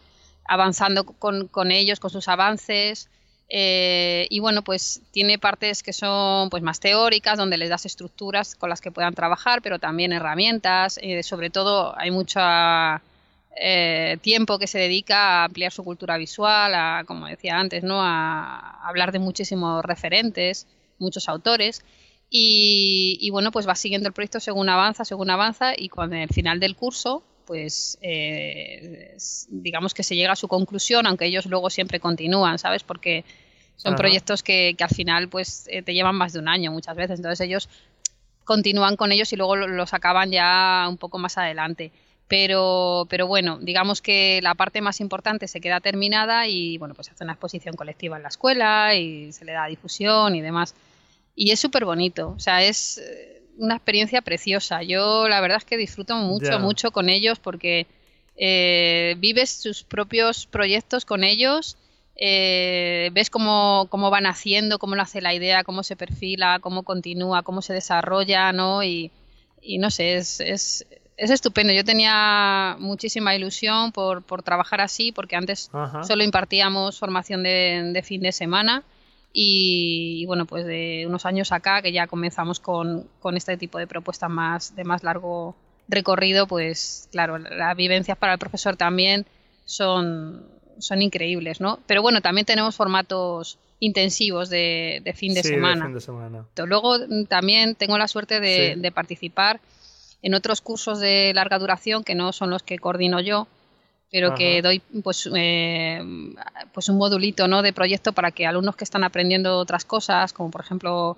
avanzando 0.46 1.04
con, 1.04 1.70
ellos, 1.70 2.00
con 2.00 2.10
sus 2.10 2.28
avances. 2.28 3.10
Eh, 3.48 4.26
y 4.30 4.40
bueno, 4.40 4.62
pues 4.62 5.02
tiene 5.10 5.38
partes 5.38 5.82
que 5.82 5.92
son 5.92 6.50
pues 6.50 6.62
más 6.62 6.80
teóricas, 6.80 7.38
donde 7.38 7.58
les 7.58 7.68
das 7.68 7.86
estructuras 7.86 8.54
con 8.54 8.70
las 8.70 8.80
que 8.80 8.90
puedan 8.90 9.14
trabajar, 9.14 9.62
pero 9.62 9.78
también 9.78 10.12
herramientas. 10.12 10.98
Eh, 11.02 11.22
sobre 11.22 11.50
todo 11.50 11.94
hay 11.98 12.10
mucho 12.10 12.40
eh, 13.56 14.18
tiempo 14.22 14.58
que 14.58 14.66
se 14.66 14.78
dedica 14.78 15.42
a 15.42 15.44
ampliar 15.44 15.72
su 15.72 15.84
cultura 15.84 16.16
visual, 16.16 16.74
a, 16.74 17.04
como 17.06 17.26
decía 17.26 17.58
antes, 17.58 17.84
¿no? 17.84 18.00
a 18.00 18.80
hablar 18.88 19.12
de 19.12 19.18
muchísimos 19.18 19.84
referentes, 19.84 20.66
muchos 20.98 21.28
autores. 21.28 21.84
Y, 22.36 23.30
bueno, 23.30 23.52
pues 23.52 23.68
va 23.68 23.76
siguiendo 23.76 24.08
el 24.08 24.12
proyecto 24.12 24.40
según 24.40 24.68
avanza, 24.68 25.04
según 25.04 25.30
avanza, 25.30 25.72
y 25.76 25.88
cuando 25.88 26.16
el 26.16 26.28
final 26.30 26.58
del 26.58 26.74
curso, 26.74 27.22
pues 27.46 27.98
eh, 28.00 29.16
digamos 29.48 29.94
que 29.94 30.02
se 30.02 30.16
llega 30.16 30.32
a 30.32 30.36
su 30.36 30.48
conclusión, 30.48 31.06
aunque 31.06 31.26
ellos 31.26 31.46
luego 31.46 31.70
siempre 31.70 32.00
continúan, 32.00 32.58
¿sabes? 32.58 32.82
Porque 32.82 33.24
son 33.76 33.96
proyectos 33.96 34.42
que, 34.42 34.76
al 34.78 34.88
final 34.88 35.28
pues 35.28 35.66
eh, 35.68 35.82
te 35.82 35.94
llevan 35.94 36.14
más 36.14 36.32
de 36.32 36.38
un 36.38 36.48
año 36.48 36.70
muchas 36.70 36.96
veces, 36.96 37.18
entonces 37.18 37.40
ellos 37.40 37.68
continúan 38.44 38.96
con 38.96 39.10
ellos 39.10 39.32
y 39.32 39.36
luego 39.36 39.56
los 39.56 39.94
acaban 39.94 40.30
ya 40.30 40.86
un 40.88 40.98
poco 40.98 41.18
más 41.18 41.38
adelante. 41.38 41.92
Pero, 42.26 43.06
pero 43.10 43.26
bueno, 43.26 43.58
digamos 43.60 44.00
que 44.00 44.40
la 44.42 44.54
parte 44.54 44.80
más 44.80 45.00
importante 45.00 45.46
se 45.46 45.60
queda 45.60 45.80
terminada 45.80 46.46
y 46.46 46.78
bueno, 46.78 46.94
pues 46.94 47.06
se 47.06 47.12
hace 47.12 47.24
una 47.24 47.34
exposición 47.34 47.76
colectiva 47.76 48.16
en 48.16 48.22
la 48.22 48.30
escuela 48.30 48.94
y 48.94 49.30
se 49.32 49.44
le 49.44 49.52
da 49.52 49.66
difusión 49.66 50.34
y 50.34 50.40
demás. 50.40 50.74
Y 51.36 51.50
es 51.50 51.60
súper 51.60 51.84
bonito, 51.84 52.30
o 52.30 52.38
sea, 52.38 52.62
es 52.62 52.98
eh, 52.98 53.42
una 53.58 53.76
experiencia 53.76 54.22
preciosa. 54.22 54.82
Yo 54.82 55.28
la 55.28 55.40
verdad 55.40 55.58
es 55.58 55.64
que 55.64 55.76
disfruto 55.76 56.16
mucho, 56.16 56.58
mucho 56.58 56.90
con 56.90 57.08
ellos 57.08 57.38
porque 57.38 57.86
eh, 58.36 59.16
vives 59.18 59.50
sus 59.50 59.82
propios 59.82 60.46
proyectos 60.46 61.04
con 61.04 61.24
ellos, 61.24 61.76
eh, 62.16 63.10
ves 63.12 63.30
cómo, 63.30 63.86
cómo, 63.90 64.10
van 64.10 64.26
haciendo, 64.26 64.78
cómo 64.78 64.96
lo 64.96 65.02
hace 65.02 65.20
la 65.20 65.34
idea, 65.34 65.64
cómo 65.64 65.82
se 65.82 65.96
perfila, 65.96 66.58
cómo 66.60 66.82
continúa, 66.82 67.42
cómo 67.42 67.62
se 67.62 67.72
desarrolla, 67.72 68.52
¿no? 68.52 68.82
Y, 68.82 69.10
y 69.60 69.78
no 69.78 69.90
sé, 69.90 70.16
es, 70.16 70.40
es, 70.40 70.86
es, 71.16 71.30
estupendo. 71.30 71.72
Yo 71.72 71.84
tenía 71.84 72.76
muchísima 72.78 73.34
ilusión 73.34 73.92
por, 73.92 74.22
por 74.22 74.42
trabajar 74.42 74.80
así 74.80 75.12
porque 75.12 75.36
antes 75.36 75.70
solo 76.06 76.22
impartíamos 76.22 76.98
formación 76.98 77.42
de, 77.42 77.90
de 77.92 78.02
fin 78.02 78.20
de 78.20 78.32
semana 78.32 78.84
y, 79.36 80.24
bueno, 80.26 80.46
pues 80.46 80.64
de 80.64 81.04
unos 81.08 81.26
años 81.26 81.50
acá, 81.50 81.82
que 81.82 81.90
ya 81.90 82.06
comenzamos 82.06 82.60
con, 82.60 83.08
con 83.18 83.36
este 83.36 83.56
tipo 83.56 83.78
de 83.78 83.88
propuestas 83.88 84.30
más, 84.30 84.76
de 84.76 84.84
más 84.84 85.02
largo 85.02 85.56
recorrido, 85.88 86.46
pues 86.46 87.08
claro, 87.10 87.38
las 87.38 87.76
vivencias 87.76 88.16
para 88.16 88.34
el 88.34 88.38
profesor 88.38 88.76
también 88.76 89.26
son, 89.64 90.46
son 90.78 91.02
increíbles, 91.02 91.60
¿no? 91.60 91.80
Pero 91.88 92.00
bueno, 92.00 92.20
también 92.20 92.46
tenemos 92.46 92.76
formatos 92.76 93.58
intensivos 93.80 94.50
de, 94.50 95.02
de, 95.04 95.12
fin, 95.14 95.34
de 95.34 95.42
semana. 95.42 95.92
Luego 96.64 96.96
mm, 96.98 97.24
también 97.24 97.74
tengo 97.74 97.98
la 97.98 98.06
suerte 98.06 98.38
de, 98.38 98.76
de, 98.76 98.92
participar 98.92 99.60
en 100.22 100.34
otros 100.34 100.60
cursos 100.60 101.00
de 101.00 101.32
larga 101.34 101.58
duración 101.58 102.04
que 102.04 102.14
no 102.14 102.32
son 102.32 102.50
los 102.50 102.62
que 102.62 102.78
coordino 102.78 103.20
yo, 103.20 103.48
pero 104.10 104.34
que 104.34 104.62
doy 104.62 104.80
pues, 105.02 105.28
eh, 105.34 106.00
pues 106.72 106.88
un 106.88 106.98
modulito 106.98 107.48
¿no? 107.48 107.62
de 107.62 107.72
proyecto 107.72 108.12
para 108.12 108.30
que 108.30 108.46
alumnos 108.46 108.76
que 108.76 108.84
están 108.84 109.02
aprendiendo 109.02 109.58
otras 109.58 109.84
cosas, 109.84 110.32
como 110.32 110.50
por 110.50 110.60
ejemplo 110.60 111.16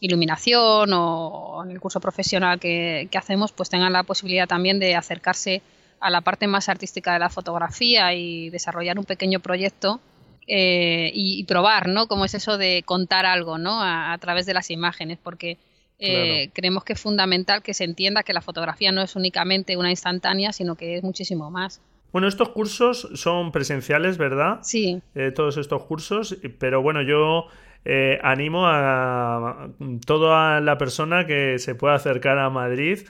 iluminación 0.00 0.92
o, 0.92 1.62
en 1.64 1.70
el 1.70 1.80
curso 1.80 2.00
profesional 2.00 2.58
que, 2.58 3.08
hacemos, 3.14 3.52
pues 3.52 3.68
tengan 3.68 3.92
la 3.92 4.02
posibilidad 4.02 4.46
también 4.46 4.78
de 4.78 4.94
acercarse 4.94 5.62
a 6.00 6.10
la 6.10 6.20
parte 6.20 6.46
más 6.46 6.68
artística 6.68 7.12
de 7.12 7.18
la 7.18 7.28
fotografía 7.28 8.14
y 8.14 8.50
desarrollar 8.50 8.98
un 8.98 9.04
pequeño 9.04 9.40
proyecto 9.40 10.00
eh, 10.46 11.10
y, 11.12 11.44
probar, 11.44 11.88
¿no? 11.88 12.06
Cómo 12.06 12.24
es 12.24 12.34
eso 12.34 12.56
de 12.56 12.82
contar 12.84 13.26
algo, 13.26 13.58
¿no? 13.58 13.82
A, 13.82 14.16
través 14.18 14.46
de 14.46 14.54
las 14.54 14.70
imágenes, 14.70 15.18
porque 15.22 15.58
eh, 15.98 16.50
creemos 16.54 16.84
que 16.84 16.94
es 16.94 17.00
fundamental 17.00 17.62
que 17.62 17.74
se 17.74 17.84
entienda 17.84 18.22
que 18.22 18.32
la 18.32 18.40
fotografía 18.40 18.92
no 18.92 19.02
es 19.02 19.16
únicamente 19.16 19.76
una 19.76 19.90
instantánea, 19.90 20.52
sino 20.52 20.76
que 20.76 20.96
es 20.96 21.02
muchísimo 21.02 21.50
más. 21.50 21.80
Bueno, 22.12 22.28
estos 22.28 22.50
cursos 22.50 23.08
son 23.14 23.52
presenciales, 23.52 24.18
¿verdad? 24.18 24.60
Sí. 24.62 25.02
Eh, 25.14 25.30
todos 25.30 25.56
estos 25.58 25.82
cursos, 25.84 26.38
pero 26.58 26.80
bueno, 26.80 27.02
yo 27.02 27.46
eh, 27.84 28.18
animo 28.22 28.66
a 28.66 29.68
toda 30.04 30.60
la 30.60 30.78
persona 30.78 31.26
que 31.26 31.58
se 31.58 31.74
pueda 31.74 31.94
acercar 31.94 32.38
a 32.38 32.50
Madrid. 32.50 33.00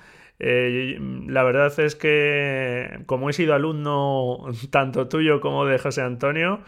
Eh, 0.40 0.96
la 1.26 1.42
verdad 1.42 1.72
es 1.80 1.96
que 1.96 3.00
como 3.06 3.28
he 3.28 3.32
sido 3.32 3.54
alumno 3.54 4.46
tanto 4.70 5.08
tuyo 5.08 5.40
como 5.40 5.64
de 5.64 5.78
José 5.78 6.02
Antonio, 6.02 6.60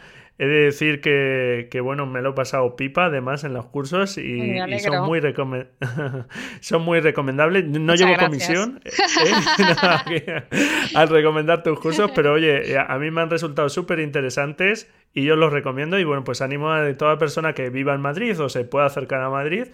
He 0.43 0.47
de 0.47 0.64
decir 0.64 1.03
que, 1.03 1.80
bueno, 1.82 2.07
me 2.07 2.22
lo 2.22 2.30
he 2.30 2.32
pasado 2.32 2.74
pipa 2.74 3.05
además 3.05 3.45
en 3.45 3.53
los 3.53 3.66
cursos 3.66 4.16
y, 4.16 4.57
son, 4.78 5.05
muy 5.05 5.20
son 6.61 6.82
muy 6.82 7.01
recomendables. 7.01 7.66
No 7.66 7.95
llevo 7.95 8.16
comisión 8.16 8.80
¿eh? 8.86 10.43
al 10.95 11.09
recomendar 11.11 11.62
tus 11.62 11.78
cursos, 11.78 12.11
pero 12.14 12.32
oye, 12.32 12.74
a 12.78 12.97
mí 12.97 13.11
me 13.11 13.20
han 13.20 13.28
resultado 13.28 13.68
súper 13.68 14.01
interesantes 14.01 14.91
y 15.12 15.24
yo 15.24 15.36
los 15.36 15.53
recomiendo 15.53 15.99
y 15.99 16.05
bueno, 16.05 16.24
pues 16.24 16.41
animo 16.41 16.72
a 16.72 16.91
toda 16.95 17.18
persona 17.18 17.53
que 17.53 17.68
viva 17.68 17.93
en 17.93 18.01
Madrid 18.01 18.41
o 18.41 18.49
se 18.49 18.64
pueda 18.64 18.86
acercar 18.86 19.20
a 19.20 19.28
Madrid 19.28 19.66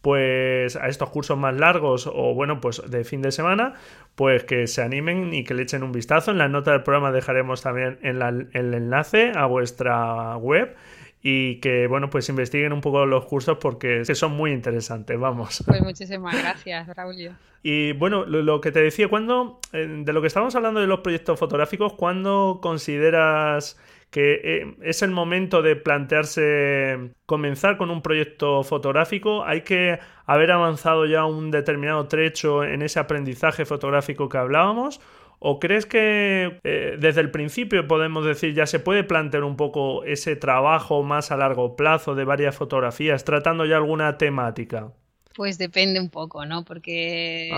pues 0.00 0.76
a 0.76 0.88
estos 0.88 1.10
cursos 1.10 1.36
más 1.36 1.54
largos 1.54 2.06
o 2.06 2.34
bueno 2.34 2.60
pues 2.60 2.82
de 2.88 3.04
fin 3.04 3.20
de 3.22 3.32
semana 3.32 3.74
pues 4.14 4.44
que 4.44 4.66
se 4.66 4.82
animen 4.82 5.34
y 5.34 5.44
que 5.44 5.54
le 5.54 5.62
echen 5.62 5.82
un 5.82 5.92
vistazo. 5.92 6.30
En 6.30 6.38
la 6.38 6.48
nota 6.48 6.72
del 6.72 6.82
programa 6.82 7.12
dejaremos 7.12 7.62
también 7.62 7.98
el 8.02 8.74
enlace 8.74 9.32
a 9.34 9.46
vuestra 9.46 10.36
web 10.36 10.76
y 11.22 11.56
que 11.56 11.86
bueno 11.88 12.10
pues 12.10 12.28
investiguen 12.28 12.72
un 12.72 12.80
poco 12.80 13.04
los 13.04 13.24
cursos 13.24 13.58
porque 13.58 14.04
son 14.04 14.32
muy 14.32 14.52
interesantes 14.52 15.18
vamos. 15.18 15.64
Pues 15.66 15.82
muchísimas 15.82 16.36
gracias 16.40 16.86
Raúl 16.96 17.16
y 17.62 17.92
bueno 17.92 18.24
lo, 18.24 18.60
que 18.60 18.70
te 18.70 18.80
decía 18.80 19.08
cuando 19.08 19.58
eh, 19.72 20.02
de 20.04 20.12
lo 20.12 20.20
que 20.20 20.28
estábamos 20.28 20.54
hablando 20.54 20.80
de 20.80 20.86
los 20.86 21.00
proyectos 21.00 21.38
fotográficos 21.38 21.94
¿cuándo 21.94 22.60
consideras 22.62 23.78
que 24.10 24.40
eh, 24.42 24.76
es 24.82 25.02
el 25.02 25.10
momento 25.10 25.62
de 25.62 25.76
plantearse 25.76 27.12
comenzar 27.26 27.76
con 27.76 27.90
un 27.90 28.02
proyecto 28.02 28.62
fotográfico, 28.62 29.44
hay 29.44 29.62
que 29.62 29.98
haber 30.24 30.50
avanzado 30.50 31.06
ya 31.06 31.24
un 31.24 31.50
determinado 31.50 32.06
trecho 32.08 32.64
en 32.64 32.82
ese 32.82 33.00
aprendizaje 33.00 33.64
fotográfico 33.64 34.28
que 34.28 34.38
hablábamos. 34.38 35.00
¿O 35.40 35.60
crees 35.60 35.86
que 35.86 36.58
eh, 36.64 36.96
desde 36.98 37.20
el 37.20 37.30
principio 37.30 37.86
podemos 37.86 38.24
decir 38.24 38.54
ya 38.54 38.66
se 38.66 38.80
puede 38.80 39.04
plantear 39.04 39.44
un 39.44 39.56
poco 39.56 40.02
ese 40.02 40.34
trabajo 40.34 41.04
más 41.04 41.30
a 41.30 41.36
largo 41.36 41.76
plazo 41.76 42.16
de 42.16 42.24
varias 42.24 42.56
fotografías, 42.56 43.24
tratando 43.24 43.64
ya 43.64 43.76
alguna 43.76 44.18
temática? 44.18 44.92
Pues 45.36 45.56
depende 45.56 46.00
un 46.00 46.10
poco, 46.10 46.44
¿no? 46.44 46.64
Porque 46.64 47.50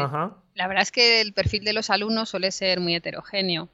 la 0.54 0.68
verdad 0.68 0.82
es 0.82 0.92
que 0.92 1.22
el 1.22 1.32
perfil 1.32 1.64
de 1.64 1.72
los 1.72 1.88
alumnos 1.88 2.28
suele 2.28 2.50
ser 2.50 2.80
muy 2.80 2.94
heterogéneo. 2.94 3.70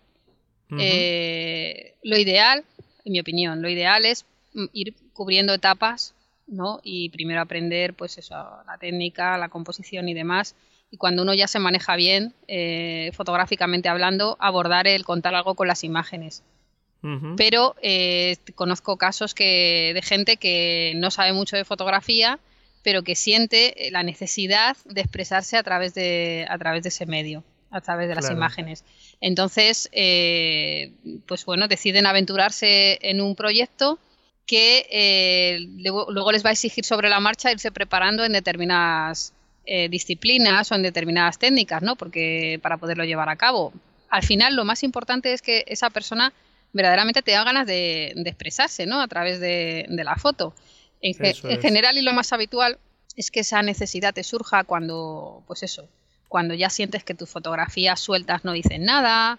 Eh, 0.78 1.94
lo 2.02 2.16
ideal, 2.18 2.64
en 3.04 3.12
mi 3.12 3.20
opinión, 3.20 3.62
lo 3.62 3.68
ideal 3.68 4.04
es 4.04 4.24
mm, 4.54 4.64
ir 4.72 4.94
cubriendo 5.12 5.54
etapas, 5.54 6.14
¿no? 6.46 6.80
Y 6.82 7.10
primero 7.10 7.40
aprender, 7.40 7.94
pues 7.94 8.18
eso, 8.18 8.34
la 8.34 8.78
técnica, 8.78 9.38
la 9.38 9.48
composición 9.48 10.08
y 10.08 10.14
demás. 10.14 10.54
Y 10.90 10.96
cuando 10.96 11.22
uno 11.22 11.34
ya 11.34 11.48
se 11.48 11.58
maneja 11.58 11.96
bien, 11.96 12.34
eh, 12.48 13.10
fotográficamente 13.12 13.88
hablando, 13.88 14.36
abordar 14.40 14.86
el 14.86 15.04
contar 15.04 15.34
algo 15.34 15.54
con 15.54 15.68
las 15.68 15.84
imágenes. 15.84 16.42
Pero 17.36 17.76
eh, 17.82 18.36
conozco 18.56 18.96
casos 18.96 19.32
que, 19.32 19.92
de 19.94 20.02
gente 20.02 20.38
que 20.38 20.92
no 20.96 21.12
sabe 21.12 21.32
mucho 21.32 21.56
de 21.56 21.64
fotografía, 21.64 22.40
pero 22.82 23.04
que 23.04 23.14
siente 23.14 23.90
la 23.92 24.02
necesidad 24.02 24.76
de 24.84 25.02
expresarse 25.02 25.56
a 25.56 25.62
través 25.62 25.94
de, 25.94 26.46
a 26.48 26.58
través 26.58 26.82
de 26.82 26.88
ese 26.88 27.06
medio 27.06 27.44
a 27.70 27.80
través 27.80 28.08
de 28.08 28.14
las 28.14 28.30
imágenes. 28.30 28.84
Entonces, 29.20 29.88
eh, 29.92 30.92
pues 31.26 31.44
bueno, 31.44 31.68
deciden 31.68 32.06
aventurarse 32.06 32.98
en 33.02 33.20
un 33.20 33.34
proyecto 33.34 33.98
que 34.46 34.86
eh, 34.90 35.58
luego, 35.78 36.30
les 36.30 36.44
va 36.44 36.50
a 36.50 36.52
exigir 36.52 36.84
sobre 36.84 37.08
la 37.08 37.18
marcha 37.20 37.50
irse 37.50 37.72
preparando 37.72 38.24
en 38.24 38.32
determinadas 38.32 39.32
eh, 39.64 39.88
disciplinas 39.88 40.70
o 40.70 40.76
en 40.76 40.82
determinadas 40.82 41.38
técnicas, 41.38 41.82
¿no? 41.82 41.96
Porque 41.96 42.60
para 42.62 42.76
poderlo 42.76 43.04
llevar 43.04 43.28
a 43.28 43.36
cabo. 43.36 43.72
Al 44.08 44.22
final, 44.22 44.54
lo 44.54 44.64
más 44.64 44.84
importante 44.84 45.32
es 45.32 45.42
que 45.42 45.64
esa 45.66 45.90
persona 45.90 46.32
verdaderamente 46.72 47.22
tenga 47.22 47.42
ganas 47.42 47.66
de, 47.66 48.12
expresarse, 48.24 48.86
¿no? 48.86 49.00
A 49.00 49.08
través 49.08 49.40
de, 49.40 49.86
la 49.88 50.14
foto. 50.14 50.54
En, 51.00 51.16
en 51.20 51.60
general 51.60 51.98
y 51.98 52.02
lo 52.02 52.12
más 52.12 52.32
habitual 52.32 52.78
es 53.16 53.30
que 53.30 53.40
esa 53.40 53.62
necesidad 53.62 54.14
te 54.14 54.22
surja 54.22 54.62
cuando, 54.62 55.42
pues 55.48 55.62
eso, 55.64 55.88
cuando 56.28 56.54
ya 56.54 56.70
sientes 56.70 57.04
que 57.04 57.14
tus 57.14 57.30
fotografías 57.30 58.00
sueltas 58.00 58.44
no 58.44 58.52
dicen 58.52 58.84
nada, 58.84 59.38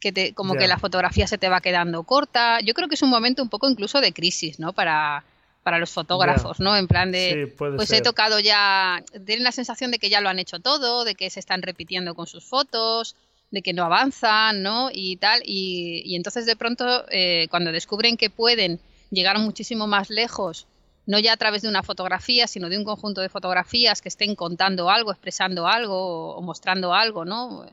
que 0.00 0.12
te, 0.12 0.34
como 0.34 0.54
que 0.54 0.66
la 0.66 0.78
fotografía 0.78 1.26
se 1.26 1.38
te 1.38 1.48
va 1.48 1.60
quedando 1.60 2.02
corta. 2.02 2.60
Yo 2.60 2.74
creo 2.74 2.88
que 2.88 2.94
es 2.94 3.02
un 3.02 3.10
momento 3.10 3.42
un 3.42 3.48
poco 3.48 3.68
incluso 3.68 4.00
de 4.00 4.12
crisis, 4.12 4.58
¿no? 4.58 4.72
Para, 4.72 5.24
para 5.62 5.78
los 5.78 5.90
fotógrafos, 5.90 6.60
¿no? 6.60 6.76
En 6.76 6.86
plan 6.86 7.10
de, 7.10 7.54
pues 7.56 7.90
he 7.90 8.02
tocado 8.02 8.38
ya, 8.38 9.02
tienen 9.24 9.44
la 9.44 9.52
sensación 9.52 9.90
de 9.90 9.98
que 9.98 10.10
ya 10.10 10.20
lo 10.20 10.28
han 10.28 10.38
hecho 10.38 10.60
todo, 10.60 11.04
de 11.04 11.14
que 11.14 11.30
se 11.30 11.40
están 11.40 11.62
repitiendo 11.62 12.14
con 12.14 12.26
sus 12.26 12.44
fotos, 12.44 13.16
de 13.50 13.62
que 13.62 13.72
no 13.72 13.84
avanzan, 13.84 14.62
¿no? 14.62 14.90
Y 14.92 15.16
tal, 15.16 15.40
y, 15.44 16.02
y 16.04 16.16
entonces 16.16 16.44
de 16.44 16.56
pronto 16.56 17.06
eh, 17.10 17.46
cuando 17.50 17.72
descubren 17.72 18.16
que 18.16 18.28
pueden 18.28 18.80
llegar 19.10 19.38
muchísimo 19.38 19.86
más 19.86 20.10
lejos 20.10 20.66
no 21.06 21.18
ya 21.18 21.34
a 21.34 21.36
través 21.36 21.62
de 21.62 21.68
una 21.68 21.82
fotografía, 21.82 22.46
sino 22.46 22.68
de 22.68 22.78
un 22.78 22.84
conjunto 22.84 23.20
de 23.20 23.28
fotografías 23.28 24.00
que 24.00 24.08
estén 24.08 24.34
contando 24.34 24.90
algo, 24.90 25.10
expresando 25.10 25.66
algo 25.66 26.34
o, 26.34 26.42
mostrando 26.42 26.94
algo, 26.94 27.24
¿no? 27.24 27.66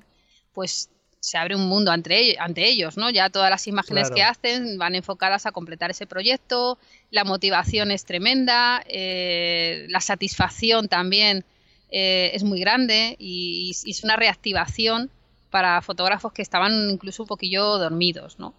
Pues 0.53 0.89
se 1.19 1.38
abre 1.38 1.55
un 1.55 1.67
mundo 1.67 1.91
ante, 1.91 2.36
ante 2.39 2.67
ellos, 2.67 2.97
¿no? 2.97 3.09
Ya 3.09 3.29
todas 3.29 3.49
las 3.49 3.67
imágenes 3.67 4.09
que 4.09 4.23
hacen 4.23 4.77
van 4.77 4.95
enfocadas 4.95 5.45
a 5.45 5.51
completar 5.51 5.91
ese 5.91 6.07
proyecto, 6.07 6.79
la 7.11 7.23
motivación 7.23 7.91
es 7.91 8.05
tremenda, 8.05 8.84
eh, 8.88 9.86
la 9.89 10.01
satisfacción 10.01 10.88
también 10.88 11.45
eh, 11.91 12.32
es 12.34 12.43
muy 12.43 12.59
grande 12.59 13.15
y, 13.19 13.71
es 13.86 14.03
una 14.03 14.15
reactivación 14.15 15.11
para 15.51 15.82
fotógrafos 15.82 16.34
que 16.34 16.41
estaban 16.41 16.89
incluso 16.89 17.23
un 17.23 17.27
poquillo 17.27 17.77
dormidos, 17.77 18.39
¿no? 18.39 18.53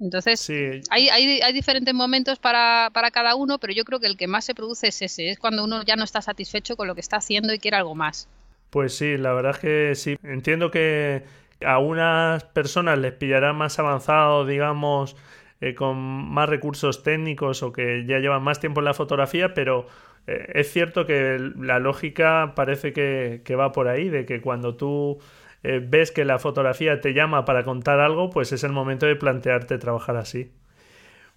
Entonces, 0.00 0.48
hay, 0.90 1.10
hay, 1.10 1.40
hay, 1.42 1.52
diferentes 1.52 1.92
momentos 1.92 2.38
para, 2.38 2.88
para, 2.92 3.10
cada 3.10 3.34
uno, 3.34 3.58
pero 3.58 3.74
yo 3.74 3.84
creo 3.84 4.00
que 4.00 4.06
el 4.06 4.16
que 4.16 4.26
más 4.26 4.46
se 4.46 4.54
produce 4.54 4.88
es 4.88 5.02
ese, 5.02 5.28
es 5.28 5.38
cuando 5.38 5.62
uno 5.62 5.82
ya 5.84 5.94
no 5.96 6.04
está 6.04 6.22
satisfecho 6.22 6.74
con 6.76 6.88
lo 6.88 6.94
que 6.94 7.02
está 7.02 7.16
haciendo 7.16 7.52
y 7.52 7.58
quiere 7.58 7.76
algo 7.76 7.94
más. 7.94 8.26
Pues 8.70 8.94
sí, 8.94 9.18
la 9.18 9.32
verdad 9.34 9.52
es 9.52 9.58
que 9.58 9.94
sí. 9.94 10.16
Entiendo 10.22 10.70
que 10.70 11.22
a 11.64 11.78
unas 11.78 12.44
personas 12.44 12.98
les 12.98 13.12
pillará 13.12 13.52
más 13.52 13.78
avanzado, 13.78 14.46
digamos, 14.46 15.16
eh, 15.60 15.74
con 15.74 15.98
más 15.98 16.48
recursos 16.48 17.02
técnicos 17.02 17.62
o 17.62 17.72
que 17.72 18.06
ya 18.06 18.18
llevan 18.18 18.42
más 18.42 18.60
tiempo 18.60 18.80
en 18.80 18.86
la 18.86 18.94
fotografía, 18.94 19.52
pero 19.52 19.86
eh, 20.26 20.52
es 20.54 20.72
cierto 20.72 21.04
que 21.04 21.38
la 21.58 21.78
lógica 21.78 22.52
parece 22.56 22.92
que, 22.92 23.56
va 23.56 23.72
por 23.72 23.88
ahí, 23.88 24.08
de 24.08 24.24
que 24.24 24.40
cuando 24.40 24.76
tú 24.76 25.18
eh, 25.62 25.80
ves 25.82 26.10
que 26.10 26.24
la 26.24 26.38
fotografía 26.38 27.00
te 27.00 27.12
llama 27.12 27.44
para 27.44 27.64
contar 27.64 28.00
algo, 28.00 28.30
pues 28.30 28.52
es 28.52 28.64
el 28.64 28.72
momento 28.72 29.06
de 29.06 29.16
plantearte 29.16 29.78
trabajar 29.78 30.16
así. 30.16 30.50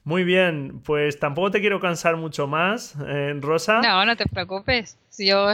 Muy 0.04 0.24
bien, 0.24 0.82
pues 0.84 1.20
tampoco 1.20 1.52
te 1.52 1.62
quiero 1.62 1.80
cansar 1.80 2.18
mucho 2.18 2.46
más, 2.46 2.98
Rosa. 3.40 3.80
No, 3.82 4.06
no 4.06 4.18
te 4.18 4.26
preocupes. 4.26 4.98
Yo 5.18 5.48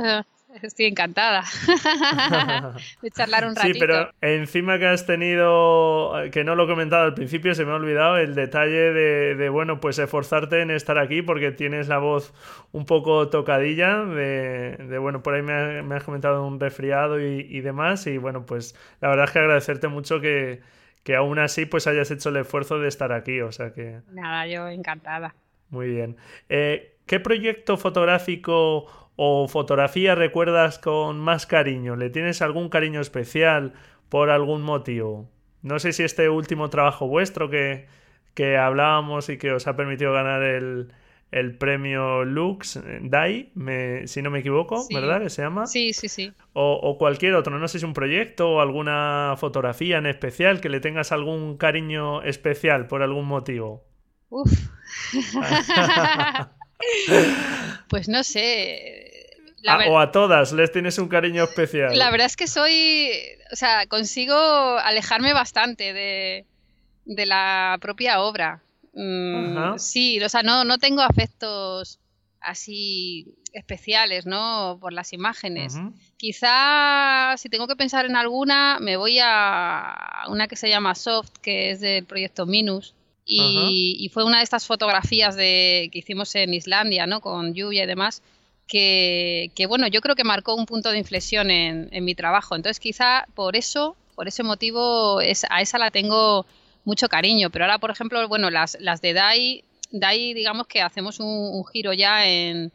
Estoy 0.62 0.86
encantada 0.86 1.44
de 3.02 3.12
charlar 3.12 3.46
un 3.46 3.56
ratito. 3.56 3.74
Sí, 3.74 3.80
pero 3.80 4.12
encima 4.22 4.80
que 4.80 4.88
has 4.88 5.06
tenido, 5.06 6.14
que 6.32 6.44
no 6.44 6.56
lo 6.56 6.64
he 6.64 6.68
comentado 6.68 7.04
al 7.04 7.14
principio, 7.14 7.54
se 7.54 7.66
me 7.66 7.72
ha 7.72 7.76
olvidado 7.76 8.18
el 8.18 8.36
detalle 8.36 8.94
de, 8.94 9.50
bueno, 9.50 9.80
pues 9.80 10.00
esforzarte 10.00 10.62
en 10.62 10.72
estar 10.72 10.98
aquí 10.98 11.22
porque 11.22 11.52
tienes 11.52 11.88
la 11.88 12.00
voz 12.00 12.34
un 12.72 12.86
poco 12.86 13.30
tocadilla, 13.30 14.06
de, 14.06 14.98
bueno, 15.00 15.22
por 15.22 15.36
ahí 15.36 15.42
me, 15.42 15.96
has 15.96 16.04
comentado 16.04 16.46
un 16.46 16.60
resfriado 16.60 17.20
y, 17.20 17.62
demás, 17.62 18.08
y 18.08 18.18
bueno, 18.18 18.46
pues 18.46 18.76
la 19.02 19.10
verdad 19.10 19.26
es 19.26 19.32
que 19.32 19.40
agradecerte 19.40 19.88
mucho 19.88 20.20
que, 20.20 20.62
que 21.04 21.16
aún 21.16 21.40
así 21.40 21.66
pues 21.66 21.86
hayas 21.88 22.10
hecho 22.12 22.30
el 22.30 22.38
esfuerzo 22.38 22.80
de 22.80 22.88
estar 22.88 23.12
aquí, 23.12 23.42
o 23.42 23.52
sea 23.52 23.72
que... 23.74 24.02
Nada, 24.12 24.48
yo 24.48 24.68
encantada. 24.68 25.36
Muy 25.70 25.90
bien. 25.90 26.18
Eh, 26.50 26.96
¿Qué 27.06 27.20
proyecto 27.20 27.78
fotográfico 27.78 29.09
o 29.22 29.50
fotografía 29.50 30.16
recuerdas 30.16 30.80
con 30.80 31.20
más 31.20 31.46
cariño? 31.46 31.98
¿Le 31.98 32.10
tienes 32.10 32.42
algún 32.42 32.70
cariño 32.70 33.02
especial 33.02 33.74
por 34.08 34.30
algún 34.30 34.62
motivo? 34.62 35.30
No 35.62 35.78
sé 35.80 35.92
si 35.92 36.04
este 36.04 36.30
último 36.30 36.70
trabajo 36.70 37.06
vuestro 37.06 37.50
que, 37.50 37.88
que 38.34 38.56
hablábamos 38.56 39.28
y 39.28 39.38
que 39.38 39.52
os 39.52 39.68
ha 39.68 39.76
permitido 39.76 40.14
ganar 40.14 40.42
el, 40.44 40.94
el 41.32 41.58
premio 41.58 42.24
Lux 42.24 42.78
eh, 42.78 43.00
DAI, 43.02 43.52
me, 43.56 44.08
si 44.08 44.22
no 44.22 44.30
me 44.30 44.40
equivoco, 44.40 44.88
¿verdad? 44.90 45.22
Que 45.22 45.30
se 45.30 45.42
llama. 45.42 45.68
Sí, 45.68 45.92
sí, 45.92 46.08
sí. 46.08 46.32
O, 46.54 46.80
o, 46.82 46.98
cualquier 46.98 47.34
otro, 47.34 47.60
no 47.60 47.68
sé 47.68 47.80
si 47.80 47.86
un 47.86 47.94
proyecto 47.94 48.50
o 48.52 48.62
alguna 48.62 49.36
fotografía 49.38 49.98
en 49.98 50.06
especial 50.06 50.62
que 50.62 50.70
le 50.70 50.80
tengas 50.80 51.12
algún 51.12 51.58
cariño 51.58 52.22
especial 52.22 52.88
por 52.88 53.04
algún 53.04 53.26
motivo. 53.26 53.84
Uf. 54.30 54.50
pues 57.90 58.08
no 58.08 58.24
sé, 58.24 59.09
o 59.90 60.00
a 60.00 60.12
todas 60.12 60.52
les 60.52 60.72
tienes 60.72 60.98
un 60.98 61.08
cariño 61.08 61.44
especial. 61.44 61.98
La 61.98 62.12
verdad 62.12 62.28
es 62.28 62.36
que 62.36 62.48
soy, 62.48 63.10
o 63.52 63.56
sea, 63.56 63.86
consigo 63.88 64.36
alejarme 64.36 65.34
bastante 65.34 65.94
de, 65.94 66.46
la 67.06 67.78
propia 67.82 68.22
obra. 68.22 68.62
Mm, 68.94 69.78
sí, 69.78 70.22
o 70.22 70.30
sea, 70.30 70.44
no, 70.44 70.64
no 70.64 70.78
tengo 70.78 71.02
afectos 71.02 72.00
así 72.42 73.36
especiales, 73.54 74.26
¿no? 74.26 74.78
Por 74.80 74.94
las 74.94 75.14
imágenes. 75.14 75.76
Quizá 76.18 77.36
si 77.38 77.50
tengo 77.50 77.68
que 77.68 77.76
pensar 77.76 78.06
en 78.06 78.16
alguna, 78.16 78.78
me 78.80 78.98
voy 78.98 79.20
a 79.22 80.24
una 80.28 80.48
que 80.48 80.56
se 80.56 80.70
llama 80.70 80.96
Soft, 80.96 81.38
que 81.42 81.72
es 81.72 81.82
del 81.82 82.06
proyecto 82.06 82.46
Minus. 82.46 82.94
Y, 83.32 84.10
fue 84.12 84.24
una 84.24 84.40
de 84.40 84.44
estas 84.44 84.66
fotografías 84.66 85.36
de, 85.36 85.90
que 85.92 86.00
hicimos 86.00 86.34
en 86.34 86.54
Islandia, 86.54 87.06
¿no? 87.06 87.22
Con 87.22 87.54
lluvia 87.54 87.84
y 87.84 87.88
demás 87.88 88.24
que, 88.70 89.66
bueno, 89.68 89.88
yo 89.88 90.00
creo 90.00 90.16
que 90.16 90.24
marcó 90.24 90.54
un 90.56 90.66
punto 90.66 90.92
de 90.92 91.00
inflexión 91.00 91.50
en, 91.50 91.90
mi 92.06 92.14
trabajo. 92.16 92.56
Entonces, 92.56 92.80
quizá 92.80 93.26
por 93.34 93.56
eso, 93.56 93.98
por 94.16 94.28
ese 94.28 94.44
motivo, 94.44 95.22
es, 95.22 95.46
a 95.50 95.62
esa 95.62 95.80
la 95.80 95.92
tengo 95.92 96.46
mucho 96.86 97.10
cariño. 97.10 97.50
Pero 97.50 97.66
ahora, 97.66 97.80
por 97.80 97.90
ejemplo, 97.90 98.26
bueno, 98.28 98.52
las, 98.52 98.78
las 98.80 99.02
de 99.02 99.14
DAI, 99.14 99.64
DAI, 99.92 100.34
digamos 100.36 100.68
que 100.68 100.82
hacemos 100.82 101.20
un, 101.20 101.66
giro 101.66 101.94
ya 101.94 102.28
en, 102.28 102.72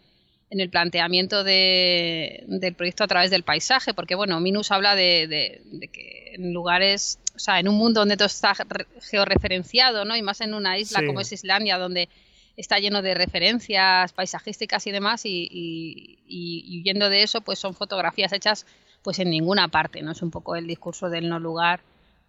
en 0.51 0.61
el 0.61 0.69
planteamiento 0.69 1.45
de, 1.45 2.43
del 2.49 2.75
proyecto 2.75 3.05
a 3.05 3.09
través 3.09 3.31
del 3.31 3.45
paisaje, 3.45 3.95
porque 3.95 4.17
bueno, 4.17 4.41
Minus 4.41 4.73
habla 4.73 4.97
de, 4.97 5.63
que 5.93 6.35
en 6.35 6.53
lugares, 6.53 7.21
o 7.37 7.39
sea, 7.39 7.61
en 7.61 7.69
un 7.69 7.77
mundo 7.77 8.01
donde 8.01 8.17
todo 8.17 8.27
está 8.27 8.53
georreferenciado, 9.01 10.05
¿no? 10.05 10.17
Y 10.17 10.23
más 10.23 10.41
en 10.41 10.55
una 10.55 10.77
isla 10.77 11.07
como 11.07 11.21
es 11.21 11.31
Islandia, 11.31 11.79
donde 11.79 12.09
está 12.57 12.79
lleno 12.79 13.03
de 13.03 13.15
referencias 13.15 14.13
paisajísticas 14.13 14.87
y 14.87 14.91
demás 14.93 15.23
y, 15.25 16.81
huyendo 16.81 17.09
de 17.09 17.23
eso 17.23 17.41
pues 17.41 17.59
son 17.59 17.75
fotografías 17.75 18.33
hechas 18.33 18.67
pues 19.03 19.19
en 19.19 19.31
ninguna 19.31 19.69
parte, 19.69 20.03
¿no? 20.03 20.13
Es 20.13 20.23
un 20.23 20.31
poco 20.31 20.57
el 20.57 20.67
discurso 20.67 21.11
del 21.11 21.29
no 21.29 21.39
lugar, 21.39 21.81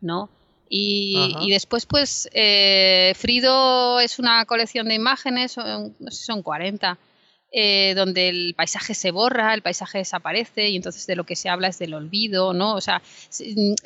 ¿no? 0.01 0.29
Y, 0.69 1.49
después, 1.49 1.85
pues, 1.85 2.29
eh, 2.33 3.13
Frido 3.15 3.99
es 3.99 4.19
una 4.19 4.43
colección 4.45 4.87
de 4.87 4.95
imágenes, 4.95 5.53
son, 5.53 5.95
no 5.99 6.11
sé 6.11 6.17
si 6.17 6.25
son 6.25 6.41
40, 6.41 6.97
eh, 7.51 7.93
donde 7.95 8.27
el 8.29 8.55
paisaje 8.55 8.93
se 8.93 9.11
borra, 9.11 9.53
el 9.53 9.61
paisaje 9.61 9.99
desaparece 9.99 10.69
y 10.69 10.75
entonces 10.75 11.07
de 11.07 11.15
lo 11.15 11.23
que 11.23 11.37
se 11.37 11.47
habla 11.47 11.69
es 11.69 11.79
del 11.79 11.93
olvido, 11.93 12.53
¿no? 12.53 12.75
O 12.75 12.81
sea, 12.81 13.01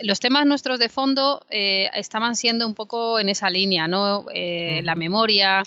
los 0.01 0.19
temas 0.19 0.47
nuestros 0.47 0.79
de 0.79 0.89
fondo 0.89 1.45
eh, 1.51 1.89
estaban 1.93 2.35
siendo 2.35 2.65
un 2.65 2.73
poco 2.73 3.19
en 3.19 3.29
esa 3.29 3.49
línea, 3.49 3.87
¿no? 3.87 4.25
La 4.33 4.95
memoria, 4.95 5.63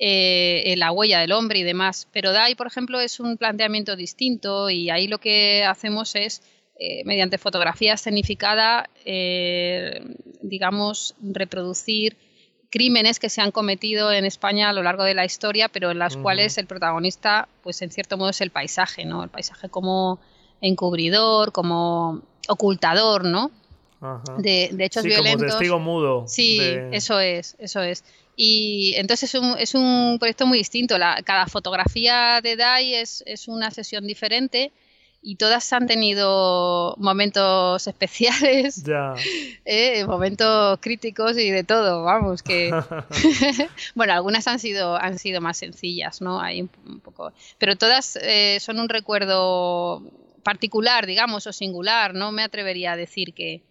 eh, 0.00 0.74
la 0.76 0.92
huella 0.92 1.20
del 1.20 1.32
hombre 1.32 1.58
y 1.58 1.62
demás. 1.64 2.08
Pero 2.12 2.32
DAI, 2.32 2.54
por 2.54 2.66
ejemplo, 2.66 3.00
es 3.00 3.18
un 3.18 3.36
planteamiento 3.36 3.96
distinto 3.96 4.70
y 4.70 4.90
ahí 4.90 5.08
lo 5.08 5.18
que 5.18 5.64
hacemos 5.64 6.14
es, 6.14 6.42
eh, 6.78 7.02
mediante 7.04 7.38
fotografía 7.38 7.94
escenificada, 7.94 8.88
eh, 9.04 10.00
digamos, 10.42 11.16
reproducir 11.20 12.16
crímenes 12.70 13.18
que 13.18 13.30
se 13.30 13.40
han 13.40 13.50
cometido 13.50 14.12
en 14.12 14.24
España 14.24 14.68
a 14.68 14.72
lo 14.72 14.82
largo 14.82 15.02
de 15.02 15.14
la 15.14 15.24
historia, 15.24 15.68
pero 15.68 15.90
en 15.90 15.98
las 15.98 16.16
cuales 16.16 16.58
el 16.58 16.66
protagonista, 16.66 17.48
pues 17.62 17.82
en 17.82 17.90
cierto 17.90 18.16
modo 18.16 18.30
es 18.30 18.40
el 18.40 18.50
paisaje, 18.50 19.04
¿no? 19.04 19.24
El 19.24 19.30
paisaje 19.30 19.68
como 19.68 20.20
encubridor, 20.60 21.50
como 21.50 22.22
ocultador, 22.46 23.24
¿no? 23.24 23.50
De, 24.38 24.70
de, 24.72 24.84
hechos 24.84 25.02
violentos. 25.02 25.46
Como 25.46 25.58
testigo 25.58 25.78
mudo. 25.80 26.28
Sí, 26.28 26.60
eso 26.92 27.18
es, 27.18 27.56
eso 27.58 27.82
es. 27.82 28.04
Y 28.40 28.94
entonces 28.94 29.34
es 29.34 29.40
un, 29.40 29.58
es 29.58 29.74
un 29.74 30.16
proyecto 30.20 30.46
muy 30.46 30.58
distinto. 30.58 30.96
La, 30.96 31.20
cada 31.24 31.48
fotografía 31.48 32.40
de 32.40 32.54
DAI 32.54 32.94
es, 32.94 33.24
es 33.26 33.48
una 33.48 33.72
sesión 33.72 34.06
diferente 34.06 34.70
y 35.20 35.34
todas 35.34 35.72
han 35.72 35.88
tenido 35.88 36.94
momentos 36.98 37.84
especiales, 37.88 38.84
eh, 39.64 40.04
momentos 40.06 40.78
críticos 40.80 41.36
y 41.36 41.50
de 41.50 41.64
todo, 41.64 42.04
vamos, 42.04 42.44
que 42.44 42.70
bueno, 43.96 44.12
algunas 44.12 44.46
han 44.46 44.60
sido 44.60 44.94
han 44.94 45.18
sido 45.18 45.40
más 45.40 45.56
sencillas, 45.56 46.20
¿no? 46.20 46.40
Hay 46.40 46.62
un, 46.62 47.00
poco, 47.00 47.32
pero 47.58 47.74
todas 47.74 48.16
eh, 48.22 48.58
son 48.60 48.78
un 48.78 48.88
recuerdo 48.88 50.00
particular, 50.44 51.06
digamos, 51.06 51.44
o 51.48 51.52
singular, 51.52 52.14
no 52.14 52.30
me 52.30 52.44
atrevería 52.44 52.92
a 52.92 52.96
decir 52.96 53.34
que, 53.34 53.62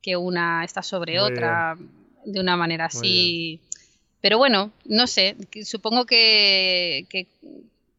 que 0.00 0.16
una 0.16 0.64
está 0.64 0.84
sobre 0.84 1.18
otra 1.18 1.76
de 2.24 2.38
una 2.38 2.56
manera 2.56 2.84
así 2.84 3.60
pero 4.22 4.38
bueno, 4.38 4.70
no 4.84 5.06
sé, 5.08 5.36
supongo 5.64 6.06
que, 6.06 7.26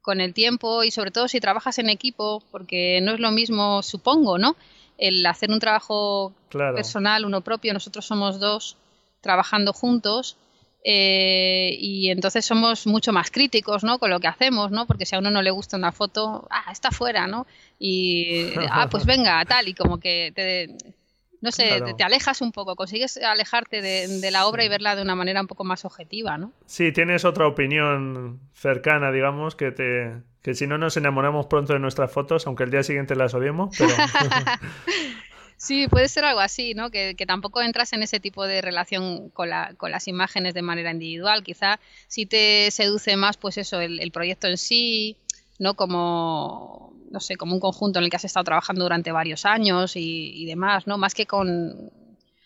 con 0.02 0.22
el 0.22 0.34
tiempo 0.34 0.84
y 0.84 0.90
sobre 0.90 1.12
todo 1.12 1.28
si 1.28 1.42
trabajas 1.42 1.78
en 1.80 1.90
equipo, 1.90 2.42
porque 2.50 3.02
no 3.02 3.12
es 3.12 3.20
lo 3.20 3.30
mismo, 3.32 3.84
supongo, 3.84 4.38
¿no? 4.38 4.56
El 4.98 5.26
hacer 5.26 5.52
un 5.52 5.60
trabajo 5.60 6.34
personal, 6.50 7.26
uno 7.26 7.42
propio, 7.42 7.74
nosotros 7.74 8.06
somos 8.06 8.40
dos 8.40 8.78
trabajando 9.22 9.74
juntos. 9.74 10.38
Eh, 10.86 11.78
y 11.80 12.10
entonces 12.10 12.44
somos 12.46 12.88
mucho 12.88 13.14
más 13.14 13.32
críticos 13.32 13.86
¿no? 13.86 14.00
con 14.00 14.10
lo 14.10 14.20
que 14.20 14.28
hacemos, 14.28 14.70
¿no? 14.70 14.86
porque 14.86 15.06
si 15.06 15.16
a 15.16 15.20
uno 15.20 15.32
no 15.32 15.42
le 15.42 15.50
gusta 15.50 15.78
una 15.78 15.94
foto, 15.94 16.46
ah, 16.50 16.70
está 16.74 16.92
fuera, 16.92 17.26
¿no? 17.26 17.48
Y, 17.80 18.48
ah, 18.70 18.90
pues 18.92 19.06
venga, 19.06 19.46
tal, 19.46 19.70
y 19.70 19.74
como 19.74 19.98
que 19.98 20.34
te, 20.36 20.96
no 21.44 21.52
sé, 21.52 21.82
te, 21.98 22.04
alejas 22.06 22.42
un 22.42 22.54
poco, 22.54 22.78
consigues 22.78 23.18
alejarte 23.18 23.82
de, 23.82 24.32
la 24.32 24.48
obra 24.48 24.64
y 24.64 24.70
verla 24.70 24.96
de 24.96 25.02
una 25.02 25.14
manera 25.14 25.42
un 25.42 25.48
poco 25.48 25.66
más 25.66 25.84
objetiva, 25.84 26.38
¿no? 26.38 26.54
Sí, 26.66 26.94
tienes 26.94 27.26
otra 27.26 27.46
opinión 27.46 28.40
cercana, 28.54 29.12
digamos, 29.12 29.56
que 29.56 29.72
te 29.72 30.14
que 30.42 30.54
si 30.56 30.68
no 30.68 30.78
nos 30.78 30.96
enamoramos 30.98 31.48
pronto 31.48 31.74
de 31.74 31.80
nuestras 31.80 32.12
fotos, 32.12 32.48
aunque 32.48 32.64
el 32.64 32.72
día 32.72 32.84
siguiente 32.84 33.16
las 33.16 33.34
odiemos, 33.34 33.76
pero... 33.78 33.94
Sí, 35.56 35.88
puede 35.88 36.10
ser 36.10 36.26
algo 36.26 36.42
así, 36.42 36.74
¿no? 36.74 36.92
Que, 36.92 37.16
tampoco 37.26 37.62
entras 37.62 37.94
en 37.94 38.04
ese 38.04 38.20
tipo 38.20 38.46
de 38.46 38.62
relación 38.62 39.30
con, 39.30 39.50
las 39.50 40.08
imágenes 40.10 40.54
de 40.54 40.62
manera 40.62 40.92
individual. 40.92 41.42
Quizá 41.42 41.80
si 42.10 42.26
te 42.26 42.70
seduce 42.70 43.16
más, 43.16 43.38
pues 43.38 43.58
eso, 43.58 43.80
el, 43.80 44.12
proyecto 44.12 44.48
en 44.48 44.58
sí, 44.58 45.16
¿no? 45.60 45.76
Como, 45.76 46.93
no 47.14 47.22
sé, 47.22 47.38
como 47.38 47.54
un 47.54 47.62
conjunto 47.62 48.00
en 48.00 48.06
el 48.06 48.10
que 48.10 48.18
has 48.18 48.26
estado 48.26 48.44
trabajando 48.44 48.84
durante 48.84 49.14
varios 49.14 49.46
años 49.46 49.94
y, 49.96 50.46
demás, 50.46 50.88
¿no? 50.88 50.98
Más 50.98 51.14
que 51.14 51.26
con, 51.26 51.92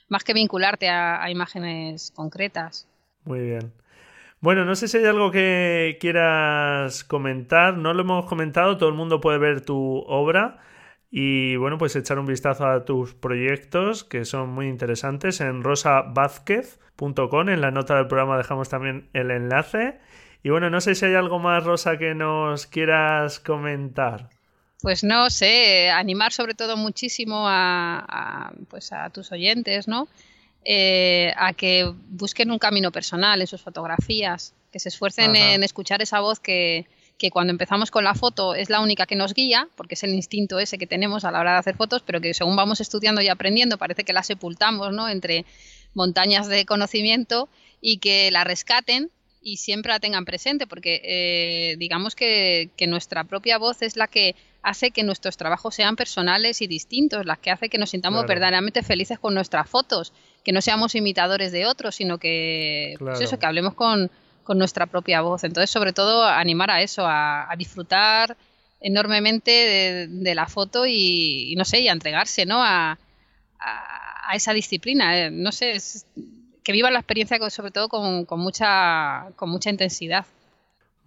más 0.10 0.24
que 0.24 0.34
vincularte 0.34 0.90
a 0.90 1.32
imágenes 1.32 2.12
concretas. 2.16 2.88
Muy 3.24 3.40
bien. 3.40 3.74
Bueno, 4.40 4.66
no 4.66 4.76
sé 4.76 4.88
si 4.88 4.98
hay 4.98 5.06
algo 5.06 5.32
que 5.32 5.98
quieras 6.00 7.04
comentar. 7.04 7.76
No 7.78 7.94
lo 7.94 8.02
hemos 8.02 8.26
comentado, 8.26 8.78
todo 8.78 8.90
el 8.90 8.96
mundo 8.96 9.20
puede 9.20 9.40
ver 9.40 9.62
tu 9.62 10.04
obra. 10.08 10.60
Y 11.10 11.56
bueno, 11.56 11.78
pues 11.78 11.96
echar 11.96 12.20
un 12.20 12.28
vistazo 12.28 12.68
a 12.68 12.86
tus 12.86 13.14
proyectos 13.16 14.04
que 14.04 14.26
son 14.26 14.50
muy 14.50 14.68
interesantes 14.68 15.42
en 15.42 15.64
rosavázquez.com. 15.64 17.50
En 17.50 17.62
la 17.62 17.72
nota 17.72 17.96
del 17.96 18.08
programa 18.08 18.38
dejamos 18.38 18.70
también 18.70 19.10
el 19.14 19.32
enlace. 19.32 20.00
Y 20.44 20.50
bueno, 20.50 20.70
no 20.70 20.82
sé 20.82 20.96
si 20.96 21.06
hay 21.06 21.16
algo 21.16 21.40
más, 21.40 21.64
Rosa, 21.64 21.98
que 21.98 22.14
nos 22.14 22.68
quieras 22.68 23.40
comentar. 23.40 24.30
Pues 24.82 25.04
no 25.04 25.30
sé, 25.30 25.90
animar 25.90 26.32
sobre 26.32 26.54
todo 26.54 26.78
muchísimo 26.78 27.46
a, 27.48 28.54
pues 28.70 28.92
a 28.94 29.10
tus 29.10 29.32
oyentes, 29.32 29.88
¿no? 29.88 30.08
Eh, 30.64 31.34
a 31.36 31.54
que 31.54 31.92
busquen 32.10 32.52
un 32.52 32.60
camino 32.60 32.92
personal 32.92 33.42
en 33.42 33.48
sus 33.48 33.62
fotografías, 33.62 34.54
que 34.72 34.80
se 34.80 34.90
esfuercen 34.90 35.36
en 35.36 35.64
escuchar 35.64 36.02
esa 36.02 36.20
voz 36.20 36.40
que, 36.40 36.86
que 37.18 37.32
cuando 37.32 37.52
empezamos 37.52 37.92
con 37.92 38.04
la 38.04 38.14
foto 38.14 38.54
es 38.54 38.70
la 38.70 38.80
única 38.80 39.06
que 39.06 39.16
nos 39.16 39.34
guía, 39.34 39.68
porque 39.76 39.96
es 39.96 40.04
el 40.04 40.14
instinto 40.14 40.60
ese 40.60 40.78
que 40.78 40.88
tenemos 40.88 41.26
a 41.26 41.32
la 41.32 41.40
hora 41.40 41.54
de 41.54 41.60
hacer 41.60 41.76
fotos, 41.76 42.04
pero 42.06 42.22
que 42.22 42.34
según 42.34 42.56
vamos 42.56 42.80
estudiando 42.80 43.22
y 43.22 43.28
aprendiendo 43.28 43.78
parece 43.78 44.04
que 44.04 44.14
la 44.14 44.24
sepultamos 44.24 44.94
¿no? 44.94 45.10
entre 45.10 45.46
montañas 45.94 46.48
de 46.48 46.66
conocimiento 46.66 47.50
y 47.82 47.98
que 47.98 48.30
la 48.32 48.44
rescaten 48.44 49.10
y 49.42 49.58
siempre 49.58 49.92
la 49.92 50.00
tengan 50.00 50.26
presente, 50.26 50.68
porque 50.68 51.02
eh, 51.04 51.76
digamos 51.78 52.16
que, 52.16 52.70
nuestra 52.88 53.24
propia 53.24 53.58
voz 53.58 53.82
es 53.82 53.96
la 53.96 54.08
que 54.08 54.36
hace 54.62 54.92
que 54.92 55.04
nuestros 55.04 55.38
trabajos 55.38 55.76
sean 55.76 55.96
personales 55.96 56.62
y 56.62 56.68
distintos, 56.68 57.26
la 57.26 57.38
que 57.38 57.52
hace 57.52 57.70
que 57.70 57.78
nos 57.78 57.92
sintamos 57.92 58.26
verdaderamente 58.26 58.84
felices 58.84 59.20
con 59.20 59.34
nuestras 59.34 59.70
fotos, 59.70 60.14
que 60.44 60.52
no 60.52 60.62
seamos 60.62 60.96
imitadores 60.96 61.52
de 61.52 61.66
otros, 61.66 61.96
sino 61.96 62.18
que, 62.18 62.96
pues 63.00 63.22
eso, 63.22 63.40
que 63.40 63.46
hablemos 63.46 63.74
con, 63.76 64.12
con 64.44 64.58
nuestra 64.58 64.86
propia 64.86 65.20
voz. 65.20 65.44
Entonces, 65.44 65.70
sobre 65.70 65.92
todo, 65.92 66.24
animar 66.24 66.72
a 66.72 66.82
eso, 66.82 67.04
a, 67.06 67.54
disfrutar 67.58 68.38
enormemente 68.80 70.08
de, 70.10 70.36
la 70.36 70.48
foto 70.48 70.86
y, 70.88 71.54
no 71.58 71.66
sé, 71.66 71.82
y 71.82 71.90
a 71.90 71.92
entregarse, 71.92 72.46
¿no? 72.46 72.64
A, 72.64 72.98
esa 74.34 74.54
disciplina. 74.54 75.18
Eh, 75.18 75.32
no 75.32 75.52
sé, 75.52 75.78
que 76.64 76.72
viva 76.72 76.92
la 76.92 77.00
experiencia 77.00 77.38
sobre 77.50 77.72
todo 77.72 77.90
con, 77.90 78.26
mucha, 78.40 79.32
con 79.36 79.50
mucha 79.50 79.70
intensidad. 79.70 80.26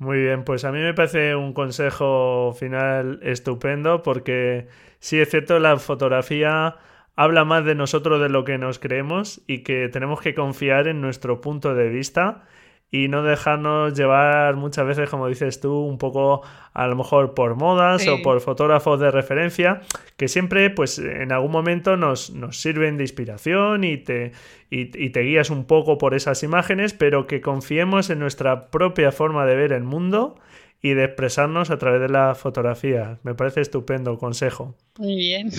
Muy 0.00 0.18
bien, 0.18 0.44
pues 0.44 0.64
a 0.64 0.72
mí 0.72 0.78
me 0.78 0.94
parece 0.94 1.34
un 1.36 1.52
consejo 1.52 2.54
final 2.58 3.20
estupendo 3.22 4.02
porque 4.02 4.66
sí 4.98 5.20
es 5.20 5.28
cierto, 5.28 5.58
la 5.58 5.76
fotografía 5.76 6.76
habla 7.16 7.44
más 7.44 7.66
de 7.66 7.74
nosotros 7.74 8.18
de 8.18 8.30
lo 8.30 8.46
que 8.46 8.56
nos 8.56 8.78
creemos 8.78 9.42
y 9.46 9.58
que 9.62 9.90
tenemos 9.90 10.22
que 10.22 10.34
confiar 10.34 10.88
en 10.88 11.02
nuestro 11.02 11.42
punto 11.42 11.74
de 11.74 11.90
vista 11.90 12.44
y 12.92 13.08
no 13.08 13.22
dejarnos 13.22 13.94
llevar 13.94 14.56
muchas 14.56 14.84
veces, 14.84 15.08
como 15.08 15.28
dices 15.28 15.60
tú, 15.60 15.72
un 15.72 15.96
poco 15.96 16.42
a 16.72 16.86
lo 16.88 16.96
mejor 16.96 17.34
por 17.34 17.54
modas 17.54 18.06
o 18.08 18.20
por 18.22 18.40
fotógrafos 18.40 18.98
de 18.98 19.10
referencia, 19.10 19.80
que 20.16 20.26
siempre 20.26 20.70
pues 20.70 20.98
en 20.98 21.30
algún 21.30 21.52
momento 21.52 21.96
nos, 21.96 22.30
nos 22.30 22.60
sirven 22.60 22.96
de 22.96 23.04
inspiración 23.04 23.84
y 23.84 23.96
te, 23.98 24.32
y, 24.70 25.10
te 25.10 25.20
guías 25.20 25.50
un 25.50 25.64
poco 25.66 25.98
por 25.98 26.14
esas 26.14 26.42
imágenes, 26.42 26.92
pero 26.92 27.26
que 27.26 27.40
confiemos 27.40 28.10
en 28.10 28.18
nuestra 28.18 28.70
propia 28.70 29.12
forma 29.12 29.46
de 29.46 29.54
ver 29.54 29.72
el 29.72 29.84
mundo 29.84 30.36
y 30.82 30.94
de 30.94 31.04
expresarnos 31.04 31.70
a 31.70 31.78
través 31.78 32.00
de 32.00 32.08
la 32.08 32.34
fotografía. 32.34 33.18
Me 33.22 33.34
parece 33.34 33.60
estupendo 33.60 34.18
consejo. 34.18 34.74
Muy 34.98 35.14
bien. 35.14 35.50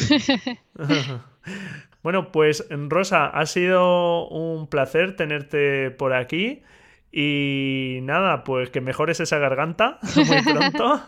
bueno, 2.03 2.32
pues 2.32 2.67
Rosa, 2.69 3.27
ha 3.27 3.45
sido 3.45 4.27
un 4.27 4.67
placer 4.67 5.15
tenerte 5.15 5.91
por 5.91 6.13
aquí. 6.13 6.63
Y 7.12 7.99
nada, 8.03 8.43
pues 8.43 8.70
que 8.70 8.80
mejores 8.80 9.20
esa 9.20 9.38
garganta 9.38 9.99
muy 10.16 10.41
pronto, 10.43 11.01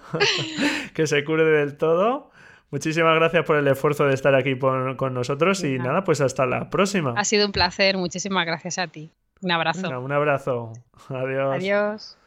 que 0.94 1.08
se 1.08 1.24
cure 1.24 1.46
del 1.46 1.78
todo. 1.78 2.32
Muchísimas 2.72 3.16
gracias 3.16 3.46
por 3.46 3.58
el 3.58 3.68
esfuerzo 3.68 4.06
de 4.06 4.16
estar 4.16 4.34
aquí 4.34 4.58
con 4.58 5.14
nosotros 5.14 5.64
y 5.64 5.78
nada, 5.78 6.04
pues 6.04 6.22
hasta 6.22 6.48
la 6.48 6.72
próxima. 6.72 7.14
Ha 7.16 7.24
sido 7.24 7.46
un 7.46 7.52
placer, 7.52 7.98
muchísimas 7.98 8.48
gracias 8.48 8.80
a 8.80 8.88
ti. 8.88 9.12
Un 9.42 9.52
abrazo. 9.52 10.00
un 10.00 10.12
abrazo. 10.12 10.74
Adiós. 11.10 11.56
Adiós. 11.56 12.18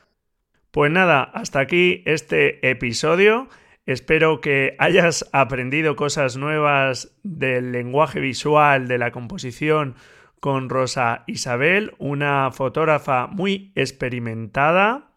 Pues 0.70 0.92
nada, 0.92 1.22
hasta 1.22 1.58
aquí 1.60 2.02
este 2.06 2.70
episodio. 2.70 3.48
Espero 3.86 4.40
que 4.40 4.76
hayas 4.78 5.28
aprendido 5.32 5.96
cosas 5.96 6.36
nuevas 6.36 7.16
del 7.22 7.72
lenguaje 7.72 8.20
visual, 8.20 8.86
de 8.86 8.98
la 8.98 9.10
composición 9.10 9.94
con 10.40 10.68
Rosa 10.68 11.24
Isabel, 11.26 11.94
una 11.98 12.50
fotógrafa 12.52 13.26
muy 13.26 13.72
experimentada. 13.74 15.10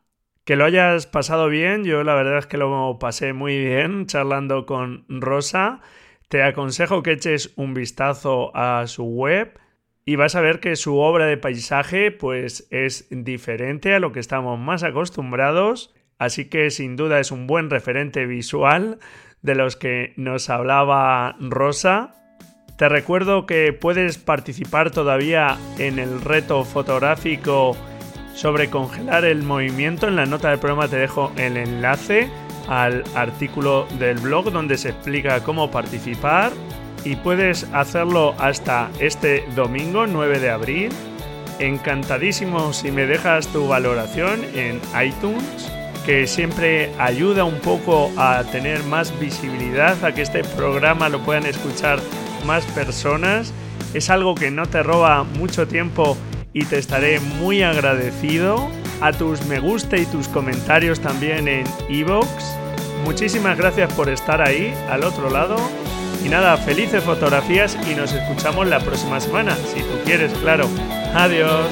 Que 0.46 0.56
lo 0.56 0.66
hayas 0.66 1.06
pasado 1.06 1.48
bien, 1.48 1.84
yo 1.84 2.04
la 2.04 2.16
verdad 2.16 2.40
es 2.40 2.48
que 2.48 2.58
lo 2.58 2.98
pasé 3.00 3.34
muy 3.34 3.58
bien 3.58 4.08
charlando 4.08 4.66
con 4.66 5.06
Rosa. 5.08 5.82
Te 6.28 6.44
aconsejo 6.44 7.04
que 7.04 7.12
eches 7.12 7.54
un 7.56 7.74
vistazo 7.74 8.56
a 8.56 8.88
su 8.88 9.04
web 9.04 9.60
y 10.06 10.16
vas 10.16 10.36
a 10.36 10.42
ver 10.42 10.60
que 10.60 10.76
su 10.76 10.98
obra 10.98 11.28
de 11.28 11.38
paisaje 11.38 12.10
pues 12.10 12.68
es 12.72 13.08
diferente 13.12 13.94
a 13.94 14.00
lo 14.00 14.12
que 14.12 14.20
estamos 14.20 14.58
más 14.58 14.82
acostumbrados, 14.82 15.94
así 16.18 16.50
que 16.50 16.72
sin 16.72 16.96
duda 16.96 17.20
es 17.20 17.32
un 17.32 17.46
buen 17.46 17.70
referente 17.70 18.26
visual 18.26 18.98
de 19.44 19.54
los 19.54 19.76
que 19.76 20.14
nos 20.18 20.50
hablaba 20.50 21.36
Rosa 21.40 22.16
te 22.80 22.88
recuerdo 22.88 23.46
que 23.46 23.74
puedes 23.74 24.18
participar 24.18 24.90
todavía 24.90 25.58
en 25.80 26.00
el 26.00 26.22
reto 26.22 26.64
fotográfico 26.64 27.76
sobre 28.34 28.70
congelar 28.70 29.26
el 29.26 29.44
movimiento. 29.44 30.08
En 30.08 30.16
la 30.16 30.26
nota 30.26 30.50
del 30.50 30.60
programa 30.60 30.88
te 30.88 30.96
dejo 30.96 31.30
el 31.36 31.58
enlace 31.58 32.30
al 32.70 33.04
artículo 33.16 33.86
del 34.00 34.20
blog 34.20 34.54
donde 34.54 34.78
se 34.78 34.92
explica 34.92 35.44
cómo 35.44 35.70
participar 35.70 36.54
y 37.04 37.18
puedes 37.18 37.66
hacerlo 37.74 38.34
hasta 38.40 38.90
este 39.02 39.44
domingo 39.58 40.08
9 40.08 40.40
de 40.40 40.50
abril. 40.50 40.90
Encantadísimo 41.60 42.72
si 42.72 42.92
me 42.92 43.06
dejas 43.06 43.50
tu 43.50 43.68
valoración 43.68 44.40
en 44.56 44.80
iTunes, 45.06 45.70
que 46.06 46.26
siempre 46.28 46.94
ayuda 46.98 47.44
un 47.44 47.60
poco 47.60 48.10
a 48.16 48.42
tener 48.54 48.82
más 48.86 49.20
visibilidad, 49.20 50.02
a 50.02 50.14
que 50.14 50.22
este 50.22 50.46
programa 50.46 51.10
lo 51.10 51.20
puedan 51.20 51.46
escuchar 51.46 52.00
más 52.46 52.66
personas. 52.66 53.54
Es 53.94 54.10
algo 54.10 54.36
que 54.36 54.52
no 54.52 54.66
te 54.66 54.84
roba 54.84 55.24
mucho 55.24 55.68
tiempo 55.68 56.18
y 56.54 56.66
te 56.66 56.78
estaré 56.78 57.20
muy 57.20 57.64
agradecido. 57.64 58.70
A 59.02 59.12
tus 59.12 59.46
me 59.46 59.60
gusta 59.60 59.98
y 59.98 60.06
tus 60.06 60.28
comentarios 60.28 61.00
también 61.00 61.48
en 61.48 61.66
iVoox. 61.90 62.28
Muchísimas 63.06 63.58
gracias 63.58 63.92
por 63.94 64.10
estar 64.10 64.42
ahí, 64.42 64.74
al 64.90 65.04
otro 65.04 65.30
lado. 65.30 65.56
Y 66.24 66.30
nada, 66.30 66.58
felices 66.58 67.04
fotografías 67.04 67.78
y 67.90 67.96
nos 67.96 68.12
escuchamos 68.12 68.68
la 68.68 68.80
próxima 68.80 69.20
semana, 69.20 69.56
si 69.56 69.80
tú 69.82 70.00
quieres, 70.06 70.34
claro. 70.34 70.68
Adiós. 71.16 71.66